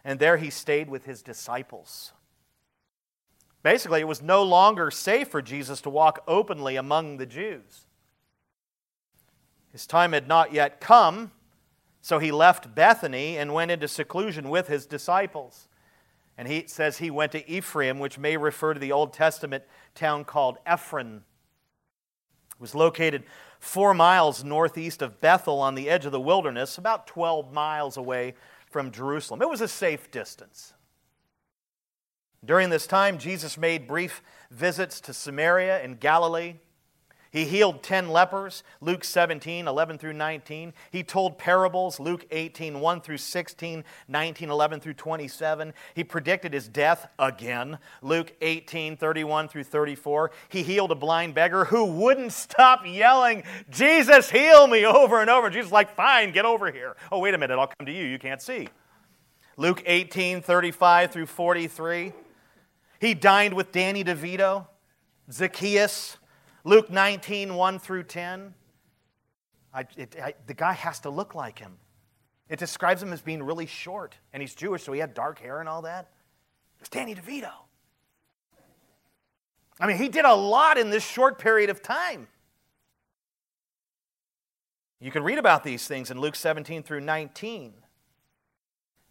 and 0.06 0.20
there 0.20 0.38
he 0.38 0.50
stayed 0.50 0.90
with 0.90 1.04
his 1.04 1.22
disciples. 1.22 2.14
Basically, 3.64 4.02
it 4.02 4.08
was 4.08 4.22
no 4.22 4.44
longer 4.44 4.92
safe 4.92 5.30
for 5.30 5.42
Jesus 5.42 5.82
to 5.82 5.90
walk 5.90 6.24
openly 6.28 6.76
among 6.76 7.18
the 7.18 7.26
Jews. 7.26 7.88
His 9.72 9.86
time 9.86 10.14
had 10.14 10.28
not 10.28 10.54
yet 10.54 10.80
come, 10.80 11.32
so 12.02 12.20
he 12.20 12.32
left 12.32 12.74
Bethany 12.74 13.38
and 13.38 13.54
went 13.54 13.72
into 13.72 13.88
seclusion 13.88 14.50
with 14.50 14.68
his 14.68 14.86
disciples. 14.86 15.68
And 16.38 16.48
he 16.48 16.66
says 16.68 16.98
he 16.98 17.10
went 17.10 17.32
to 17.34 17.50
Ephraim, 17.50 18.00
which 18.00 18.18
may 18.18 18.38
refer 18.38 18.74
to 18.74 18.80
the 18.80 18.92
Old 18.92 19.12
Testament 19.12 19.64
town 19.96 20.24
called 20.24 20.58
Ephron. 20.66 21.24
It 22.52 22.62
was 22.62 22.76
located 22.76 23.24
four 23.60 23.94
miles 23.94 24.44
northeast 24.44 25.02
of 25.02 25.20
Bethel 25.20 25.60
on 25.60 25.76
the 25.76 25.90
edge 25.90 26.06
of 26.06 26.12
the 26.12 26.22
wilderness, 26.22 26.78
about 26.78 27.08
12 27.08 27.52
miles 27.52 27.98
away 27.98 28.36
from 28.70 28.92
Jerusalem. 28.92 29.42
It 29.42 29.50
was 29.50 29.62
a 29.62 29.68
safe 29.68 30.12
distance. 30.12 30.74
During 32.46 32.70
this 32.70 32.88
time, 32.88 33.18
Jesus 33.18 33.58
made 33.58 33.88
brief 33.88 34.22
visits 34.52 35.02
to 35.02 35.14
Samaria 35.14 35.82
and 35.84 36.00
Galilee. 36.00 36.56
He 37.32 37.46
healed 37.46 37.84
10 37.84 38.10
lepers, 38.10 38.64
Luke 38.80 39.04
17, 39.04 39.68
11 39.68 39.98
through 39.98 40.14
19. 40.14 40.74
He 40.92 41.04
told 41.04 41.38
parables, 41.38 42.00
Luke 42.00 42.26
18, 42.32 42.80
1 42.80 43.02
through 43.02 43.18
16, 43.18 43.84
19, 44.08 44.50
11 44.50 44.80
through 44.80 44.94
27. 44.94 45.74
He 45.94 46.04
predicted 46.04 46.54
his 46.54 46.68
death 46.68 47.08
again, 47.20 47.80
Luke 48.02 48.34
18, 48.42 48.98
31 48.98 49.50
through 49.50 49.66
34. 49.66 50.32
He 50.50 50.64
healed 50.64 50.92
a 50.92 50.96
blind 50.96 51.36
beggar 51.36 51.66
who 51.66 51.86
wouldn't 51.86 52.32
stop 52.34 52.86
yelling, 52.86 53.44
Jesus, 53.70 54.30
heal 54.30 54.66
me, 54.66 54.86
over 54.86 55.20
and 55.22 55.30
over. 55.30 55.50
Jesus 55.50 55.72
like, 55.72 55.96
fine, 55.96 56.32
get 56.32 56.46
over 56.46 56.72
here. 56.72 56.96
Oh, 57.12 57.20
wait 57.20 57.34
a 57.34 57.38
minute, 57.38 57.60
I'll 57.60 57.68
come 57.68 57.86
to 57.86 57.94
you. 57.94 58.06
You 58.06 58.20
can't 58.20 58.42
see. 58.42 58.70
Luke 59.58 59.84
18, 59.86 60.42
35 60.42 61.12
through 61.12 61.26
43. 61.26 62.14
He 63.00 63.14
dined 63.14 63.54
with 63.54 63.72
Danny 63.72 64.04
DeVito, 64.04 64.68
Zacchaeus, 65.32 66.18
Luke 66.64 66.90
19, 66.90 67.56
1 67.56 67.80
through 67.80 68.04
10. 68.04 68.54
I, 69.74 69.86
it, 69.96 70.16
I, 70.22 70.34
the 70.48 70.54
guy 70.54 70.74
has 70.74 71.00
to 71.02 71.10
look 71.10 71.36
like 71.36 71.60
him. 71.60 71.78
It 72.50 72.60
describes 72.60 73.04
him 73.04 73.14
as 73.14 73.22
being 73.22 73.44
really 73.44 73.66
short, 73.66 74.16
and 74.34 74.42
he's 74.42 74.56
Jewish, 74.56 74.84
so 74.84 74.94
he 74.94 75.00
had 75.00 75.14
dark 75.14 75.40
hair 75.40 75.60
and 75.60 75.68
all 75.68 75.82
that. 75.84 76.10
It's 76.80 76.90
Danny 76.90 77.14
DeVito. 77.14 77.52
I 79.80 79.88
mean, 79.88 79.98
he 79.98 80.10
did 80.10 80.26
a 80.26 80.34
lot 80.34 80.78
in 80.78 80.90
this 80.90 81.06
short 81.06 81.38
period 81.38 81.70
of 81.70 81.82
time. 81.82 82.28
You 85.00 85.12
can 85.12 85.24
read 85.24 85.38
about 85.38 85.64
these 85.64 85.88
things 85.88 86.10
in 86.10 86.20
Luke 86.20 86.36
17 86.36 86.82
through 86.82 87.02
19. 87.02 87.74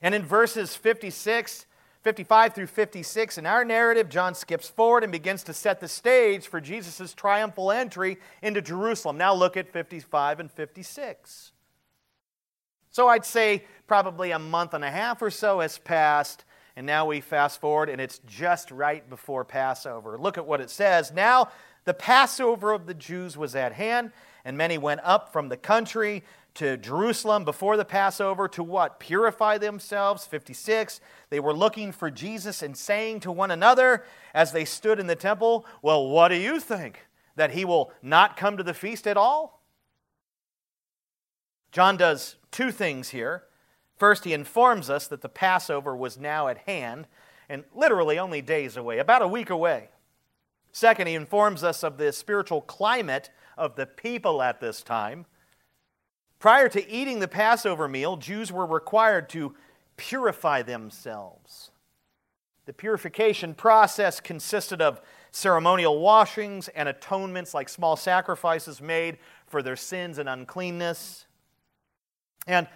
And 0.03 0.15
in 0.15 0.25
verses 0.25 0.75
56 0.75 1.67
55 2.07 2.55
through 2.55 2.69
56 2.69 3.37
in 3.37 3.47
our 3.47 3.65
narrative, 3.65 4.09
John 4.09 4.37
skips 4.37 4.69
forward 4.69 5.03
and 5.03 5.11
begins 5.11 5.43
to 5.43 5.53
set 5.53 5.81
the 5.81 5.89
stage 5.89 6.47
for 6.47 6.61
Jesus' 6.61 7.13
triumphal 7.13 7.73
entry 7.73 8.19
into 8.43 8.63
Jerusalem. 8.63 9.19
Now 9.19 9.35
look 9.35 9.57
at 9.57 9.73
55 9.73 10.39
and 10.39 10.49
56. 10.49 11.51
So 12.91 13.09
I'd 13.09 13.25
say 13.25 13.65
probably 13.89 14.31
a 14.31 14.39
month 14.39 14.73
and 14.73 14.85
a 14.85 14.91
half 14.91 15.21
or 15.21 15.33
so 15.33 15.59
has 15.59 15.79
passed, 15.79 16.45
and 16.77 16.87
now 16.87 17.07
we 17.07 17.21
fast 17.21 17.61
forward, 17.61 17.89
and 17.89 18.01
it's 18.01 18.21
just 18.21 18.71
right 18.71 19.11
before 19.11 19.45
Passover. 19.45 20.17
Look 20.17 20.39
at 20.39 20.47
what 20.47 20.61
it 20.61 20.71
says. 20.71 21.13
Now 21.13 21.49
the 21.87 21.95
Passover 21.95 22.71
of 22.71 22.87
the 22.87 22.95
Jews 22.95 23.37
was 23.37 23.57
at 23.57 23.73
hand, 23.73 24.13
and 24.45 24.57
many 24.57 24.79
went 24.79 25.01
up 25.03 25.33
from 25.33 25.49
the 25.49 25.57
country 25.57 26.23
to 26.57 26.77
Jerusalem 26.77 27.45
before 27.45 27.77
the 27.77 27.85
Passover 27.85 28.49
to 28.49 28.63
what? 28.63 29.01
Purify 29.01 29.59
themselves. 29.59 30.27
56. 30.27 31.01
They 31.31 31.41
were 31.41 31.55
looking 31.55 31.93
for 31.93 32.11
Jesus 32.11 32.63
and 32.63 32.77
saying 32.77 33.21
to 33.21 33.33
one 33.33 33.51
another 33.51 34.05
as 34.35 34.53
they 34.53 34.65
stood 34.65 34.99
in 34.99 35.07
the 35.07 35.17
temple, 35.17 35.67
Well, 35.83 36.09
what 36.09 36.29
do 36.29 36.37
you 36.37 36.61
think? 36.61 37.07
That 37.37 37.53
he 37.53 37.65
will 37.65 37.93
not 38.03 38.37
come 38.37 38.57
to 38.57 38.63
the 38.63 38.75
feast 38.75 39.07
at 39.07 39.17
all? 39.17 39.63
John 41.73 41.97
does 41.97 42.37
two 42.51 42.71
things 42.71 43.11
here. 43.11 43.45
First, 43.97 44.25
he 44.25 44.33
informs 44.33 44.91
us 44.91 45.07
that 45.09 45.23
the 45.23 45.29
Passover 45.29 45.95
was 45.97 46.19
now 46.19 46.49
at 46.49 46.59
hand 46.59 47.07
and 47.49 47.65
literally 47.75 48.19
only 48.19 48.43
days 48.43 48.77
away, 48.77 48.99
about 48.99 49.23
a 49.23 49.29
week 49.29 49.51
away. 49.51 49.91
Second, 50.73 51.07
he 51.07 51.15
informs 51.15 51.65
us 51.65 51.83
of 51.83 51.97
the 51.97 52.13
spiritual 52.13 52.61
climate 52.61 53.31
of 53.57 53.77
the 53.77 53.87
people 53.87 54.43
at 54.43 54.61
this 54.61 54.83
time. 54.83 55.27
Prior 56.39 56.69
to 56.69 56.91
eating 56.91 57.21
the 57.21 57.29
Passover 57.29 57.89
meal, 57.89 58.17
Jews 58.17 58.53
were 58.53 58.67
required 58.67 59.29
to 59.31 59.55
purify 59.97 60.63
themselves. 60.63 61.71
The 62.67 62.73
purification 62.73 63.55
process 63.55 64.21
consisted 64.21 64.83
of 64.83 65.01
ceremonial 65.31 66.01
washings 66.01 66.69
and 66.69 66.89
atonements, 66.89 67.55
like 67.55 67.69
small 67.69 67.97
sacrifices 67.97 68.83
made 68.83 69.19
for 69.47 69.63
their 69.63 69.77
sins 69.77 70.19
and 70.19 70.29
uncleanness. 70.29 71.27
And 72.47 72.67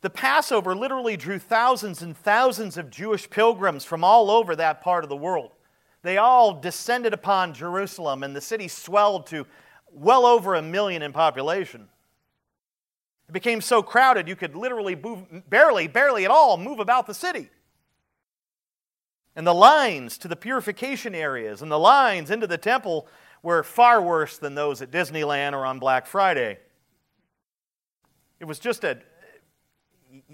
The 0.00 0.10
Passover 0.10 0.76
literally 0.76 1.16
drew 1.16 1.38
thousands 1.38 2.02
and 2.02 2.16
thousands 2.16 2.76
of 2.76 2.90
Jewish 2.90 3.28
pilgrims 3.28 3.84
from 3.84 4.04
all 4.04 4.30
over 4.30 4.54
that 4.54 4.80
part 4.80 5.02
of 5.02 5.10
the 5.10 5.16
world. 5.16 5.52
They 6.02 6.18
all 6.18 6.54
descended 6.54 7.12
upon 7.12 7.54
Jerusalem, 7.54 8.22
and 8.22 8.36
the 8.36 8.40
city 8.40 8.68
swelled 8.68 9.26
to 9.28 9.46
well 9.90 10.24
over 10.24 10.54
a 10.54 10.62
million 10.62 11.02
in 11.02 11.12
population. 11.12 11.88
It 13.28 13.32
became 13.32 13.60
so 13.60 13.82
crowded 13.82 14.26
you 14.26 14.36
could 14.36 14.56
literally 14.56 14.96
move, 14.96 15.48
barely, 15.50 15.86
barely 15.86 16.24
at 16.24 16.30
all 16.30 16.56
move 16.56 16.80
about 16.80 17.06
the 17.06 17.14
city. 17.14 17.50
And 19.36 19.46
the 19.46 19.54
lines 19.54 20.18
to 20.18 20.28
the 20.28 20.36
purification 20.36 21.14
areas 21.14 21.62
and 21.62 21.70
the 21.70 21.78
lines 21.78 22.30
into 22.30 22.46
the 22.46 22.58
temple 22.58 23.06
were 23.42 23.62
far 23.62 24.02
worse 24.02 24.38
than 24.38 24.54
those 24.54 24.82
at 24.82 24.90
Disneyland 24.90 25.52
or 25.52 25.64
on 25.64 25.78
Black 25.78 26.06
Friday. 26.06 26.58
It 28.40 28.46
was 28.46 28.58
just 28.58 28.82
a, 28.84 28.98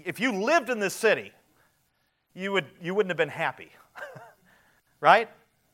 if 0.03 0.19
you 0.19 0.31
lived 0.31 0.69
in 0.69 0.79
this 0.79 0.93
city, 0.93 1.31
you, 2.33 2.51
would, 2.51 2.65
you 2.81 2.95
wouldn't 2.95 3.11
have 3.11 3.17
been 3.17 3.29
happy, 3.29 3.71
right? 4.99 5.29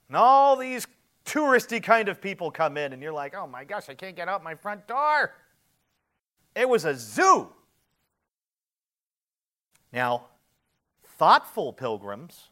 And 0.08 0.18
all 0.18 0.56
these 0.56 0.88
touristy 1.26 1.82
kind 1.82 2.10
of 2.10 2.20
people 2.20 2.52
come 2.52 2.78
in, 2.78 2.94
and 2.94 3.02
you're 3.02 3.14
like, 3.14 3.36
oh 3.36 3.48
my 3.48 3.64
gosh, 3.64 3.90
I 3.90 3.94
can't 3.94 4.16
get 4.16 4.28
out 4.28 4.44
my 4.44 4.56
front 4.56 4.88
door. 4.88 5.34
It 6.56 6.68
was 6.68 6.86
a 6.86 6.96
zoo. 6.96 7.50
Now, 9.94 10.28
thoughtful 11.18 11.74
pilgrims, 11.74 12.50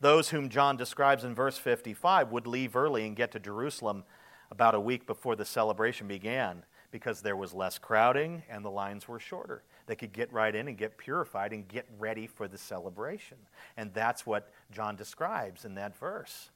those 0.00 0.30
whom 0.30 0.48
John 0.48 0.76
describes 0.76 1.24
in 1.24 1.34
verse 1.34 1.58
55, 1.58 2.32
would 2.32 2.46
leave 2.46 2.76
early 2.76 3.06
and 3.06 3.16
get 3.16 3.32
to 3.32 3.40
Jerusalem 3.40 4.04
about 4.50 4.74
a 4.74 4.80
week 4.80 5.06
before 5.06 5.36
the 5.36 5.44
celebration 5.44 6.06
began 6.06 6.64
because 6.90 7.20
there 7.20 7.36
was 7.36 7.52
less 7.52 7.76
crowding 7.76 8.42
and 8.48 8.64
the 8.64 8.70
lines 8.70 9.08
were 9.08 9.18
shorter. 9.18 9.64
They 9.86 9.96
could 9.96 10.12
get 10.12 10.32
right 10.32 10.54
in 10.54 10.68
and 10.68 10.78
get 10.78 10.96
purified 10.96 11.52
and 11.52 11.66
get 11.66 11.86
ready 11.98 12.28
for 12.28 12.46
the 12.46 12.56
celebration. 12.56 13.36
And 13.76 13.92
that's 13.92 14.24
what 14.24 14.52
John 14.70 14.94
describes 14.94 15.64
in 15.64 15.74
that 15.74 15.96
verse. 15.96 16.50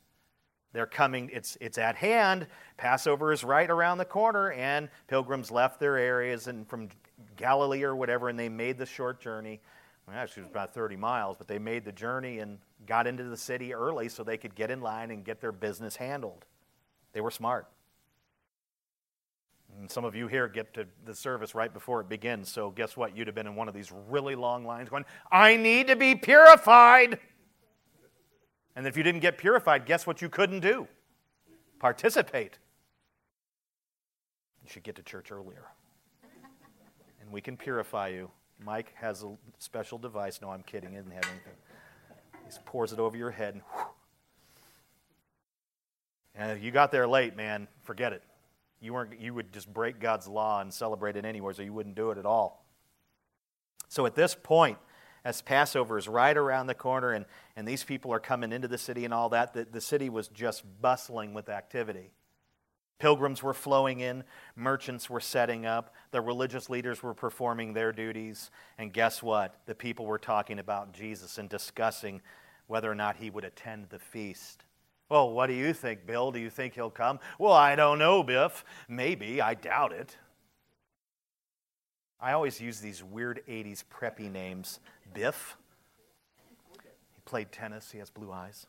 They're 0.78 0.86
coming, 0.86 1.28
it's, 1.32 1.58
it's 1.60 1.76
at 1.76 1.96
hand. 1.96 2.46
Passover 2.76 3.32
is 3.32 3.42
right 3.42 3.68
around 3.68 3.98
the 3.98 4.04
corner, 4.04 4.52
and 4.52 4.88
pilgrims 5.08 5.50
left 5.50 5.80
their 5.80 5.96
areas 5.96 6.46
and 6.46 6.68
from 6.68 6.88
Galilee 7.34 7.82
or 7.82 7.96
whatever, 7.96 8.28
and 8.28 8.38
they 8.38 8.48
made 8.48 8.78
the 8.78 8.86
short 8.86 9.20
journey. 9.20 9.60
Well, 10.06 10.14
actually, 10.14 10.42
it 10.42 10.44
was 10.44 10.52
about 10.52 10.72
30 10.72 10.94
miles, 10.94 11.36
but 11.36 11.48
they 11.48 11.58
made 11.58 11.84
the 11.84 11.90
journey 11.90 12.38
and 12.38 12.58
got 12.86 13.08
into 13.08 13.24
the 13.24 13.36
city 13.36 13.74
early 13.74 14.08
so 14.08 14.22
they 14.22 14.36
could 14.36 14.54
get 14.54 14.70
in 14.70 14.80
line 14.80 15.10
and 15.10 15.24
get 15.24 15.40
their 15.40 15.50
business 15.50 15.96
handled. 15.96 16.44
They 17.12 17.22
were 17.22 17.32
smart. 17.32 17.66
And 19.80 19.90
some 19.90 20.04
of 20.04 20.14
you 20.14 20.28
here 20.28 20.46
get 20.46 20.74
to 20.74 20.86
the 21.04 21.14
service 21.16 21.56
right 21.56 21.74
before 21.74 22.00
it 22.02 22.08
begins, 22.08 22.52
so 22.52 22.70
guess 22.70 22.96
what? 22.96 23.16
You'd 23.16 23.26
have 23.26 23.34
been 23.34 23.48
in 23.48 23.56
one 23.56 23.66
of 23.66 23.74
these 23.74 23.90
really 24.08 24.36
long 24.36 24.64
lines 24.64 24.88
going, 24.90 25.06
I 25.32 25.56
need 25.56 25.88
to 25.88 25.96
be 25.96 26.14
purified. 26.14 27.18
And 28.78 28.86
if 28.86 28.96
you 28.96 29.02
didn't 29.02 29.22
get 29.22 29.38
purified, 29.38 29.86
guess 29.86 30.06
what 30.06 30.22
you 30.22 30.28
couldn't 30.28 30.60
do? 30.60 30.86
Participate. 31.80 32.58
You 34.62 34.70
should 34.70 34.84
get 34.84 34.94
to 34.94 35.02
church 35.02 35.32
earlier. 35.32 35.64
And 37.20 37.32
we 37.32 37.40
can 37.40 37.56
purify 37.56 38.06
you. 38.06 38.30
Mike 38.64 38.92
has 38.94 39.24
a 39.24 39.34
special 39.58 39.98
device. 39.98 40.40
No, 40.40 40.50
I'm 40.50 40.62
kidding. 40.62 40.90
He 40.90 40.96
didn't 40.96 41.10
have 41.10 41.24
anything. 41.24 41.54
He 42.46 42.56
pours 42.66 42.92
it 42.92 43.00
over 43.00 43.16
your 43.16 43.32
head 43.32 43.54
and. 43.54 43.62
And 46.36 46.56
if 46.56 46.62
you 46.62 46.70
got 46.70 46.92
there 46.92 47.08
late, 47.08 47.36
man, 47.36 47.66
forget 47.82 48.12
it. 48.12 48.22
You, 48.80 48.92
weren't, 48.92 49.20
you 49.20 49.34
would 49.34 49.52
just 49.52 49.74
break 49.74 49.98
God's 49.98 50.28
law 50.28 50.60
and 50.60 50.72
celebrate 50.72 51.16
it 51.16 51.24
anywhere, 51.24 51.52
so 51.52 51.62
you 51.62 51.72
wouldn't 51.72 51.96
do 51.96 52.12
it 52.12 52.18
at 52.18 52.24
all. 52.24 52.64
So 53.88 54.06
at 54.06 54.14
this 54.14 54.36
point, 54.40 54.78
as 55.24 55.42
Passover 55.42 55.98
is 55.98 56.08
right 56.08 56.36
around 56.36 56.66
the 56.66 56.74
corner 56.74 57.12
and, 57.12 57.24
and 57.56 57.66
these 57.66 57.84
people 57.84 58.12
are 58.12 58.20
coming 58.20 58.52
into 58.52 58.68
the 58.68 58.78
city 58.78 59.04
and 59.04 59.12
all 59.12 59.28
that, 59.30 59.52
the, 59.52 59.64
the 59.64 59.80
city 59.80 60.08
was 60.08 60.28
just 60.28 60.64
bustling 60.80 61.34
with 61.34 61.48
activity. 61.48 62.12
Pilgrims 62.98 63.42
were 63.42 63.54
flowing 63.54 64.00
in, 64.00 64.24
merchants 64.56 65.08
were 65.08 65.20
setting 65.20 65.64
up, 65.64 65.94
the 66.10 66.20
religious 66.20 66.68
leaders 66.68 67.02
were 67.02 67.14
performing 67.14 67.72
their 67.72 67.92
duties, 67.92 68.50
and 68.76 68.92
guess 68.92 69.22
what? 69.22 69.54
The 69.66 69.74
people 69.74 70.04
were 70.04 70.18
talking 70.18 70.58
about 70.58 70.92
Jesus 70.92 71.38
and 71.38 71.48
discussing 71.48 72.20
whether 72.66 72.90
or 72.90 72.96
not 72.96 73.16
he 73.16 73.30
would 73.30 73.44
attend 73.44 73.86
the 73.90 74.00
feast. 74.00 74.64
Well, 75.08 75.30
what 75.30 75.46
do 75.46 75.54
you 75.54 75.72
think, 75.72 76.06
Bill? 76.06 76.32
Do 76.32 76.38
you 76.38 76.50
think 76.50 76.74
he'll 76.74 76.90
come? 76.90 77.18
Well, 77.38 77.52
I 77.52 77.76
don't 77.76 77.98
know, 77.98 78.22
Biff. 78.22 78.64
Maybe. 78.88 79.40
I 79.40 79.54
doubt 79.54 79.92
it. 79.92 80.16
I 82.20 82.32
always 82.32 82.60
use 82.60 82.80
these 82.80 83.02
weird 83.02 83.42
80s 83.48 83.84
preppy 83.84 84.30
names. 84.30 84.80
Biff. 85.14 85.56
He 86.72 87.20
played 87.24 87.52
tennis, 87.52 87.90
he 87.92 87.98
has 87.98 88.10
blue 88.10 88.32
eyes. 88.32 88.66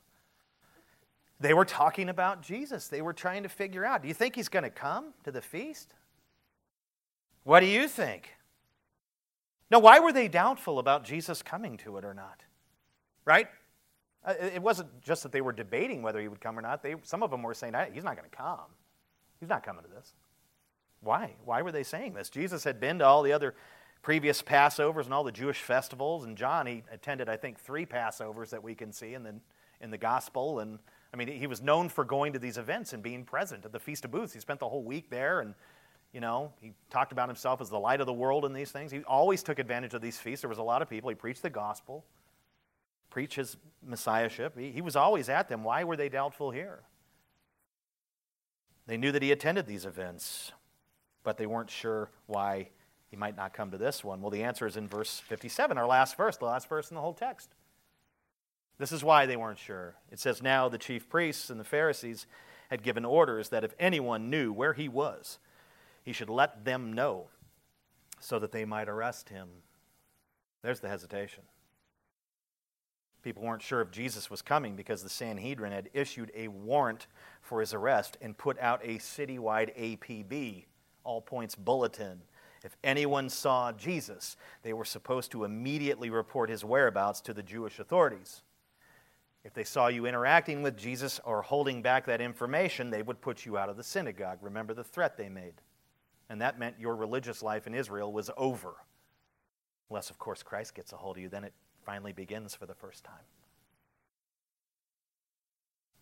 They 1.40 1.54
were 1.54 1.64
talking 1.64 2.10
about 2.10 2.42
Jesus. 2.42 2.88
They 2.88 3.00
were 3.00 3.14
trying 3.14 3.44
to 3.44 3.48
figure 3.48 3.84
out 3.84 4.02
do 4.02 4.08
you 4.08 4.14
think 4.14 4.36
he's 4.36 4.48
going 4.48 4.62
to 4.62 4.70
come 4.70 5.14
to 5.24 5.32
the 5.32 5.40
feast? 5.40 5.94
What 7.44 7.60
do 7.60 7.66
you 7.66 7.88
think? 7.88 8.34
Now, 9.70 9.78
why 9.78 10.00
were 10.00 10.12
they 10.12 10.28
doubtful 10.28 10.78
about 10.78 11.04
Jesus 11.04 11.42
coming 11.42 11.76
to 11.78 11.96
it 11.96 12.04
or 12.04 12.12
not? 12.12 12.42
Right? 13.24 13.48
Uh, 14.24 14.34
it 14.38 14.60
wasn't 14.60 15.00
just 15.00 15.22
that 15.22 15.32
they 15.32 15.40
were 15.40 15.52
debating 15.52 16.02
whether 16.02 16.20
he 16.20 16.28
would 16.28 16.40
come 16.40 16.58
or 16.58 16.62
not. 16.62 16.82
They, 16.82 16.96
some 17.02 17.22
of 17.22 17.30
them 17.30 17.42
were 17.42 17.54
saying, 17.54 17.74
he's 17.94 18.04
not 18.04 18.16
going 18.16 18.28
to 18.28 18.36
come. 18.36 18.68
He's 19.38 19.48
not 19.48 19.64
coming 19.64 19.82
to 19.82 19.88
this. 19.88 20.12
Why? 21.02 21.34
Why 21.44 21.62
were 21.62 21.72
they 21.72 21.82
saying 21.82 22.14
this? 22.14 22.28
Jesus 22.28 22.64
had 22.64 22.80
been 22.80 22.98
to 22.98 23.06
all 23.06 23.22
the 23.22 23.32
other 23.32 23.54
previous 24.02 24.42
Passovers 24.42 25.04
and 25.04 25.14
all 25.14 25.24
the 25.24 25.32
Jewish 25.32 25.60
festivals, 25.60 26.24
and 26.24 26.36
John, 26.36 26.66
he 26.66 26.82
attended, 26.90 27.28
I 27.28 27.36
think, 27.36 27.58
three 27.58 27.86
Passovers 27.86 28.50
that 28.50 28.62
we 28.62 28.74
can 28.74 28.92
see 28.92 29.14
in 29.14 29.22
the, 29.22 29.34
in 29.80 29.90
the 29.90 29.98
gospel. 29.98 30.60
And 30.60 30.78
I 31.12 31.16
mean, 31.16 31.28
he 31.28 31.46
was 31.46 31.60
known 31.60 31.88
for 31.88 32.04
going 32.04 32.32
to 32.32 32.38
these 32.38 32.58
events 32.58 32.92
and 32.92 33.02
being 33.02 33.24
present 33.24 33.64
at 33.64 33.72
the 33.72 33.80
Feast 33.80 34.04
of 34.04 34.10
Booths. 34.10 34.32
He 34.32 34.40
spent 34.40 34.60
the 34.60 34.68
whole 34.68 34.84
week 34.84 35.10
there, 35.10 35.40
and, 35.40 35.54
you 36.12 36.20
know, 36.20 36.52
he 36.60 36.72
talked 36.90 37.12
about 37.12 37.28
himself 37.28 37.60
as 37.60 37.68
the 37.68 37.78
light 37.78 38.00
of 38.00 38.06
the 38.06 38.12
world 38.12 38.44
in 38.44 38.52
these 38.52 38.70
things. 38.70 38.92
He 38.92 39.02
always 39.04 39.42
took 39.42 39.58
advantage 39.58 39.94
of 39.94 40.02
these 40.02 40.18
feasts. 40.18 40.42
There 40.42 40.48
was 40.48 40.58
a 40.58 40.62
lot 40.62 40.82
of 40.82 40.88
people. 40.88 41.08
He 41.08 41.14
preached 41.14 41.42
the 41.42 41.50
gospel, 41.50 42.04
preached 43.10 43.36
his 43.36 43.56
messiahship. 43.84 44.58
He, 44.58 44.70
he 44.70 44.80
was 44.80 44.96
always 44.96 45.28
at 45.28 45.48
them. 45.48 45.64
Why 45.64 45.84
were 45.84 45.96
they 45.96 46.08
doubtful 46.08 46.50
here? 46.50 46.80
They 48.86 48.96
knew 48.96 49.12
that 49.12 49.22
he 49.22 49.30
attended 49.30 49.66
these 49.66 49.84
events 49.84 50.52
but 51.22 51.36
they 51.36 51.46
weren't 51.46 51.70
sure 51.70 52.10
why 52.26 52.68
he 53.10 53.16
might 53.16 53.36
not 53.36 53.52
come 53.52 53.70
to 53.72 53.78
this 53.78 54.04
one. 54.04 54.20
Well, 54.20 54.30
the 54.30 54.44
answer 54.44 54.66
is 54.66 54.76
in 54.76 54.88
verse 54.88 55.18
57, 55.18 55.76
our 55.76 55.86
last 55.86 56.16
verse, 56.16 56.36
the 56.36 56.44
last 56.44 56.68
verse 56.68 56.90
in 56.90 56.94
the 56.94 57.00
whole 57.00 57.14
text. 57.14 57.50
This 58.78 58.92
is 58.92 59.04
why 59.04 59.26
they 59.26 59.36
weren't 59.36 59.58
sure. 59.58 59.96
It 60.10 60.18
says, 60.18 60.42
Now 60.42 60.68
the 60.68 60.78
chief 60.78 61.08
priests 61.08 61.50
and 61.50 61.60
the 61.60 61.64
Pharisees 61.64 62.26
had 62.70 62.82
given 62.82 63.04
orders 63.04 63.48
that 63.48 63.64
if 63.64 63.74
anyone 63.78 64.30
knew 64.30 64.52
where 64.52 64.72
he 64.72 64.88
was, 64.88 65.38
he 66.02 66.12
should 66.12 66.30
let 66.30 66.64
them 66.64 66.92
know 66.92 67.26
so 68.20 68.38
that 68.38 68.52
they 68.52 68.64
might 68.64 68.88
arrest 68.88 69.28
him. 69.28 69.48
There's 70.62 70.80
the 70.80 70.88
hesitation. 70.88 71.42
People 73.22 73.42
weren't 73.42 73.60
sure 73.60 73.82
if 73.82 73.90
Jesus 73.90 74.30
was 74.30 74.40
coming 74.40 74.76
because 74.76 75.02
the 75.02 75.10
Sanhedrin 75.10 75.72
had 75.72 75.90
issued 75.92 76.30
a 76.34 76.48
warrant 76.48 77.06
for 77.42 77.60
his 77.60 77.74
arrest 77.74 78.16
and 78.22 78.38
put 78.38 78.58
out 78.60 78.80
a 78.82 78.96
citywide 78.96 79.76
APB 79.78 80.64
all 81.04 81.20
points 81.20 81.54
bulletin. 81.54 82.20
If 82.62 82.76
anyone 82.84 83.28
saw 83.30 83.72
Jesus, 83.72 84.36
they 84.62 84.72
were 84.72 84.84
supposed 84.84 85.30
to 85.32 85.44
immediately 85.44 86.10
report 86.10 86.50
his 86.50 86.64
whereabouts 86.64 87.20
to 87.22 87.32
the 87.32 87.42
Jewish 87.42 87.78
authorities. 87.78 88.42
If 89.44 89.54
they 89.54 89.64
saw 89.64 89.86
you 89.86 90.04
interacting 90.04 90.62
with 90.62 90.76
Jesus 90.76 91.18
or 91.24 91.40
holding 91.40 91.80
back 91.80 92.04
that 92.06 92.20
information, 92.20 92.90
they 92.90 93.02
would 93.02 93.22
put 93.22 93.46
you 93.46 93.56
out 93.56 93.70
of 93.70 93.78
the 93.78 93.82
synagogue. 93.82 94.38
Remember 94.42 94.74
the 94.74 94.84
threat 94.84 95.16
they 95.16 95.30
made. 95.30 95.54
And 96.28 96.42
that 96.42 96.58
meant 96.58 96.78
your 96.78 96.94
religious 96.94 97.42
life 97.42 97.66
in 97.66 97.74
Israel 97.74 98.12
was 98.12 98.30
over. 98.36 98.74
Unless, 99.88 100.10
of 100.10 100.18
course, 100.18 100.42
Christ 100.42 100.74
gets 100.74 100.92
a 100.92 100.96
hold 100.96 101.16
of 101.16 101.22
you, 101.22 101.28
then 101.28 101.44
it 101.44 101.54
finally 101.84 102.12
begins 102.12 102.54
for 102.54 102.66
the 102.66 102.74
first 102.74 103.02
time. 103.02 103.24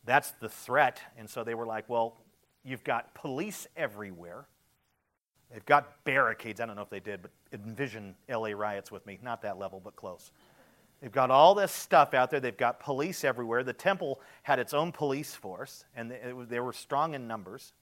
That's 0.05 0.33
the 0.33 0.49
threat. 0.49 1.01
And 1.17 1.31
so 1.31 1.45
they 1.45 1.55
were 1.55 1.67
like, 1.67 1.89
well, 1.89 2.17
you've 2.65 2.85
got 2.85 3.15
police 3.15 3.67
everywhere. 3.77 4.47
They've 5.53 5.65
got 5.65 6.05
barricades. 6.05 6.61
I 6.61 6.67
don't 6.67 6.77
know 6.77 6.83
if 6.83 6.91
they 6.91 7.01
did, 7.01 7.23
but 7.23 7.31
envision 7.53 8.15
LA 8.29 8.51
riots 8.51 8.91
with 8.91 9.07
me. 9.07 9.19
Not 9.23 9.43
that 9.43 9.59
level, 9.59 9.81
but 9.83 9.97
close. 9.97 10.31
They've 11.01 11.13
got 11.13 11.31
all 11.31 11.55
this 11.55 11.73
stuff 11.73 12.13
out 12.13 12.31
there. 12.31 12.41
They've 12.41 12.57
got 12.57 12.81
police 12.81 13.25
everywhere. 13.25 13.63
The 13.63 13.73
temple 13.73 14.21
had 14.43 14.59
its 14.59 14.75
own 14.75 14.93
police 14.93 15.35
force, 15.35 15.85
and 15.95 16.13
they 16.49 16.61
were 16.61 16.73
strong 16.73 17.15
in 17.15 17.29
numbers. 17.29 17.73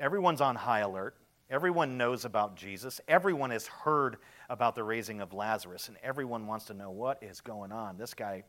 Everyone's 0.00 0.40
on 0.40 0.56
high 0.56 0.80
alert. 0.80 1.16
Everyone 1.50 1.98
knows 1.98 2.24
about 2.24 2.56
Jesus. 2.56 3.00
Everyone 3.06 3.50
has 3.50 3.66
heard 3.66 4.16
about 4.48 4.74
the 4.74 4.82
raising 4.82 5.20
of 5.20 5.32
Lazarus, 5.32 5.88
and 5.88 5.98
everyone 6.02 6.46
wants 6.46 6.64
to 6.66 6.74
know 6.74 6.90
what 6.90 7.22
is 7.22 7.40
going 7.40 7.70
on. 7.70 7.98
This 7.98 8.14
guy 8.14 8.44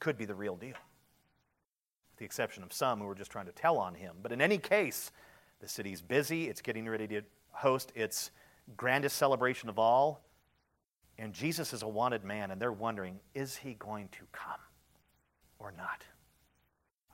could 0.00 0.18
be 0.18 0.26
the 0.26 0.34
real 0.34 0.56
deal, 0.56 0.68
with 0.70 2.18
the 2.18 2.24
exception 2.24 2.62
of 2.62 2.72
some 2.72 3.00
who 3.00 3.08
are 3.08 3.14
just 3.14 3.30
trying 3.30 3.46
to 3.46 3.52
tell 3.52 3.78
on 3.78 3.94
him. 3.94 4.16
But 4.22 4.32
in 4.32 4.40
any 4.40 4.58
case, 4.58 5.12
the 5.60 5.68
city's 5.68 6.02
busy, 6.02 6.48
it's 6.48 6.60
getting 6.60 6.88
ready 6.88 7.06
to 7.08 7.22
host 7.50 7.92
its 7.94 8.30
grandest 8.76 9.16
celebration 9.16 9.68
of 9.68 9.78
all. 9.78 10.22
And 11.18 11.32
Jesus 11.32 11.72
is 11.72 11.82
a 11.82 11.88
wanted 11.88 12.24
man, 12.24 12.50
and 12.50 12.60
they're 12.60 12.72
wondering, 12.72 13.20
is 13.34 13.56
he 13.56 13.74
going 13.74 14.08
to 14.12 14.24
come 14.32 14.60
or 15.58 15.72
not? 15.72 16.04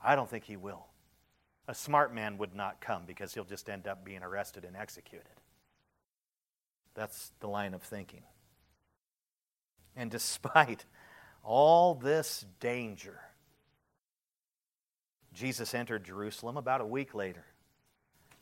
I 0.03 0.15
don't 0.15 0.29
think 0.29 0.43
he 0.43 0.57
will. 0.57 0.87
A 1.69 1.73
smart 1.73 2.13
man 2.13 2.37
would 2.37 2.53
not 2.53 2.81
come 2.81 3.03
because 3.07 3.33
he'll 3.33 3.45
just 3.45 3.69
end 3.69 3.87
up 3.87 4.03
being 4.03 4.21
arrested 4.21 4.65
and 4.65 4.75
executed. 4.75 5.27
That's 6.93 7.31
the 7.39 7.47
line 7.47 7.73
of 7.73 7.81
thinking. 7.81 8.23
And 9.95 10.11
despite 10.11 10.85
all 11.43 11.95
this 11.95 12.45
danger, 12.59 13.21
Jesus 15.33 15.73
entered 15.73 16.03
Jerusalem 16.03 16.57
about 16.57 16.81
a 16.81 16.85
week 16.85 17.15
later. 17.15 17.45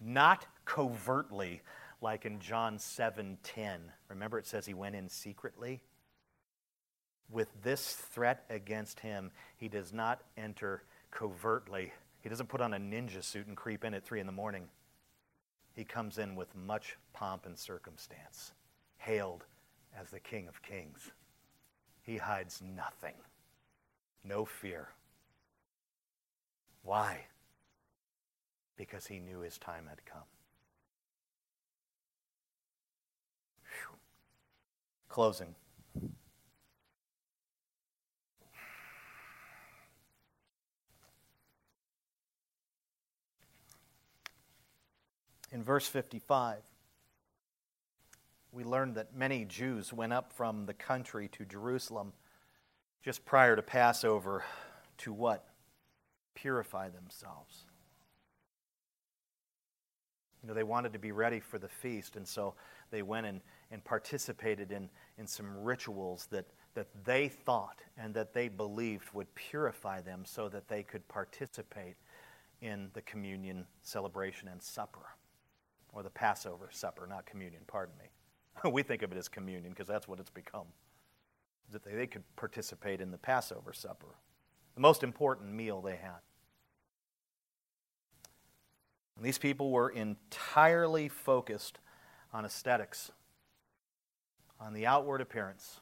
Not 0.01 0.47
covertly 0.65 1.61
like 2.01 2.25
in 2.25 2.39
John 2.39 2.79
7:10. 2.79 3.93
Remember 4.09 4.39
it 4.39 4.47
says 4.47 4.65
he 4.65 4.73
went 4.73 4.95
in 4.95 5.07
secretly? 5.07 5.83
With 7.29 7.61
this 7.61 7.95
threat 7.95 8.43
against 8.49 8.99
him, 8.99 9.31
he 9.55 9.69
does 9.69 9.93
not 9.93 10.23
enter 10.35 10.83
covertly. 11.11 11.93
He 12.21 12.29
doesn't 12.29 12.49
put 12.49 12.61
on 12.61 12.73
a 12.73 12.79
ninja 12.79 13.23
suit 13.23 13.47
and 13.47 13.55
creep 13.55 13.85
in 13.85 13.93
at 13.93 14.03
3 14.03 14.19
in 14.19 14.25
the 14.25 14.31
morning. 14.31 14.69
He 15.73 15.85
comes 15.85 16.17
in 16.17 16.35
with 16.35 16.55
much 16.55 16.97
pomp 17.13 17.45
and 17.45 17.57
circumstance, 17.57 18.51
hailed 18.97 19.45
as 19.95 20.09
the 20.09 20.19
King 20.19 20.47
of 20.47 20.61
Kings. 20.61 21.11
He 22.01 22.17
hides 22.17 22.61
nothing, 22.61 23.15
no 24.23 24.43
fear. 24.43 24.89
Why? 26.83 27.27
Because 28.77 29.07
he 29.07 29.19
knew 29.19 29.39
his 29.39 29.57
time 29.57 29.87
had 29.87 30.05
come. 30.05 30.21
Whew. 33.63 33.97
Closing. 35.09 35.55
In 45.51 45.63
verse 45.63 45.85
55, 45.85 46.59
we 48.53 48.63
learn 48.63 48.93
that 48.93 49.13
many 49.15 49.43
Jews 49.45 49.91
went 49.91 50.13
up 50.13 50.31
from 50.31 50.65
the 50.65 50.73
country 50.73 51.27
to 51.29 51.45
Jerusalem 51.45 52.13
just 53.03 53.25
prior 53.25 53.55
to 53.55 53.61
Passover 53.61 54.43
to 54.99 55.11
what? 55.11 55.45
Purify 56.35 56.89
themselves. 56.89 57.65
You 60.41 60.47
know, 60.47 60.53
they 60.53 60.63
wanted 60.63 60.93
to 60.93 60.99
be 60.99 61.11
ready 61.11 61.39
for 61.39 61.59
the 61.59 61.67
feast, 61.67 62.15
and 62.15 62.27
so 62.27 62.55
they 62.89 63.03
went 63.03 63.27
and, 63.27 63.41
and 63.69 63.83
participated 63.83 64.71
in, 64.71 64.89
in 65.17 65.27
some 65.27 65.63
rituals 65.63 66.27
that, 66.31 66.45
that 66.73 66.87
they 67.03 67.27
thought 67.27 67.79
and 67.97 68.13
that 68.15 68.33
they 68.33 68.47
believed 68.47 69.13
would 69.13 69.33
purify 69.35 70.01
them 70.01 70.23
so 70.25 70.49
that 70.49 70.67
they 70.67 70.81
could 70.81 71.07
participate 71.07 71.95
in 72.61 72.89
the 72.93 73.01
communion 73.01 73.65
celebration 73.83 74.47
and 74.47 74.61
supper, 74.61 75.15
or 75.93 76.03
the 76.03 76.09
Passover 76.09 76.69
supper, 76.71 77.05
not 77.07 77.25
communion, 77.25 77.61
pardon 77.67 77.95
me. 77.99 78.05
we 78.71 78.83
think 78.83 79.01
of 79.01 79.11
it 79.11 79.17
as 79.17 79.27
communion 79.27 79.71
because 79.71 79.87
that's 79.87 80.07
what 80.07 80.19
it's 80.19 80.29
become. 80.29 80.67
That 81.71 81.83
they, 81.83 81.93
they 81.93 82.07
could 82.07 82.23
participate 82.35 82.99
in 82.99 83.11
the 83.11 83.17
Passover 83.17 83.73
supper, 83.73 84.15
the 84.75 84.81
most 84.81 85.03
important 85.03 85.53
meal 85.53 85.81
they 85.81 85.95
had. 85.95 86.19
And 89.21 89.27
these 89.27 89.37
people 89.37 89.69
were 89.69 89.91
entirely 89.91 91.07
focused 91.07 91.77
on 92.33 92.43
aesthetics, 92.43 93.11
on 94.59 94.73
the 94.73 94.87
outward 94.87 95.21
appearance 95.21 95.81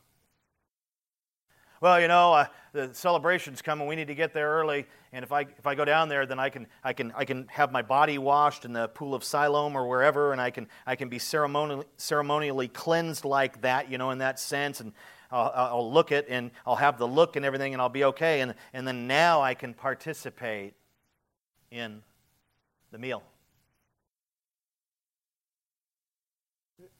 well, 1.81 2.01
you 2.01 2.09
know, 2.09 2.33
uh, 2.33 2.45
the 2.73 2.93
celebration's 2.93 3.61
coming. 3.61 3.87
We 3.87 3.95
need 3.95 4.07
to 4.07 4.15
get 4.15 4.33
there 4.33 4.49
early. 4.49 4.85
And 5.13 5.23
if 5.23 5.31
I, 5.31 5.41
if 5.41 5.65
I 5.65 5.75
go 5.75 5.85
down 5.85 6.09
there, 6.09 6.25
then 6.25 6.37
I 6.37 6.49
can, 6.49 6.67
I, 6.83 6.91
can, 6.91 7.13
I 7.15 7.23
can 7.23 7.47
have 7.47 7.71
my 7.71 7.81
body 7.81 8.17
washed 8.17 8.65
in 8.65 8.73
the 8.73 8.89
pool 8.89 9.15
of 9.15 9.23
Siloam 9.23 9.77
or 9.77 9.87
wherever, 9.87 10.33
and 10.33 10.41
I 10.41 10.51
can, 10.51 10.67
I 10.85 10.95
can 10.95 11.07
be 11.07 11.19
ceremonially, 11.19 11.85
ceremonially 11.97 12.67
cleansed 12.67 13.23
like 13.23 13.61
that, 13.61 13.89
you 13.89 13.97
know, 13.97 14.11
in 14.11 14.17
that 14.17 14.39
sense. 14.39 14.81
And 14.81 14.91
I'll, 15.31 15.51
I'll 15.55 15.91
look 15.91 16.11
it, 16.11 16.25
and 16.29 16.51
I'll 16.65 16.75
have 16.75 16.97
the 16.97 17.07
look 17.07 17.37
and 17.37 17.45
everything, 17.45 17.73
and 17.73 17.81
I'll 17.81 17.87
be 17.87 18.03
okay. 18.05 18.41
And, 18.41 18.55
and 18.73 18.85
then 18.85 19.07
now 19.07 19.41
I 19.41 19.53
can 19.53 19.73
participate 19.73 20.73
in 21.71 22.01
the 22.91 22.97
meal. 22.97 23.23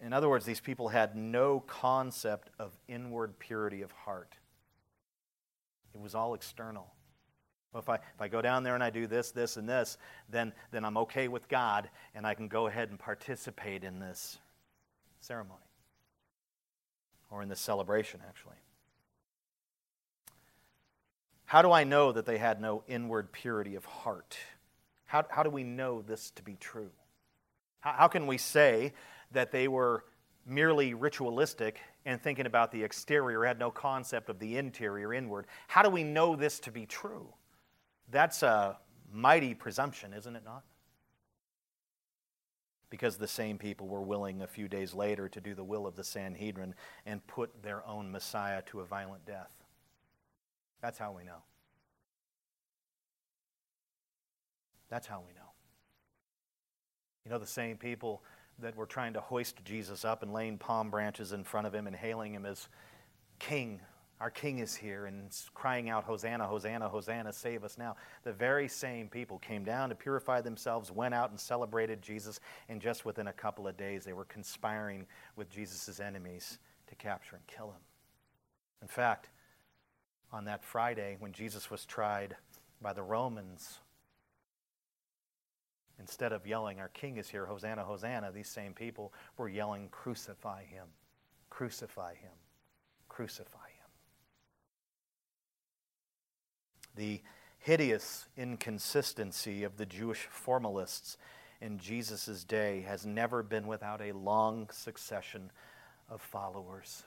In 0.01 0.13
other 0.13 0.29
words, 0.29 0.45
these 0.45 0.61
people 0.61 0.89
had 0.89 1.15
no 1.15 1.59
concept 1.59 2.49
of 2.57 2.71
inward 2.87 3.37
purity 3.37 3.81
of 3.81 3.91
heart. 3.91 4.33
It 5.93 5.99
was 5.99 6.15
all 6.15 6.33
external. 6.33 6.93
Well, 7.73 7.81
if 7.81 7.89
I, 7.89 7.95
if 7.95 8.21
I 8.21 8.27
go 8.27 8.41
down 8.41 8.63
there 8.63 8.75
and 8.75 8.83
I 8.83 8.89
do 8.89 9.07
this, 9.07 9.31
this, 9.31 9.57
and 9.57 9.67
this, 9.67 9.97
then, 10.29 10.53
then 10.71 10.85
I'm 10.85 10.97
okay 10.97 11.27
with 11.27 11.47
God 11.49 11.89
and 12.15 12.25
I 12.25 12.33
can 12.33 12.47
go 12.47 12.67
ahead 12.67 12.89
and 12.89 12.97
participate 12.97 13.83
in 13.83 13.99
this 13.99 14.37
ceremony 15.19 15.59
or 17.29 17.43
in 17.43 17.49
this 17.49 17.59
celebration, 17.59 18.21
actually. 18.27 18.55
How 21.45 21.61
do 21.61 21.71
I 21.71 21.83
know 21.83 22.11
that 22.11 22.25
they 22.25 22.37
had 22.37 22.61
no 22.61 22.83
inward 22.87 23.31
purity 23.31 23.75
of 23.75 23.85
heart? 23.85 24.37
How, 25.05 25.25
how 25.29 25.43
do 25.43 25.49
we 25.49 25.63
know 25.63 26.01
this 26.01 26.31
to 26.31 26.43
be 26.43 26.55
true? 26.59 26.91
How, 27.81 27.93
how 27.93 28.07
can 28.07 28.27
we 28.27 28.37
say 28.37 28.93
that 29.31 29.51
they 29.51 29.67
were 29.67 30.03
merely 30.45 30.93
ritualistic 30.93 31.79
and 32.05 32.21
thinking 32.21 32.45
about 32.45 32.71
the 32.71 32.83
exterior, 32.83 33.45
had 33.45 33.59
no 33.59 33.69
concept 33.69 34.29
of 34.29 34.39
the 34.39 34.57
interior, 34.57 35.13
inward. 35.13 35.45
How 35.67 35.81
do 35.83 35.89
we 35.89 36.03
know 36.03 36.35
this 36.35 36.59
to 36.61 36.71
be 36.71 36.85
true? 36.85 37.27
That's 38.09 38.41
a 38.41 38.77
mighty 39.11 39.53
presumption, 39.53 40.13
isn't 40.13 40.35
it 40.35 40.43
not? 40.43 40.63
Because 42.89 43.17
the 43.17 43.27
same 43.27 43.59
people 43.59 43.87
were 43.87 44.01
willing 44.01 44.41
a 44.41 44.47
few 44.47 44.67
days 44.67 44.95
later 44.95 45.29
to 45.29 45.39
do 45.39 45.53
the 45.53 45.63
will 45.63 45.85
of 45.85 45.95
the 45.95 46.03
Sanhedrin 46.03 46.73
and 47.05 47.25
put 47.27 47.61
their 47.61 47.85
own 47.85 48.11
Messiah 48.11 48.63
to 48.63 48.79
a 48.79 48.85
violent 48.85 49.25
death. 49.25 49.53
That's 50.81 50.97
how 50.97 51.11
we 51.11 51.23
know. 51.23 51.43
That's 54.89 55.05
how 55.05 55.19
we 55.19 55.33
know. 55.33 55.51
You 57.25 57.31
know, 57.31 57.37
the 57.37 57.45
same 57.45 57.77
people 57.77 58.23
that 58.61 58.75
were 58.75 58.85
trying 58.85 59.13
to 59.13 59.21
hoist 59.21 59.63
Jesus 59.63 60.05
up 60.05 60.23
and 60.23 60.33
laying 60.33 60.57
palm 60.57 60.89
branches 60.89 61.31
in 61.31 61.43
front 61.43 61.67
of 61.67 61.73
him 61.73 61.87
and 61.87 61.95
hailing 61.95 62.33
him 62.33 62.45
as 62.45 62.67
King. 63.39 63.81
Our 64.19 64.29
King 64.29 64.59
is 64.59 64.75
here 64.75 65.05
and 65.05 65.29
crying 65.53 65.89
out, 65.89 66.03
Hosanna, 66.03 66.45
Hosanna, 66.45 66.89
Hosanna, 66.89 67.31
save 67.31 67.63
us 67.63 67.77
now. 67.77 67.95
The 68.23 68.33
very 68.33 68.67
same 68.67 69.07
people 69.07 69.39
came 69.39 69.63
down 69.63 69.89
to 69.89 69.95
purify 69.95 70.41
themselves, 70.41 70.91
went 70.91 71.13
out 71.13 71.29
and 71.29 71.39
celebrated 71.39 72.01
Jesus, 72.01 72.41
and 72.67 72.81
just 72.81 73.05
within 73.05 73.27
a 73.27 73.33
couple 73.33 73.67
of 73.67 73.77
days 73.77 74.03
they 74.03 74.13
were 74.13 74.25
conspiring 74.25 75.05
with 75.37 75.49
Jesus' 75.49 76.01
enemies 76.01 76.59
to 76.87 76.95
capture 76.95 77.37
and 77.37 77.47
kill 77.47 77.67
him. 77.67 77.81
In 78.81 78.89
fact, 78.89 79.29
on 80.33 80.45
that 80.45 80.63
Friday 80.63 81.15
when 81.19 81.31
Jesus 81.31 81.71
was 81.71 81.85
tried 81.85 82.35
by 82.81 82.91
the 82.91 83.03
Romans, 83.03 83.79
Instead 85.99 86.31
of 86.31 86.47
yelling, 86.47 86.79
Our 86.79 86.87
King 86.87 87.17
is 87.17 87.29
here, 87.29 87.45
Hosanna, 87.45 87.83
Hosanna, 87.83 88.31
these 88.31 88.47
same 88.47 88.73
people 88.73 89.13
were 89.37 89.49
yelling, 89.49 89.89
Crucify 89.89 90.63
him, 90.63 90.87
crucify 91.49 92.15
him, 92.15 92.31
crucify 93.09 93.67
him. 93.67 93.89
The 96.95 97.21
hideous 97.59 98.27
inconsistency 98.37 99.63
of 99.63 99.77
the 99.77 99.85
Jewish 99.85 100.27
formalists 100.31 101.17
in 101.61 101.77
Jesus' 101.77 102.45
day 102.45 102.81
has 102.81 103.05
never 103.05 103.43
been 103.43 103.67
without 103.67 104.01
a 104.01 104.13
long 104.13 104.69
succession 104.71 105.51
of 106.09 106.21
followers. 106.21 107.03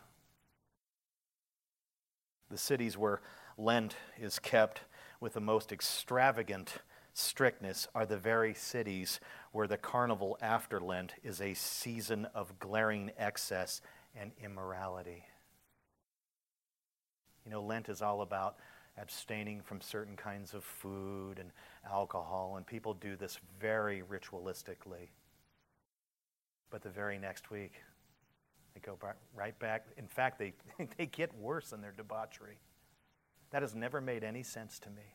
The 2.51 2.59
cities 2.59 2.99
where 2.99 3.23
Lent 3.57 3.97
is 4.21 4.39
kept 4.39 4.83
with 5.21 5.33
the 5.33 5.41
most 5.41 5.73
extravagant 5.73 6.75
strictness 7.15 7.87
are 7.95 8.07
the 8.07 8.17
very 8.17 8.55
cities 8.55 9.21
where 9.53 9.67
the 9.67 9.77
carnival 9.77 10.39
after 10.41 10.81
Lent 10.81 11.15
is 11.23 11.41
a 11.41 11.55
season 11.55 12.27
of 12.35 12.59
glaring 12.59 13.11
excess 13.19 13.81
and 14.15 14.33
immorality. 14.43 15.25
You 17.45 17.51
know, 17.51 17.63
Lent 17.63 17.89
is 17.89 18.03
all 18.03 18.23
about 18.23 18.57
abstaining 18.99 19.63
from 19.63 19.81
certain 19.81 20.17
kinds 20.17 20.55
of 20.55 20.65
food 20.65 21.39
and 21.39 21.51
alcohol, 21.91 22.55
and 22.57 22.67
people 22.67 22.95
do 22.95 23.17
this 23.17 23.39
very 23.61 24.03
ritualistically. 24.03 25.09
But 26.71 26.83
the 26.83 26.91
very 26.91 27.19
next 27.19 27.51
week, 27.51 27.75
they 28.75 28.81
go 28.81 28.99
right 29.35 29.59
back. 29.59 29.87
In 29.97 30.07
fact, 30.07 30.39
they, 30.39 30.55
they 30.97 31.07
get 31.07 31.35
worse 31.37 31.73
in 31.73 31.81
their 31.81 31.93
debauchery. 31.93 32.59
That 33.51 33.63
has 33.63 33.75
never 33.75 34.01
made 34.01 34.25
any 34.25 34.43
sense 34.43 34.79
to 34.81 34.91
me. 34.91 35.15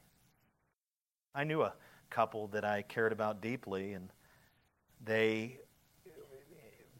I 1.35 1.43
knew 1.43 1.61
a 1.61 1.73
couple 2.09 2.47
that 2.47 2.65
I 2.65 2.81
cared 2.81 3.11
about 3.11 3.41
deeply, 3.41 3.93
and 3.93 4.09
they 5.03 5.59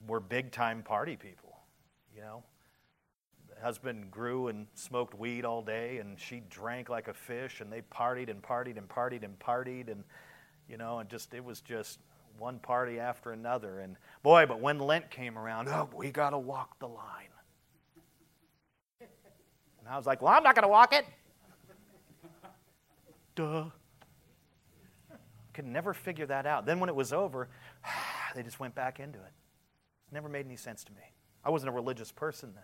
were 0.07 0.19
big 0.19 0.51
time 0.51 0.83
party 0.83 1.15
people, 1.15 1.57
you 2.15 2.21
know. 2.21 2.43
The 3.53 3.61
husband 3.61 4.11
grew 4.11 4.47
and 4.49 4.67
smoked 4.75 5.17
weed 5.17 5.43
all 5.43 5.61
day, 5.61 5.97
and 5.97 6.19
she 6.19 6.43
drank 6.49 6.89
like 6.89 7.07
a 7.07 7.13
fish, 7.13 7.61
and 7.61 7.71
they 7.71 7.81
partied 7.81 8.29
and 8.29 8.41
partied 8.41 8.77
and 8.77 8.87
partied 8.87 9.23
and 9.23 9.37
partied, 9.39 9.91
and, 9.91 10.03
you 10.69 10.77
know, 10.77 10.99
and 10.99 11.09
just, 11.09 11.33
it 11.33 11.43
was 11.43 11.61
just 11.61 11.99
one 12.37 12.59
party 12.59 12.99
after 12.99 13.31
another. 13.31 13.79
And 13.79 13.95
boy, 14.21 14.45
but 14.45 14.59
when 14.59 14.79
Lent 14.79 15.09
came 15.09 15.37
around, 15.37 15.69
oh, 15.69 15.89
we 15.95 16.11
got 16.11 16.31
to 16.31 16.37
walk 16.37 16.79
the 16.79 16.87
line. 16.87 17.29
And 18.99 19.89
I 19.89 19.97
was 19.97 20.05
like, 20.05 20.21
well, 20.21 20.33
I'm 20.33 20.43
not 20.43 20.53
going 20.53 20.63
to 20.63 20.69
walk 20.69 20.93
it. 20.93 21.05
Duh. 23.35 23.65
Could 25.57 25.65
never 25.65 25.95
figure 25.95 26.27
that 26.27 26.45
out. 26.45 26.67
Then 26.67 26.79
when 26.79 26.87
it 26.87 26.95
was 26.95 27.11
over, 27.11 27.49
they 28.35 28.43
just 28.43 28.59
went 28.59 28.75
back 28.75 28.99
into 28.99 29.17
it. 29.17 29.33
It 30.07 30.13
never 30.13 30.29
made 30.29 30.45
any 30.45 30.55
sense 30.55 30.83
to 30.83 30.91
me. 30.91 31.01
I 31.43 31.49
wasn't 31.49 31.69
a 31.69 31.71
religious 31.71 32.11
person 32.11 32.51
then. 32.53 32.63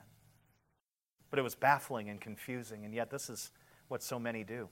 But 1.31 1.39
it 1.39 1.41
was 1.41 1.55
baffling 1.55 2.07
and 2.07 2.21
confusing, 2.21 2.85
and 2.85 2.93
yet 2.93 3.09
this 3.09 3.31
is 3.31 3.49
what 3.87 4.03
so 4.03 4.19
many 4.19 4.43
do. 4.43 4.69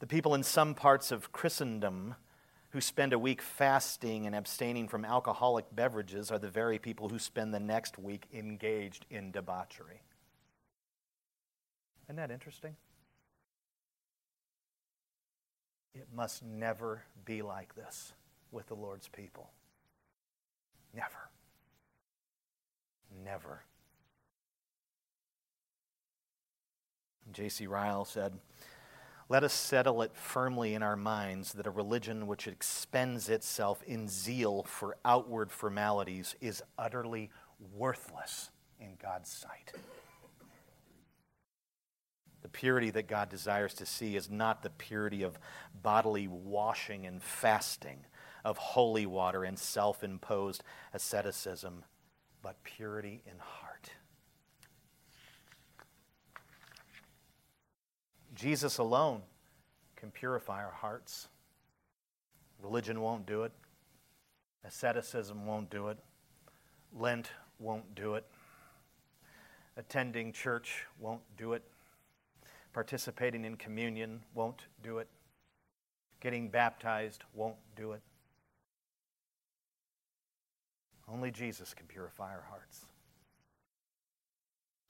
The 0.00 0.06
people 0.06 0.34
in 0.34 0.42
some 0.42 0.74
parts 0.74 1.10
of 1.10 1.32
Christendom 1.32 2.16
who 2.72 2.82
spend 2.82 3.14
a 3.14 3.18
week 3.18 3.40
fasting 3.40 4.26
and 4.26 4.34
abstaining 4.34 4.88
from 4.88 5.06
alcoholic 5.06 5.64
beverages 5.74 6.30
are 6.30 6.38
the 6.38 6.50
very 6.50 6.78
people 6.78 7.08
who 7.08 7.18
spend 7.18 7.54
the 7.54 7.60
next 7.60 7.98
week 7.98 8.26
engaged 8.30 9.06
in 9.08 9.30
debauchery. 9.30 10.02
Isn't 12.08 12.16
that 12.16 12.30
interesting? 12.30 12.76
It 15.94 16.08
must 16.14 16.42
never 16.42 17.02
be 17.24 17.42
like 17.42 17.74
this 17.74 18.12
with 18.50 18.68
the 18.68 18.74
Lord's 18.74 19.08
people. 19.08 19.50
Never. 20.94 21.30
Never. 23.24 23.62
J.C. 27.30 27.66
Ryle 27.66 28.04
said, 28.04 28.38
Let 29.28 29.44
us 29.44 29.52
settle 29.52 30.02
it 30.02 30.14
firmly 30.14 30.74
in 30.74 30.82
our 30.82 30.96
minds 30.96 31.52
that 31.52 31.66
a 31.66 31.70
religion 31.70 32.26
which 32.26 32.46
expends 32.46 33.28
itself 33.28 33.82
in 33.84 34.08
zeal 34.08 34.62
for 34.64 34.96
outward 35.04 35.50
formalities 35.50 36.36
is 36.40 36.62
utterly 36.78 37.30
worthless 37.74 38.50
in 38.80 38.96
God's 39.00 39.30
sight. 39.30 39.72
The 42.42 42.48
purity 42.48 42.90
that 42.90 43.06
God 43.06 43.28
desires 43.28 43.74
to 43.74 43.86
see 43.86 44.16
is 44.16 44.28
not 44.28 44.62
the 44.62 44.70
purity 44.70 45.22
of 45.22 45.38
bodily 45.82 46.26
washing 46.26 47.06
and 47.06 47.22
fasting, 47.22 48.04
of 48.44 48.58
holy 48.58 49.06
water 49.06 49.44
and 49.44 49.58
self 49.58 50.02
imposed 50.02 50.64
asceticism, 50.92 51.84
but 52.42 52.62
purity 52.64 53.22
in 53.26 53.38
heart. 53.38 53.90
Jesus 58.34 58.78
alone 58.78 59.22
can 59.94 60.10
purify 60.10 60.64
our 60.64 60.72
hearts. 60.72 61.28
Religion 62.60 63.00
won't 63.00 63.24
do 63.24 63.44
it. 63.44 63.52
Asceticism 64.64 65.46
won't 65.46 65.70
do 65.70 65.88
it. 65.88 65.98
Lent 66.92 67.30
won't 67.60 67.94
do 67.94 68.14
it. 68.14 68.26
Attending 69.76 70.32
church 70.32 70.86
won't 70.98 71.22
do 71.36 71.52
it. 71.52 71.62
Participating 72.72 73.44
in 73.44 73.56
communion 73.56 74.22
won't 74.34 74.66
do 74.82 74.98
it. 74.98 75.08
Getting 76.20 76.48
baptized 76.48 77.24
won't 77.34 77.56
do 77.76 77.92
it. 77.92 78.02
Only 81.12 81.30
Jesus 81.30 81.74
can 81.74 81.86
purify 81.86 82.30
our 82.30 82.44
hearts. 82.48 82.86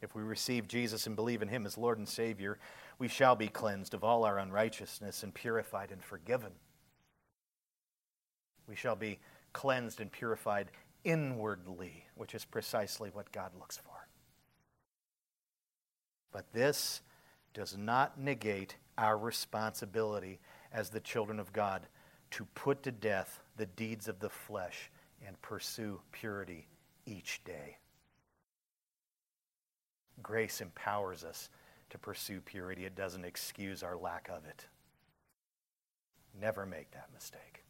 If 0.00 0.14
we 0.14 0.22
receive 0.22 0.68
Jesus 0.68 1.06
and 1.06 1.16
believe 1.16 1.42
in 1.42 1.48
Him 1.48 1.64
as 1.64 1.78
Lord 1.78 1.98
and 1.98 2.08
Savior, 2.08 2.58
we 2.98 3.08
shall 3.08 3.34
be 3.34 3.48
cleansed 3.48 3.94
of 3.94 4.04
all 4.04 4.24
our 4.24 4.38
unrighteousness 4.38 5.22
and 5.22 5.32
purified 5.32 5.90
and 5.90 6.02
forgiven. 6.02 6.52
We 8.68 8.76
shall 8.76 8.96
be 8.96 9.18
cleansed 9.52 10.00
and 10.00 10.10
purified 10.10 10.70
inwardly, 11.04 12.04
which 12.14 12.34
is 12.34 12.44
precisely 12.44 13.10
what 13.12 13.32
God 13.32 13.52
looks 13.58 13.76
for. 13.76 14.06
But 16.32 16.52
this 16.52 17.02
does 17.54 17.76
not 17.76 18.18
negate 18.18 18.76
our 18.98 19.16
responsibility 19.18 20.38
as 20.72 20.90
the 20.90 21.00
children 21.00 21.38
of 21.38 21.52
God 21.52 21.86
to 22.32 22.44
put 22.54 22.82
to 22.82 22.92
death 22.92 23.40
the 23.56 23.66
deeds 23.66 24.08
of 24.08 24.20
the 24.20 24.30
flesh 24.30 24.90
and 25.26 25.40
pursue 25.42 26.00
purity 26.12 26.66
each 27.06 27.42
day. 27.44 27.76
Grace 30.22 30.60
empowers 30.60 31.24
us 31.24 31.50
to 31.90 31.98
pursue 31.98 32.40
purity, 32.40 32.84
it 32.86 32.94
doesn't 32.94 33.24
excuse 33.24 33.82
our 33.82 33.96
lack 33.96 34.28
of 34.30 34.46
it. 34.46 34.66
Never 36.40 36.64
make 36.64 36.90
that 36.92 37.08
mistake. 37.12 37.64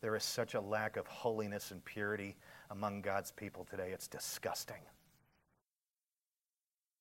There 0.00 0.16
is 0.16 0.24
such 0.24 0.54
a 0.54 0.60
lack 0.60 0.96
of 0.96 1.06
holiness 1.06 1.72
and 1.72 1.84
purity 1.84 2.36
among 2.70 3.02
God's 3.02 3.32
people 3.32 3.66
today, 3.70 3.90
it's 3.92 4.08
disgusting. 4.08 4.80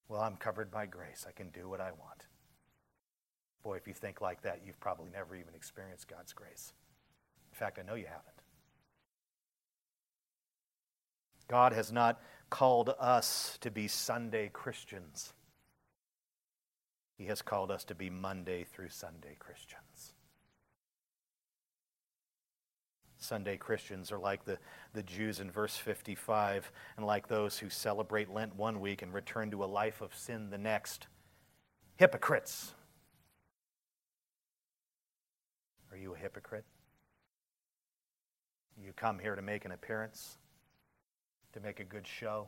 Well, 0.10 0.22
I'm 0.22 0.36
covered 0.36 0.72
by 0.72 0.88
grace. 0.88 1.26
I 1.28 1.32
can 1.32 1.50
do 1.50 1.70
what 1.70 1.80
I 1.80 1.92
want. 1.92 2.26
Boy, 3.64 3.76
if 3.76 3.88
you 3.88 3.94
think 3.94 4.22
like 4.22 4.42
that, 4.42 4.62
you've 4.66 4.80
probably 4.80 5.10
never 5.14 5.36
even 5.36 5.54
experienced 5.56 6.08
God's 6.08 6.34
grace. 6.34 6.74
In 7.52 7.58
fact, 7.58 7.78
I 7.80 7.84
know 7.84 7.96
you 7.96 8.08
haven't. 8.08 8.26
God 11.48 11.74
has 11.74 11.92
not 11.92 12.22
called 12.50 12.94
us 13.00 13.58
to 13.62 13.70
be 13.70 13.88
Sunday 13.88 14.50
Christians. 14.52 15.34
He 17.18 17.26
has 17.26 17.42
called 17.42 17.70
us 17.70 17.84
to 17.86 17.96
be 17.96 18.10
Monday 18.10 18.64
through 18.64 18.90
Sunday 18.90 19.36
Christians. 19.38 20.14
Sunday 23.20 23.58
Christians 23.58 24.12
are 24.12 24.18
like 24.18 24.46
the, 24.46 24.58
the 24.94 25.04
Jews 25.04 25.40
in 25.42 25.52
verse 25.52 25.76
55 25.76 26.72
and 26.98 27.06
like 27.06 27.28
those 27.28 27.60
who 27.60 27.70
celebrate 27.70 28.30
Lent 28.30 28.56
one 28.56 28.80
week 28.80 29.02
and 29.02 29.14
return 29.14 29.52
to 29.52 29.64
a 29.64 29.66
life 29.66 30.02
of 30.02 30.16
sin 30.16 30.50
the 30.50 30.58
next. 30.58 31.08
Hypocrites. 31.98 32.74
Are 35.92 35.98
you 35.98 36.16
a 36.16 36.18
hypocrite? 36.18 36.66
You 38.82 38.94
come 38.94 39.20
here 39.20 39.36
to 39.36 39.42
make 39.42 39.66
an 39.66 39.72
appearance, 39.72 40.38
to 41.54 41.60
make 41.60 41.82
a 41.82 41.84
good 41.84 42.08
show? 42.08 42.48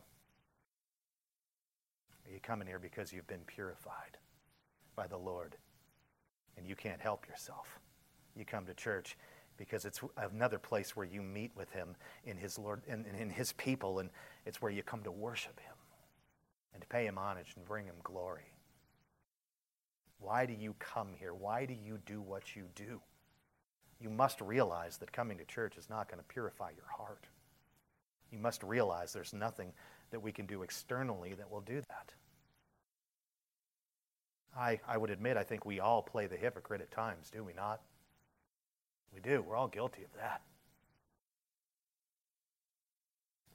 Are 2.24 2.32
you 2.32 2.40
coming 2.40 2.66
here 2.66 2.78
because 2.78 3.12
you've 3.12 3.26
been 3.26 3.44
purified 3.46 4.16
by 4.96 5.06
the 5.06 5.18
Lord 5.18 5.56
and 6.56 6.66
you 6.66 6.74
can't 6.74 7.00
help 7.00 7.26
yourself? 7.28 7.78
You 8.34 8.46
come 8.46 8.64
to 8.64 8.74
church 8.74 9.18
because 9.62 9.84
it's 9.84 10.00
another 10.16 10.58
place 10.58 10.96
where 10.96 11.06
you 11.06 11.22
meet 11.22 11.52
with 11.54 11.70
him 11.70 11.94
in 12.24 12.36
his 12.36 12.58
Lord 12.58 12.82
in, 12.88 13.04
in 13.16 13.30
his 13.30 13.52
people, 13.52 14.00
and 14.00 14.10
it's 14.44 14.60
where 14.60 14.72
you 14.72 14.82
come 14.82 15.04
to 15.04 15.12
worship 15.12 15.60
him 15.60 15.76
and 16.74 16.82
to 16.82 16.88
pay 16.88 17.06
him 17.06 17.16
homage 17.16 17.52
and 17.54 17.64
bring 17.64 17.86
him 17.86 17.94
glory. 18.02 18.56
Why 20.18 20.46
do 20.46 20.52
you 20.52 20.74
come 20.80 21.10
here? 21.16 21.32
Why 21.32 21.64
do 21.64 21.74
you 21.74 22.00
do 22.06 22.20
what 22.20 22.56
you 22.56 22.64
do? 22.74 23.00
You 24.00 24.10
must 24.10 24.40
realize 24.40 24.96
that 24.96 25.12
coming 25.12 25.38
to 25.38 25.44
church 25.44 25.76
is 25.76 25.88
not 25.88 26.08
going 26.08 26.18
to 26.18 26.26
purify 26.26 26.70
your 26.70 26.90
heart. 26.98 27.28
You 28.32 28.40
must 28.40 28.64
realize 28.64 29.12
there's 29.12 29.32
nothing 29.32 29.72
that 30.10 30.18
we 30.18 30.32
can 30.32 30.46
do 30.46 30.64
externally 30.64 31.34
that 31.34 31.48
will 31.48 31.60
do 31.60 31.82
that. 31.82 32.12
I, 34.58 34.80
I 34.88 34.98
would 34.98 35.10
admit, 35.10 35.36
I 35.36 35.44
think 35.44 35.64
we 35.64 35.78
all 35.78 36.02
play 36.02 36.26
the 36.26 36.36
hypocrite 36.36 36.80
at 36.80 36.90
times, 36.90 37.30
do 37.30 37.44
we 37.44 37.52
not? 37.52 37.80
We 39.14 39.20
do. 39.20 39.42
We're 39.42 39.56
all 39.56 39.68
guilty 39.68 40.02
of 40.02 40.12
that. 40.16 40.42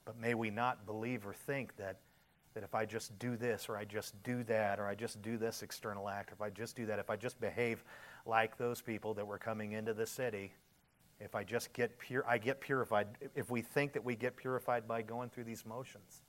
But 0.04 0.18
may 0.18 0.34
we 0.34 0.50
not 0.50 0.86
believe 0.86 1.26
or 1.26 1.34
think 1.34 1.76
that, 1.76 1.96
that 2.54 2.64
if 2.64 2.74
I 2.74 2.86
just 2.86 3.18
do 3.18 3.36
this 3.36 3.68
or 3.68 3.76
I 3.76 3.84
just 3.84 4.20
do 4.22 4.42
that 4.44 4.80
or 4.80 4.86
I 4.86 4.94
just 4.94 5.20
do 5.20 5.36
this 5.36 5.62
external 5.62 6.08
act, 6.08 6.30
or 6.30 6.34
if 6.34 6.40
I 6.40 6.50
just 6.50 6.76
do 6.76 6.86
that, 6.86 6.98
if 6.98 7.10
I 7.10 7.16
just 7.16 7.40
behave 7.40 7.84
like 8.24 8.56
those 8.56 8.80
people 8.80 9.14
that 9.14 9.26
were 9.26 9.38
coming 9.38 9.72
into 9.72 9.92
the 9.92 10.06
city, 10.06 10.52
if 11.20 11.34
I 11.34 11.42
just 11.42 11.72
get 11.72 11.98
pure, 11.98 12.24
I 12.26 12.38
get 12.38 12.60
purified. 12.60 13.08
If 13.34 13.50
we 13.50 13.60
think 13.60 13.92
that 13.92 14.04
we 14.04 14.14
get 14.14 14.36
purified 14.36 14.86
by 14.86 15.02
going 15.02 15.30
through 15.30 15.44
these 15.44 15.66
motions, 15.66 16.22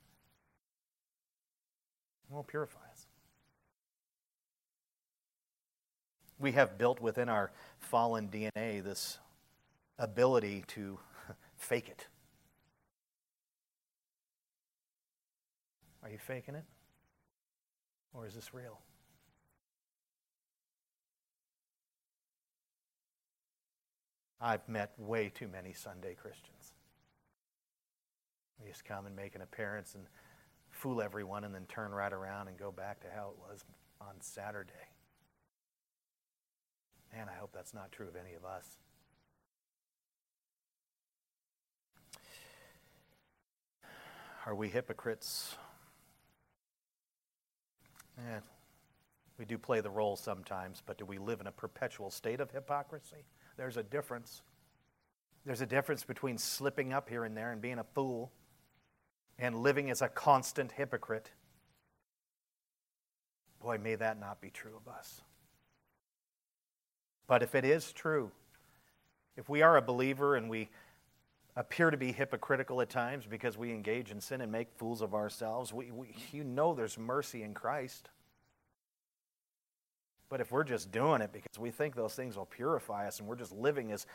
it 2.30 2.34
won't 2.34 2.47
purify 2.47 2.80
us. 2.91 3.09
We 6.40 6.54
have 6.54 6.78
built 6.78 7.02
within 7.02 7.28
our 7.28 7.52
fallen 7.80 8.30
DNA 8.30 8.82
this 8.84 9.18
ability 9.98 10.64
to 10.68 10.98
fake 11.58 11.90
it. 11.90 12.08
Are 16.02 16.10
you 16.10 16.18
faking 16.18 16.56
it? 16.56 16.64
Or 18.14 18.26
is 18.26 18.34
this 18.34 18.54
real? 18.54 18.80
I've 24.42 24.68
met 24.70 24.94
way 24.98 25.30
too 25.34 25.50
many 25.50 25.74
Sunday 25.74 26.16
Christians. 26.16 26.74
We 28.62 28.70
just 28.70 28.86
come 28.86 29.06
and 29.06 29.16
make 29.16 29.36
an 29.36 29.42
appearance 29.42 29.96
and 29.96 30.06
fool 30.70 31.02
everyone 31.02 31.44
and 31.44 31.54
then 31.54 31.66
turn 31.68 31.92
right 31.92 32.12
around 32.12 32.48
and 32.48 32.58
go 32.58 32.72
back 32.72 33.02
to 33.02 33.08
how 33.14 33.32
it 33.32 33.52
was 33.52 33.66
on 34.00 34.16
Saturday. 34.22 34.72
Man, 37.14 37.28
I 37.30 37.38
hope 37.39 37.51
that's 37.53 37.74
not 37.74 37.91
true 37.91 38.07
of 38.07 38.16
any 38.16 38.36
of 38.36 38.45
us. 38.45 38.66
Are 44.45 44.55
we 44.55 44.70
hypocrites? 44.70 45.55
Eh, 48.18 48.39
we 49.38 49.45
do 49.45 49.57
play 49.57 49.82
the 49.82 49.89
role 49.89 50.16
sometimes, 50.16 50.82
but 50.86 50.97
do 50.97 51.05
we 51.05 51.18
live 51.18 51.41
in 51.41 51.47
a 51.47 51.51
perpetual 51.51 52.10
state 52.10 52.39
of 52.39 52.51
hypocrisy? 52.51 53.26
There's 53.57 53.78
a 53.78 53.84
difference. 53.84 54.41
There's 55.45 55.62
a 55.62 55.66
difference 55.66 56.03
between 56.03 56.38
slipping 56.38 56.93
up 56.93 57.10
here 57.10 57.26
and 57.26 57.36
there 57.36 57.51
and 57.51 57.62
being 57.62 57.80
a 57.80 57.84
fool 57.84 58.32
and 59.38 59.55
living 59.55 59.89
as 59.89 60.01
a 60.01 60.10
constant 60.10 60.72
hypocrite. 60.72 61.32
Boy, 63.62 63.78
may 63.78 63.95
that 63.95 64.20
not 64.20 64.41
be 64.41 64.49
true 64.49 64.76
of 64.76 64.91
us. 64.91 65.22
But 67.30 67.43
if 67.43 67.53
it 67.53 67.63
is 67.63 67.93
true, 67.93 68.32
if 69.38 69.47
we 69.47 69.61
are 69.61 69.77
a 69.77 69.84
believer 69.84 70.36
and 70.36 70.49
we 70.49 70.67
appear 71.55 71.91
to 71.91 71.95
be 71.95 72.11
hypocritical 72.11 72.82
at 72.82 72.89
times 72.89 73.27
because 73.30 73.55
we 73.55 73.69
engage 73.71 74.09
in 74.09 74.19
sin 74.19 74.41
and 74.41 74.51
make 74.51 74.67
fools 74.77 75.03
of 75.03 75.13
ourselves, 75.13 75.71
we, 75.71 75.91
we, 75.91 76.15
you 76.32 76.43
know 76.43 76.73
there's 76.73 76.97
mercy 76.97 77.43
in 77.43 77.53
Christ. 77.53 78.09
But 80.27 80.41
if 80.41 80.51
we're 80.51 80.63
just 80.63 80.91
doing 80.91 81.21
it 81.21 81.32
because 81.32 81.59
we 81.59 81.69
think 81.69 81.95
those 81.95 82.15
things 82.15 82.36
will 82.36 82.47
purify 82.47 83.07
us 83.07 83.19
and 83.19 83.27
we're 83.27 83.36
just 83.36 83.51
living 83.51 83.91
as 83.91 84.07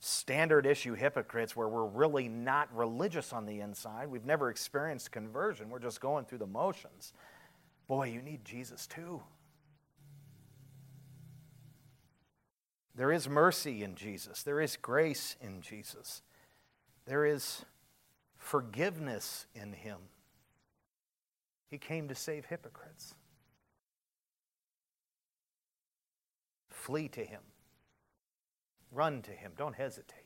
standard 0.00 0.66
issue 0.66 0.94
hypocrites 0.94 1.54
where 1.54 1.68
we're 1.68 1.86
really 1.86 2.28
not 2.28 2.68
religious 2.74 3.32
on 3.32 3.46
the 3.46 3.60
inside, 3.60 4.08
we've 4.08 4.26
never 4.26 4.50
experienced 4.50 5.12
conversion, 5.12 5.70
we're 5.70 5.78
just 5.78 6.00
going 6.00 6.24
through 6.24 6.38
the 6.38 6.46
motions. 6.48 7.12
Boy, 7.86 8.08
you 8.08 8.22
need 8.22 8.44
Jesus 8.44 8.88
too. 8.88 9.22
There 12.96 13.12
is 13.12 13.28
mercy 13.28 13.84
in 13.84 13.94
Jesus, 13.94 14.42
there 14.42 14.60
is 14.60 14.76
grace 14.76 15.36
in 15.40 15.60
Jesus, 15.60 16.22
there 17.06 17.26
is 17.26 17.64
forgiveness 18.38 19.46
in 19.54 19.74
Him. 19.74 19.98
He 21.68 21.76
came 21.76 22.08
to 22.08 22.14
save 22.14 22.46
hypocrites. 22.46 23.14
Flee 26.70 27.08
to 27.08 27.24
Him. 27.24 27.42
Run 28.92 29.20
to 29.22 29.32
Him. 29.32 29.52
Don't 29.58 29.74
hesitate. 29.74 30.25